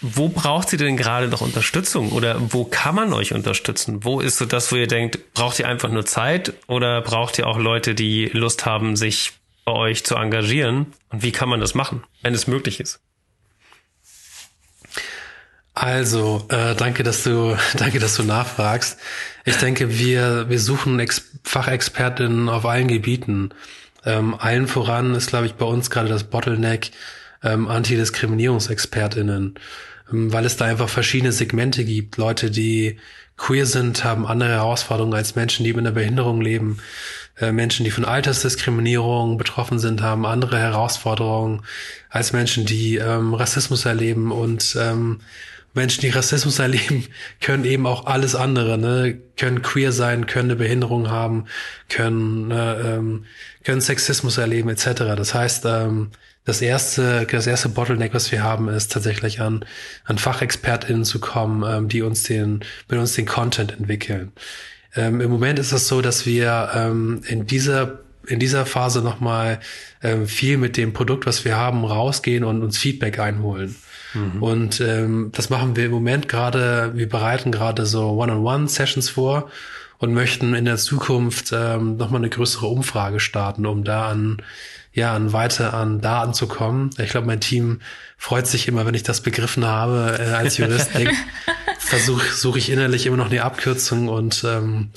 wo 0.00 0.28
braucht 0.28 0.70
ihr 0.72 0.78
denn 0.78 0.98
gerade 0.98 1.28
noch 1.28 1.40
Unterstützung 1.40 2.12
oder 2.12 2.36
wo 2.52 2.64
kann 2.64 2.94
man 2.94 3.12
euch 3.14 3.32
unterstützen? 3.32 4.04
Wo 4.04 4.20
ist 4.20 4.36
so 4.36 4.44
das, 4.44 4.70
wo 4.70 4.76
ihr 4.76 4.86
denkt, 4.86 5.32
braucht 5.32 5.58
ihr 5.58 5.66
einfach 5.66 5.88
nur 5.88 6.04
Zeit 6.04 6.52
oder 6.66 7.00
braucht 7.00 7.38
ihr 7.38 7.46
auch 7.46 7.58
Leute, 7.58 7.94
die 7.94 8.26
Lust 8.26 8.66
haben, 8.66 8.96
sich 8.96 9.32
bei 9.64 9.72
euch 9.72 10.04
zu 10.04 10.16
engagieren? 10.16 10.92
Und 11.08 11.22
wie 11.22 11.32
kann 11.32 11.48
man 11.48 11.60
das 11.60 11.74
machen, 11.74 12.04
wenn 12.22 12.34
es 12.34 12.46
möglich 12.46 12.80
ist? 12.80 13.00
Also, 15.74 16.46
äh, 16.50 16.76
danke, 16.76 17.02
dass 17.02 17.24
du, 17.24 17.56
danke, 17.76 17.98
dass 17.98 18.16
du 18.16 18.22
nachfragst. 18.22 18.98
Ich 19.44 19.56
denke, 19.56 19.98
wir, 19.98 20.48
wir 20.48 20.60
suchen 20.60 20.98
Ex 21.00 21.30
Fachexpertinnen 21.42 22.48
auf 22.48 22.64
allen 22.64 22.88
Gebieten. 22.88 23.50
Ähm, 24.06 24.34
allen 24.38 24.68
voran 24.68 25.14
ist, 25.14 25.28
glaube 25.28 25.46
ich, 25.46 25.54
bei 25.54 25.66
uns 25.66 25.90
gerade 25.90 26.08
das 26.08 26.24
Bottleneck 26.24 26.90
ähm, 27.42 27.68
Antidiskriminierungsexpertinnen, 27.68 29.54
ähm, 30.12 30.32
weil 30.32 30.44
es 30.46 30.56
da 30.56 30.66
einfach 30.66 30.88
verschiedene 30.88 31.32
Segmente 31.32 31.84
gibt. 31.84 32.16
Leute, 32.16 32.50
die 32.50 32.98
queer 33.36 33.66
sind, 33.66 34.04
haben 34.04 34.26
andere 34.26 34.50
Herausforderungen 34.50 35.14
als 35.14 35.34
Menschen, 35.34 35.64
die 35.64 35.72
mit 35.72 35.80
einer 35.80 35.92
Behinderung 35.92 36.40
leben. 36.40 36.78
Äh, 37.38 37.50
Menschen, 37.50 37.84
die 37.84 37.90
von 37.90 38.04
Altersdiskriminierung 38.04 39.38
betroffen 39.38 39.80
sind, 39.80 40.02
haben 40.02 40.24
andere 40.24 40.58
Herausforderungen 40.58 41.62
als 42.10 42.32
Menschen, 42.32 42.64
die 42.64 42.96
ähm, 42.96 43.34
Rassismus 43.34 43.84
erleben 43.84 44.30
und 44.30 44.76
ähm, 44.80 45.20
Menschen, 45.74 46.00
die 46.00 46.10
Rassismus 46.10 46.58
erleben, 46.58 47.06
können 47.40 47.64
eben 47.64 47.86
auch 47.86 48.06
alles 48.06 48.34
andere, 48.34 48.78
ne? 48.78 49.18
können 49.36 49.62
queer 49.62 49.92
sein, 49.92 50.26
können 50.26 50.50
eine 50.50 50.56
Behinderung 50.56 51.10
haben, 51.10 51.46
können, 51.88 52.50
äh, 52.50 52.96
ähm, 52.96 53.26
können 53.64 53.80
Sexismus 53.80 54.38
erleben, 54.38 54.68
etc. 54.68 54.86
Das 55.16 55.34
heißt, 55.34 55.64
ähm, 55.66 56.10
das 56.44 56.60
erste, 56.60 57.26
das 57.30 57.46
erste 57.46 57.70
Bottleneck, 57.70 58.14
was 58.14 58.30
wir 58.30 58.42
haben, 58.42 58.68
ist 58.68 58.92
tatsächlich 58.92 59.40
an, 59.40 59.64
an 60.04 60.18
FachexpertInnen 60.18 61.04
zu 61.04 61.18
kommen, 61.18 61.64
ähm, 61.66 61.88
die 61.88 62.02
uns 62.02 62.22
den, 62.22 62.60
mit 62.88 62.98
uns 62.98 63.14
den 63.14 63.26
Content 63.26 63.72
entwickeln. 63.72 64.32
Ähm, 64.94 65.20
Im 65.20 65.30
Moment 65.30 65.58
ist 65.58 65.72
es 65.72 65.88
so, 65.88 66.02
dass 66.02 66.26
wir 66.26 66.70
ähm, 66.74 67.22
in 67.26 67.46
dieser 67.46 68.00
in 68.26 68.38
dieser 68.38 68.64
Phase 68.64 69.02
nochmal 69.02 69.60
ähm, 70.02 70.26
viel 70.26 70.56
mit 70.56 70.78
dem 70.78 70.94
Produkt, 70.94 71.26
was 71.26 71.44
wir 71.44 71.56
haben, 71.56 71.84
rausgehen 71.84 72.42
und 72.42 72.62
uns 72.62 72.78
Feedback 72.78 73.18
einholen. 73.18 73.76
Mhm. 74.14 74.42
Und 74.42 74.80
ähm, 74.80 75.30
das 75.32 75.50
machen 75.50 75.76
wir 75.76 75.86
im 75.86 75.92
Moment 75.92 76.28
gerade, 76.28 76.92
wir 76.94 77.08
bereiten 77.08 77.52
gerade 77.52 77.86
so 77.86 78.10
One-on-One-Sessions 78.12 79.10
vor 79.10 79.50
und 79.98 80.14
möchten 80.14 80.54
in 80.54 80.64
der 80.64 80.76
Zukunft 80.76 81.52
ähm, 81.52 81.96
nochmal 81.96 82.20
eine 82.20 82.30
größere 82.30 82.66
Umfrage 82.66 83.20
starten, 83.20 83.66
um 83.66 83.84
da 83.84 84.08
an 84.08 84.38
ja, 84.94 85.12
an 85.12 85.32
weiter 85.32 85.74
an 85.74 86.00
Daten 86.00 86.34
zu 86.34 86.46
kommen. 86.46 86.90
Ich 86.98 87.10
glaube, 87.10 87.26
mein 87.26 87.40
Team 87.40 87.80
freut 88.16 88.46
sich 88.46 88.68
immer, 88.68 88.86
wenn 88.86 88.94
ich 88.94 89.02
das 89.02 89.22
begriffen 89.22 89.66
habe. 89.66 90.16
Äh, 90.20 90.30
als 90.34 90.56
Jurist 90.56 90.92
versuche 91.78 92.32
suche 92.32 92.58
ich 92.58 92.70
innerlich 92.70 93.06
immer 93.06 93.16
noch 93.16 93.30
eine 93.30 93.42
Abkürzung 93.42 94.08
und 94.08 94.44
ähm, 94.44 94.90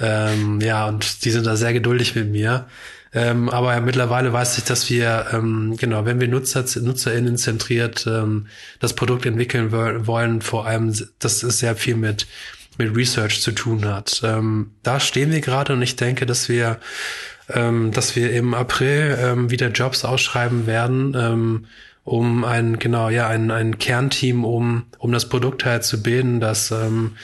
ähm, 0.00 0.60
ja, 0.60 0.86
und 0.86 1.24
die 1.24 1.32
sind 1.32 1.46
da 1.46 1.56
sehr 1.56 1.72
geduldig 1.72 2.14
mit 2.14 2.30
mir. 2.30 2.66
Ähm, 3.12 3.48
aber 3.48 3.80
mittlerweile 3.80 4.32
weiß 4.32 4.58
ich, 4.58 4.64
dass 4.64 4.88
wir, 4.88 5.26
ähm, 5.32 5.76
genau, 5.76 6.04
wenn 6.04 6.20
wir 6.20 6.28
Nutzer, 6.28 6.64
NutzerInnen 6.80 7.36
zentriert 7.36 8.06
ähm, 8.06 8.46
das 8.78 8.94
Produkt 8.94 9.26
entwickeln 9.26 9.72
wollen, 9.72 10.42
vor 10.42 10.66
allem, 10.66 10.94
dass 11.18 11.42
es 11.42 11.58
sehr 11.58 11.74
viel 11.74 11.96
mit, 11.96 12.28
mit 12.78 12.96
Research 12.96 13.42
zu 13.42 13.50
tun 13.50 13.84
hat. 13.84 14.20
Ähm, 14.24 14.70
da 14.84 15.00
stehen 15.00 15.32
wir 15.32 15.40
gerade 15.40 15.72
und 15.72 15.82
ich 15.82 15.96
denke, 15.96 16.24
dass 16.24 16.48
wir, 16.48 16.78
ähm, 17.48 17.90
dass 17.90 18.14
wir 18.14 18.32
im 18.32 18.54
April 18.54 19.18
ähm, 19.20 19.50
wieder 19.50 19.70
Jobs 19.70 20.04
ausschreiben 20.04 20.68
werden, 20.68 21.16
ähm, 21.18 21.66
um 22.04 22.44
ein, 22.44 22.78
genau, 22.78 23.08
ja, 23.08 23.26
ein, 23.26 23.50
ein 23.50 23.78
Kernteam, 23.78 24.44
um, 24.44 24.84
um 24.98 25.10
das 25.10 25.28
Produkt 25.28 25.64
halt 25.64 25.82
zu 25.82 26.00
bilden, 26.00 26.38
das, 26.38 26.70
ähm, 26.70 27.16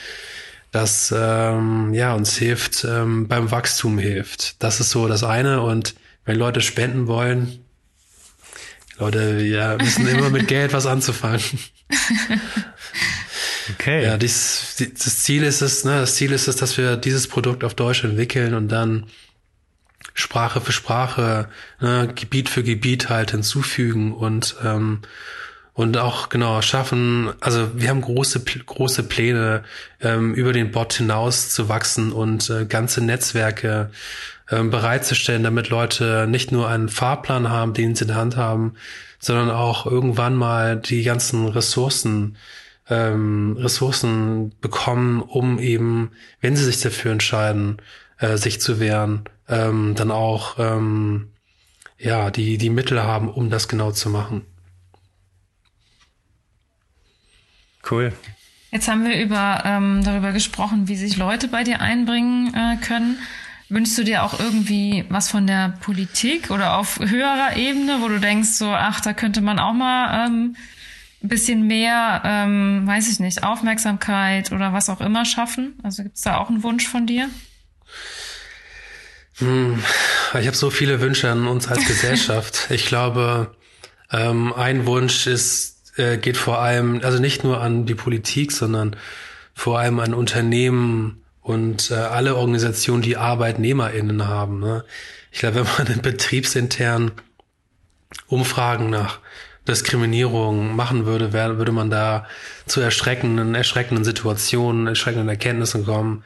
das 0.71 1.13
ähm, 1.15 1.93
ja 1.93 2.13
uns 2.13 2.37
hilft, 2.37 2.83
ähm, 2.83 3.27
beim 3.27 3.51
Wachstum 3.51 3.97
hilft. 3.97 4.61
Das 4.61 4.79
ist 4.79 4.89
so 4.89 5.07
das 5.07 5.23
eine. 5.23 5.61
Und 5.61 5.95
wenn 6.25 6.37
Leute 6.37 6.61
spenden 6.61 7.07
wollen, 7.07 7.63
Leute 8.99 9.41
ja, 9.41 9.79
wissen 9.79 10.07
immer 10.07 10.29
mit 10.29 10.47
Geld 10.47 10.73
was 10.73 10.85
anzufangen. 10.85 11.41
Okay. 13.73 14.03
Ja, 14.03 14.17
dies, 14.17 14.75
das 14.77 15.23
Ziel 15.23 15.43
ist 15.43 15.61
es, 15.61 15.83
ne, 15.83 15.99
das 15.99 16.15
Ziel 16.15 16.31
ist 16.31 16.47
es, 16.47 16.55
dass 16.55 16.77
wir 16.77 16.95
dieses 16.95 17.27
Produkt 17.27 17.63
auf 17.63 17.73
Deutsch 17.73 18.03
entwickeln 18.03 18.53
und 18.53 18.69
dann 18.69 19.07
Sprache 20.13 20.61
für 20.61 20.71
Sprache, 20.71 21.49
ne, 21.79 22.09
Gebiet 22.15 22.49
für 22.49 22.63
Gebiet 22.63 23.09
halt 23.09 23.31
hinzufügen 23.31 24.13
und 24.13 24.55
ähm, 24.63 25.01
und 25.77 25.95
auch 25.95 26.29
genau 26.29 26.59
schaffen, 26.63 27.31
also 27.39 27.79
wir 27.79 27.89
haben 27.89 28.01
große 28.01 28.39
große 28.39 29.03
Pläne 29.03 29.63
ähm, 30.01 30.33
über 30.33 30.51
den 30.51 30.71
Bot 30.71 30.93
hinaus 30.93 31.49
zu 31.49 31.69
wachsen 31.69 32.11
und 32.11 32.49
äh, 32.49 32.65
ganze 32.65 32.99
Netzwerke 33.05 33.91
ähm, 34.49 34.71
bereitzustellen, 34.71 35.43
damit 35.43 35.69
Leute 35.69 36.25
nicht 36.27 36.51
nur 36.51 36.67
einen 36.67 36.89
Fahrplan 36.89 37.51
haben, 37.51 37.75
den 37.75 37.93
sie 37.93 38.05
in 38.05 38.07
der 38.07 38.17
Hand 38.17 38.37
haben, 38.37 38.73
sondern 39.19 39.51
auch 39.51 39.85
irgendwann 39.85 40.33
mal 40.33 40.77
die 40.77 41.03
ganzen 41.03 41.47
Ressourcen 41.47 42.37
ähm, 42.89 43.55
Ressourcen 43.59 44.55
bekommen, 44.59 45.21
um 45.21 45.59
eben, 45.59 46.09
wenn 46.41 46.55
sie 46.55 46.63
sich 46.63 46.81
dafür 46.81 47.11
entscheiden, 47.11 47.77
äh, 48.17 48.37
sich 48.37 48.59
zu 48.61 48.79
wehren, 48.79 49.25
ähm, 49.47 49.93
dann 49.95 50.09
auch 50.09 50.55
ähm, 50.57 51.27
ja 51.99 52.31
die 52.31 52.57
die 52.57 52.71
Mittel 52.71 53.03
haben, 53.03 53.29
um 53.29 53.51
das 53.51 53.67
genau 53.67 53.91
zu 53.91 54.09
machen. 54.09 54.41
Cool. 57.89 58.13
Jetzt 58.71 58.87
haben 58.87 59.05
wir 59.05 59.21
über, 59.21 59.63
ähm, 59.65 60.03
darüber 60.03 60.33
gesprochen, 60.33 60.87
wie 60.87 60.97
sich 60.97 61.17
Leute 61.17 61.47
bei 61.47 61.63
dir 61.63 61.79
einbringen 61.79 62.53
äh, 62.53 62.77
können. 62.85 63.17
Wünschst 63.69 63.97
du 63.97 64.03
dir 64.03 64.23
auch 64.23 64.39
irgendwie 64.39 65.05
was 65.09 65.29
von 65.29 65.47
der 65.47 65.73
Politik 65.81 66.51
oder 66.51 66.77
auf 66.77 66.99
höherer 66.99 67.55
Ebene, 67.57 67.97
wo 68.01 68.07
du 68.07 68.19
denkst, 68.19 68.49
so, 68.49 68.69
ach, 68.71 69.01
da 69.01 69.13
könnte 69.13 69.41
man 69.41 69.59
auch 69.59 69.73
mal 69.73 70.27
ähm, 70.27 70.55
ein 71.23 71.27
bisschen 71.27 71.67
mehr, 71.67 72.21
ähm, 72.23 72.83
weiß 72.85 73.11
ich 73.11 73.19
nicht, 73.19 73.43
Aufmerksamkeit 73.43 74.51
oder 74.51 74.73
was 74.73 74.89
auch 74.89 75.01
immer 75.01 75.25
schaffen? 75.25 75.79
Also 75.83 76.03
gibt 76.03 76.15
es 76.15 76.21
da 76.21 76.37
auch 76.37 76.49
einen 76.49 76.63
Wunsch 76.63 76.87
von 76.87 77.07
dir? 77.07 77.29
Hm, 79.39 79.83
ich 80.39 80.47
habe 80.47 80.55
so 80.55 80.69
viele 80.69 81.01
Wünsche 81.01 81.31
an 81.31 81.47
uns 81.47 81.67
als 81.67 81.85
Gesellschaft. 81.87 82.67
ich 82.69 82.85
glaube, 82.85 83.55
ähm, 84.11 84.53
ein 84.53 84.85
Wunsch 84.85 85.27
ist 85.27 85.76
äh, 85.97 86.17
geht 86.17 86.37
vor 86.37 86.59
allem, 86.59 87.01
also 87.03 87.19
nicht 87.19 87.43
nur 87.43 87.61
an 87.61 87.85
die 87.85 87.95
Politik, 87.95 88.51
sondern 88.51 88.95
vor 89.53 89.79
allem 89.79 89.99
an 89.99 90.13
Unternehmen 90.13 91.23
und 91.41 91.91
äh, 91.91 91.95
alle 91.95 92.35
Organisationen, 92.35 93.01
die 93.01 93.17
ArbeitnehmerInnen 93.17 94.27
haben. 94.27 94.59
Ne? 94.59 94.83
Ich 95.31 95.39
glaube, 95.39 95.55
wenn 95.57 95.67
man 95.77 95.87
in 95.87 96.01
betriebsintern 96.01 97.11
Umfragen 98.27 98.89
nach 98.89 99.19
Diskriminierung 99.67 100.75
machen 100.75 101.05
würde, 101.05 101.33
wär, 101.33 101.57
würde 101.57 101.71
man 101.71 101.89
da 101.89 102.25
zu 102.65 102.79
erschreckenden, 102.79 103.53
erschreckenden 103.53 104.05
Situationen, 104.05 104.87
erschreckenden 104.87 105.29
Erkenntnissen 105.29 105.85
kommen. 105.85 106.23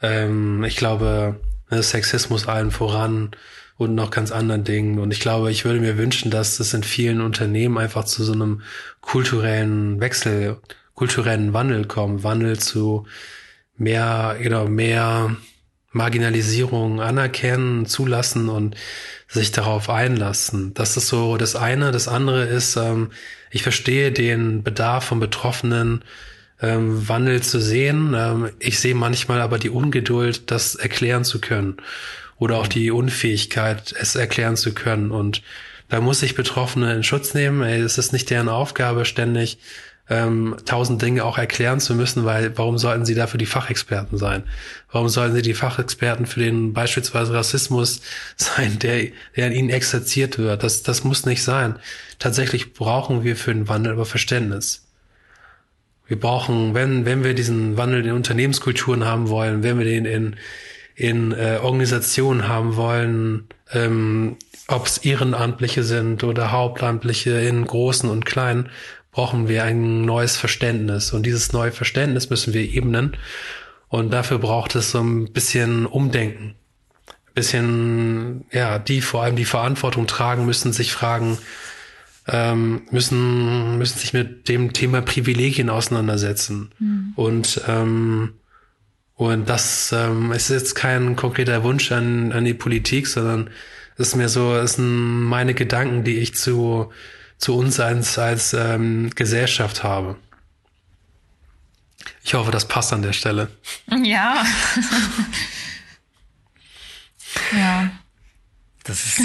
Ähm, 0.00 0.62
ich 0.64 0.76
glaube, 0.76 1.40
ne, 1.70 1.82
Sexismus 1.82 2.46
allen 2.46 2.70
voran 2.70 3.32
und 3.76 3.94
noch 3.94 4.10
ganz 4.10 4.30
anderen 4.30 4.64
Dingen. 4.64 4.98
Und 4.98 5.12
ich 5.12 5.20
glaube, 5.20 5.50
ich 5.50 5.64
würde 5.64 5.80
mir 5.80 5.98
wünschen, 5.98 6.30
dass 6.30 6.60
es 6.60 6.74
in 6.74 6.84
vielen 6.84 7.20
Unternehmen 7.20 7.78
einfach 7.78 8.04
zu 8.04 8.22
so 8.24 8.32
einem 8.32 8.62
kulturellen 9.00 10.00
Wechsel, 10.00 10.58
kulturellen 10.94 11.52
Wandel 11.52 11.86
kommt. 11.86 12.22
Wandel 12.22 12.58
zu 12.58 13.06
mehr, 13.76 14.36
genau, 14.40 14.66
mehr 14.66 15.36
Marginalisierung 15.90 17.00
anerkennen, 17.00 17.86
zulassen 17.86 18.48
und 18.48 18.76
sich 19.28 19.52
darauf 19.52 19.90
einlassen. 19.90 20.74
Das 20.74 20.96
ist 20.96 21.08
so 21.08 21.36
das 21.36 21.56
eine. 21.56 21.90
Das 21.90 22.08
andere 22.08 22.44
ist, 22.44 22.76
ähm, 22.76 23.10
ich 23.50 23.62
verstehe 23.62 24.12
den 24.12 24.62
Bedarf 24.62 25.04
von 25.04 25.18
Betroffenen, 25.18 26.02
ähm, 26.60 27.08
Wandel 27.08 27.42
zu 27.42 27.60
sehen. 27.60 28.14
Ähm, 28.16 28.50
ich 28.60 28.78
sehe 28.78 28.94
manchmal 28.94 29.40
aber 29.40 29.58
die 29.58 29.70
Ungeduld, 29.70 30.50
das 30.52 30.76
erklären 30.76 31.24
zu 31.24 31.40
können 31.40 31.76
oder 32.38 32.58
auch 32.58 32.68
die 32.68 32.90
Unfähigkeit, 32.90 33.94
es 33.98 34.16
erklären 34.16 34.56
zu 34.56 34.72
können. 34.72 35.10
Und 35.10 35.42
da 35.88 36.00
muss 36.00 36.22
ich 36.22 36.34
Betroffene 36.34 36.94
in 36.94 37.02
Schutz 37.02 37.34
nehmen. 37.34 37.62
Es 37.62 37.98
ist 37.98 38.12
nicht 38.12 38.30
deren 38.30 38.48
Aufgabe, 38.48 39.04
ständig 39.04 39.58
ähm, 40.10 40.56
tausend 40.66 41.00
Dinge 41.00 41.24
auch 41.24 41.38
erklären 41.38 41.80
zu 41.80 41.94
müssen, 41.94 42.24
weil 42.24 42.56
warum 42.58 42.76
sollten 42.76 43.06
sie 43.06 43.14
dafür 43.14 43.38
die 43.38 43.46
Fachexperten 43.46 44.18
sein? 44.18 44.44
Warum 44.92 45.08
sollten 45.08 45.34
sie 45.34 45.42
die 45.42 45.54
Fachexperten 45.54 46.26
für 46.26 46.40
den 46.40 46.74
beispielsweise 46.74 47.32
Rassismus 47.32 48.02
sein, 48.36 48.78
der, 48.78 49.08
der 49.36 49.46
an 49.46 49.52
ihnen 49.52 49.70
exerziert 49.70 50.38
wird? 50.38 50.62
Das, 50.62 50.82
das 50.82 51.04
muss 51.04 51.24
nicht 51.24 51.42
sein. 51.42 51.76
Tatsächlich 52.18 52.74
brauchen 52.74 53.24
wir 53.24 53.36
für 53.36 53.54
den 53.54 53.68
Wandel 53.68 53.92
aber 53.92 54.04
Verständnis. 54.04 54.86
Wir 56.06 56.20
brauchen, 56.20 56.74
wenn, 56.74 57.06
wenn 57.06 57.24
wir 57.24 57.32
diesen 57.32 57.78
Wandel 57.78 58.04
in 58.04 58.12
Unternehmenskulturen 58.12 59.06
haben 59.06 59.30
wollen, 59.30 59.62
wenn 59.62 59.78
wir 59.78 59.86
den 59.86 60.04
in 60.04 60.36
in 60.94 61.32
äh, 61.32 61.58
Organisationen 61.62 62.48
haben 62.48 62.76
wollen, 62.76 63.48
ähm, 63.72 64.36
ob 64.68 64.86
es 64.86 64.98
Ehrenamtliche 64.98 65.82
sind 65.82 66.24
oder 66.24 66.52
Hauptamtliche 66.52 67.32
in 67.40 67.64
großen 67.64 68.08
und 68.08 68.24
kleinen, 68.24 68.70
brauchen 69.10 69.48
wir 69.48 69.64
ein 69.64 70.02
neues 70.02 70.36
Verständnis. 70.36 71.12
Und 71.12 71.24
dieses 71.24 71.52
neue 71.52 71.72
Verständnis 71.72 72.30
müssen 72.30 72.54
wir 72.54 72.62
ebnen. 72.62 73.16
Und 73.88 74.12
dafür 74.12 74.38
braucht 74.38 74.74
es 74.74 74.90
so 74.90 75.00
ein 75.00 75.32
bisschen 75.32 75.86
Umdenken. 75.86 76.54
Ein 77.08 77.34
bisschen, 77.34 78.44
ja, 78.50 78.78
die 78.78 79.00
vor 79.00 79.22
allem 79.22 79.36
die 79.36 79.44
Verantwortung 79.44 80.06
tragen, 80.06 80.46
müssen 80.46 80.72
sich 80.72 80.92
fragen, 80.92 81.38
ähm, 82.26 82.82
müssen, 82.90 83.78
müssen 83.78 83.98
sich 83.98 84.12
mit 84.12 84.48
dem 84.48 84.72
Thema 84.72 85.02
Privilegien 85.02 85.70
auseinandersetzen. 85.70 86.72
Mhm. 86.78 87.12
Und 87.14 87.60
ähm, 87.68 88.34
und 89.16 89.48
das 89.48 89.92
ähm, 89.92 90.32
ist 90.32 90.50
jetzt 90.50 90.74
kein 90.74 91.14
konkreter 91.14 91.62
Wunsch 91.62 91.92
an, 91.92 92.32
an 92.32 92.44
die 92.44 92.54
Politik, 92.54 93.06
sondern 93.06 93.50
es 93.96 94.08
ist 94.08 94.16
mir 94.16 94.28
so, 94.28 94.56
es 94.56 94.74
sind 94.74 95.22
meine 95.22 95.54
Gedanken, 95.54 96.02
die 96.02 96.18
ich 96.18 96.34
zu, 96.34 96.92
zu 97.38 97.56
uns 97.56 97.78
als, 97.78 98.18
als 98.18 98.54
ähm, 98.54 99.10
Gesellschaft 99.14 99.84
habe. 99.84 100.16
Ich 102.24 102.34
hoffe, 102.34 102.50
das 102.50 102.66
passt 102.66 102.92
an 102.92 103.02
der 103.02 103.12
Stelle. 103.12 103.48
Ja. 104.02 104.44
ja. 107.52 107.90
Das 108.82 109.04
ist. 109.04 109.22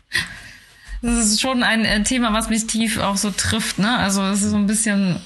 das 1.02 1.26
ist 1.26 1.40
schon 1.40 1.62
ein 1.62 1.84
äh, 1.84 2.02
Thema, 2.02 2.32
was 2.32 2.48
mich 2.50 2.66
tief 2.66 2.98
auch 2.98 3.16
so 3.16 3.30
trifft, 3.30 3.78
ne? 3.78 3.96
Also 3.98 4.22
es 4.24 4.42
ist 4.42 4.50
so 4.50 4.56
ein 4.56 4.66
bisschen 4.66 5.20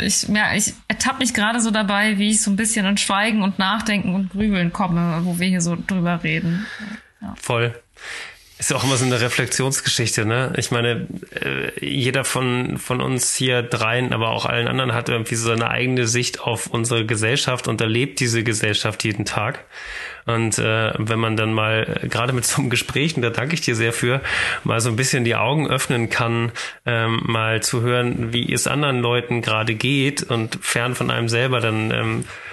ich, 0.00 0.28
ja, 0.28 0.54
ich 0.54 0.74
ertappe 0.88 1.18
mich 1.18 1.34
gerade 1.34 1.60
so 1.60 1.70
dabei, 1.70 2.18
wie 2.18 2.30
ich 2.30 2.42
so 2.42 2.50
ein 2.50 2.56
bisschen 2.56 2.86
in 2.86 2.96
Schweigen 2.96 3.42
und 3.42 3.58
Nachdenken 3.58 4.14
und 4.14 4.30
Grübeln 4.30 4.72
komme, 4.72 5.20
wo 5.24 5.38
wir 5.38 5.48
hier 5.48 5.60
so 5.60 5.76
drüber 5.86 6.22
reden. 6.22 6.66
Ja. 7.20 7.34
Voll. 7.36 7.74
Ist 8.62 8.70
ja 8.70 8.76
auch 8.76 8.84
immer 8.84 8.96
so 8.96 9.04
eine 9.04 9.20
Reflexionsgeschichte, 9.20 10.24
ne? 10.24 10.52
Ich 10.56 10.70
meine, 10.70 11.08
äh, 11.34 11.84
jeder 11.84 12.24
von, 12.24 12.78
von 12.78 13.00
uns 13.00 13.34
hier 13.34 13.60
dreien, 13.60 14.12
aber 14.12 14.28
auch 14.28 14.46
allen 14.46 14.68
anderen 14.68 14.94
hat 14.94 15.08
irgendwie 15.08 15.34
so 15.34 15.48
seine 15.48 15.68
eigene 15.68 16.06
Sicht 16.06 16.42
auf 16.42 16.68
unsere 16.68 17.04
Gesellschaft 17.04 17.66
und 17.66 17.80
erlebt 17.80 18.20
diese 18.20 18.44
Gesellschaft 18.44 19.02
jeden 19.02 19.24
Tag. 19.24 19.64
Und 20.26 20.60
äh, 20.60 20.92
wenn 20.96 21.18
man 21.18 21.36
dann 21.36 21.52
mal, 21.52 22.02
äh, 22.04 22.06
gerade 22.06 22.32
mit 22.32 22.46
so 22.46 22.60
einem 22.60 22.70
Gespräch, 22.70 23.16
und 23.16 23.22
da 23.22 23.30
danke 23.30 23.54
ich 23.54 23.62
dir 23.62 23.74
sehr 23.74 23.92
für, 23.92 24.20
mal 24.62 24.78
so 24.78 24.90
ein 24.90 24.96
bisschen 24.96 25.24
die 25.24 25.34
Augen 25.34 25.68
öffnen 25.68 26.08
kann, 26.08 26.52
ähm, 26.86 27.20
mal 27.24 27.64
zu 27.64 27.80
hören, 27.80 28.32
wie 28.32 28.52
es 28.52 28.68
anderen 28.68 29.00
Leuten 29.00 29.42
gerade 29.42 29.74
geht 29.74 30.22
und 30.22 30.60
fern 30.62 30.94
von 30.94 31.10
einem 31.10 31.28
selber, 31.28 31.58
dann 31.58 31.90
ähm, 31.90 32.20
äh, 32.20 32.51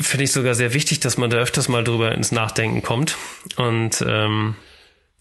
finde 0.00 0.24
ich 0.24 0.32
sogar 0.32 0.54
sehr 0.54 0.74
wichtig, 0.74 1.00
dass 1.00 1.18
man 1.18 1.30
da 1.30 1.36
öfters 1.36 1.68
mal 1.68 1.84
drüber 1.84 2.12
ins 2.12 2.32
Nachdenken 2.32 2.82
kommt. 2.82 3.16
Und 3.56 4.04
ähm, 4.06 4.56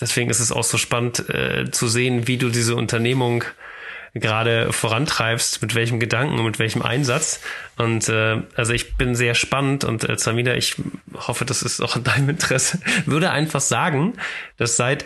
deswegen 0.02 0.30
ist 0.30 0.40
es 0.40 0.52
auch 0.52 0.64
so 0.64 0.78
spannend 0.78 1.30
äh, 1.30 1.70
zu 1.72 1.88
sehen, 1.88 2.28
wie 2.28 2.38
du 2.38 2.50
diese 2.50 2.76
Unternehmung 2.76 3.44
gerade 4.14 4.74
vorantreibst, 4.74 5.62
mit 5.62 5.76
welchem 5.76 6.00
Gedanken 6.00 6.40
und 6.40 6.46
mit 6.46 6.60
welchem 6.60 6.82
Einsatz. 6.82 7.40
Und 7.78 8.10
äh, 8.10 8.42
also 8.56 8.74
ich 8.74 8.96
bin 8.96 9.16
sehr 9.16 9.36
spannend 9.36 9.84
und 9.84 10.08
äh, 10.08 10.18
Samina, 10.18 10.56
ich 10.56 10.76
hoffe, 11.14 11.46
das 11.46 11.62
ist 11.62 11.82
auch 11.82 11.96
in 11.96 12.04
deinem 12.04 12.30
Interesse, 12.30 12.80
würde 13.06 13.32
einfach 13.32 13.62
sagen, 13.62 14.14
dass 14.58 14.76
seit 14.76 15.06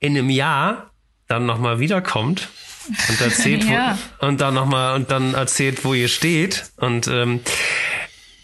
in 0.00 0.16
einem 0.16 0.30
Jahr 0.30 0.90
dann 1.28 1.46
nochmal 1.46 1.78
wiederkommt 1.78 2.48
und 3.08 3.20
erzählt, 3.20 3.64
ja. 3.68 3.98
wo, 4.20 4.26
und 4.26 4.40
dann 4.40 4.54
nochmal 4.54 4.96
und 4.96 5.10
dann 5.10 5.32
erzählt, 5.34 5.84
wo 5.84 5.94
ihr 5.94 6.08
steht. 6.08 6.66
Und 6.76 7.08
ähm, 7.08 7.40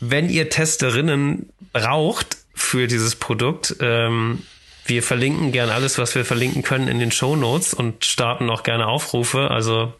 wenn 0.00 0.28
ihr 0.28 0.48
Testerinnen 0.48 1.50
braucht 1.72 2.38
für 2.54 2.86
dieses 2.86 3.16
Produkt, 3.16 3.76
ähm, 3.80 4.42
wir 4.86 5.02
verlinken 5.02 5.52
gern 5.52 5.70
alles, 5.70 5.98
was 5.98 6.14
wir 6.14 6.24
verlinken 6.24 6.62
können 6.62 6.88
in 6.88 6.98
den 6.98 7.12
Show 7.12 7.36
Notes 7.36 7.74
und 7.74 8.04
starten 8.04 8.50
auch 8.50 8.62
gerne 8.62 8.86
Aufrufe. 8.86 9.50
Also 9.50 9.92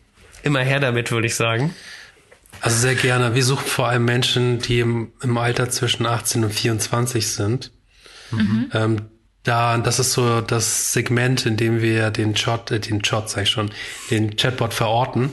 immer 0.43 0.61
her 0.61 0.81
damit, 0.81 1.13
würde 1.13 1.27
ich 1.27 1.37
sagen. 1.37 1.75
Also 2.61 2.77
sehr 2.79 2.95
gerne. 2.95 3.35
Wir 3.35 3.45
suchen 3.45 3.67
vor 3.67 3.89
allem 3.89 4.05
Menschen, 4.05 4.59
die 4.59 4.81
im, 4.81 5.13
im 5.23 5.39
Alter 5.39 5.71
zwischen 5.71 6.07
18 6.07 6.45
und 6.45 6.53
24 6.53 7.29
sind. 7.29 7.71
Mhm. 8.31 8.71
Ähm, 8.75 8.97
da, 9.43 9.79
das 9.79 9.99
ist 9.99 10.13
so 10.13 10.41
das 10.41 10.93
Segment, 10.93 11.47
in 11.47 11.57
dem 11.57 11.81
wir 11.81 12.11
den 12.11 12.35
Chat, 12.35 12.71
äh, 12.71 12.81
den 12.81 13.03
Chat, 13.03 13.31
sag 13.31 13.45
ich 13.45 13.51
schon, 13.51 13.71
den 14.11 14.37
Chatbot 14.37 14.75
verorten. 14.75 15.33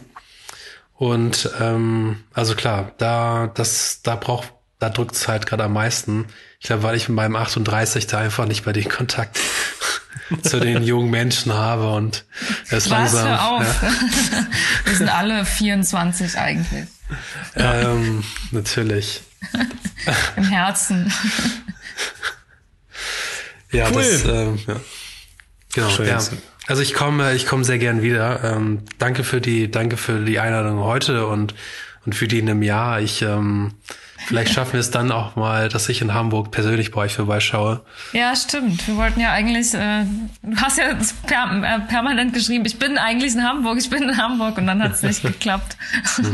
Und 0.93 1.49
ähm, 1.59 2.23
also 2.33 2.55
klar, 2.55 2.93
da 2.97 3.47
das, 3.53 4.01
da 4.01 4.15
braucht, 4.15 4.53
da 4.79 4.89
drückt 4.89 5.15
es 5.15 5.27
halt 5.27 5.45
gerade 5.45 5.63
am 5.63 5.73
meisten. 5.73 6.25
Ich 6.59 6.67
glaube, 6.67 6.83
weil 6.83 6.95
ich 6.95 7.09
mit 7.09 7.15
meinem 7.15 7.35
38 7.35 8.07
da 8.07 8.19
einfach 8.19 8.45
nicht 8.45 8.65
mehr 8.65 8.73
den 8.73 8.89
Kontakt 8.89 9.39
zu 10.43 10.59
den 10.59 10.83
jungen 10.83 11.09
Menschen 11.09 11.53
habe 11.53 11.89
und 11.91 12.25
es 12.69 12.87
langsam. 12.87 13.27
Hör 13.27 13.47
auf. 13.49 13.83
Ja. 13.83 13.93
Wir 14.85 14.95
sind 14.95 15.09
alle 15.09 15.45
24 15.45 16.37
eigentlich. 16.37 16.87
Ähm, 17.55 18.23
natürlich. 18.51 19.21
Im 20.35 20.43
Herzen. 20.43 21.11
Ja, 23.71 23.89
cool. 23.91 23.95
das, 24.01 24.25
ähm, 24.25 24.59
ja. 24.67 24.75
Genau, 25.73 25.89
Schön. 25.89 26.07
ja. 26.07 26.19
Also 26.67 26.81
ich 26.81 26.93
komme, 26.93 27.33
ich 27.33 27.45
komme 27.45 27.63
sehr 27.63 27.77
gern 27.77 28.01
wieder. 28.01 28.43
Ähm, 28.43 28.83
danke 28.97 29.23
für 29.23 29.41
die, 29.41 29.71
danke 29.71 29.97
für 29.97 30.23
die 30.23 30.39
Einladung 30.39 30.79
heute 30.79 31.27
und 31.27 31.53
und 32.07 32.15
für 32.15 32.27
die 32.27 32.39
in 32.39 32.49
einem 32.49 32.63
Jahr. 32.63 33.01
Ich 33.01 33.21
ähm, 33.21 33.73
Vielleicht 34.25 34.53
schaffen 34.53 34.73
wir 34.73 34.79
es 34.79 34.91
dann 34.91 35.11
auch 35.11 35.35
mal, 35.35 35.69
dass 35.69 35.87
ich 35.89 36.01
in 36.01 36.13
Hamburg 36.13 36.51
persönlich 36.51 36.91
bei 36.91 37.01
euch 37.01 37.13
vorbeischaue. 37.13 37.81
Ja, 38.13 38.35
stimmt. 38.35 38.87
Wir 38.87 38.97
wollten 38.97 39.19
ja 39.19 39.31
eigentlich, 39.31 39.73
äh, 39.73 40.05
du 40.41 40.57
hast 40.57 40.77
ja 40.77 40.97
per, 41.25 41.63
äh, 41.63 41.79
permanent 41.87 42.33
geschrieben, 42.33 42.65
ich 42.65 42.79
bin 42.79 42.97
eigentlich 42.97 43.35
in 43.35 43.43
Hamburg, 43.43 43.77
ich 43.77 43.89
bin 43.89 44.03
in 44.03 44.17
Hamburg 44.17 44.57
und 44.57 44.67
dann 44.67 44.81
hat 44.83 44.93
es 44.93 45.03
nicht 45.03 45.21
geklappt. 45.21 45.77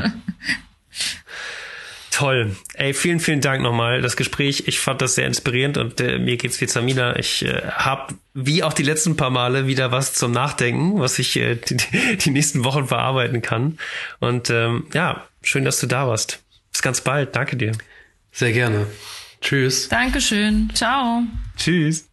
Toll. 2.12 2.56
Ey, 2.76 2.94
vielen, 2.94 3.20
vielen 3.20 3.42
Dank 3.42 3.64
nochmal. 3.64 4.04
Das 4.04 4.16
Gespräch, 4.16 4.66
ich 4.68 4.80
fand 4.80 5.02
das 5.02 5.16
sehr 5.16 5.26
inspirierend 5.26 5.80
und 5.80 6.00
äh, 6.00 6.20
mir 6.20 6.38
geht's 6.38 6.62
wie 6.62 6.68
Samina. 6.68 7.18
Ich 7.18 7.44
äh, 7.44 7.64
habe, 7.72 8.14
wie 8.36 8.62
auch 8.62 8.74
die 8.74 8.84
letzten 8.84 9.18
paar 9.18 9.32
Male, 9.32 9.66
wieder 9.66 9.92
was 9.92 10.14
zum 10.14 10.32
Nachdenken, 10.32 11.00
was 11.00 11.18
ich 11.18 11.36
äh, 11.38 11.56
die, 11.56 11.78
die 12.18 12.30
nächsten 12.30 12.64
Wochen 12.64 12.86
verarbeiten 12.86 13.42
kann. 13.42 13.80
Und 14.20 14.52
ähm, 14.52 14.86
ja, 14.94 15.26
schön, 15.42 15.66
dass 15.66 15.80
du 15.80 15.88
da 15.88 16.08
warst. 16.08 16.43
Bis 16.74 16.82
ganz 16.82 17.02
bald. 17.02 17.36
Danke 17.36 17.56
dir. 17.56 17.72
Sehr 18.32 18.52
gerne. 18.52 18.88
Tschüss. 19.42 19.88
Dankeschön. 19.90 20.70
Ciao. 20.74 21.24
Tschüss. 21.56 22.10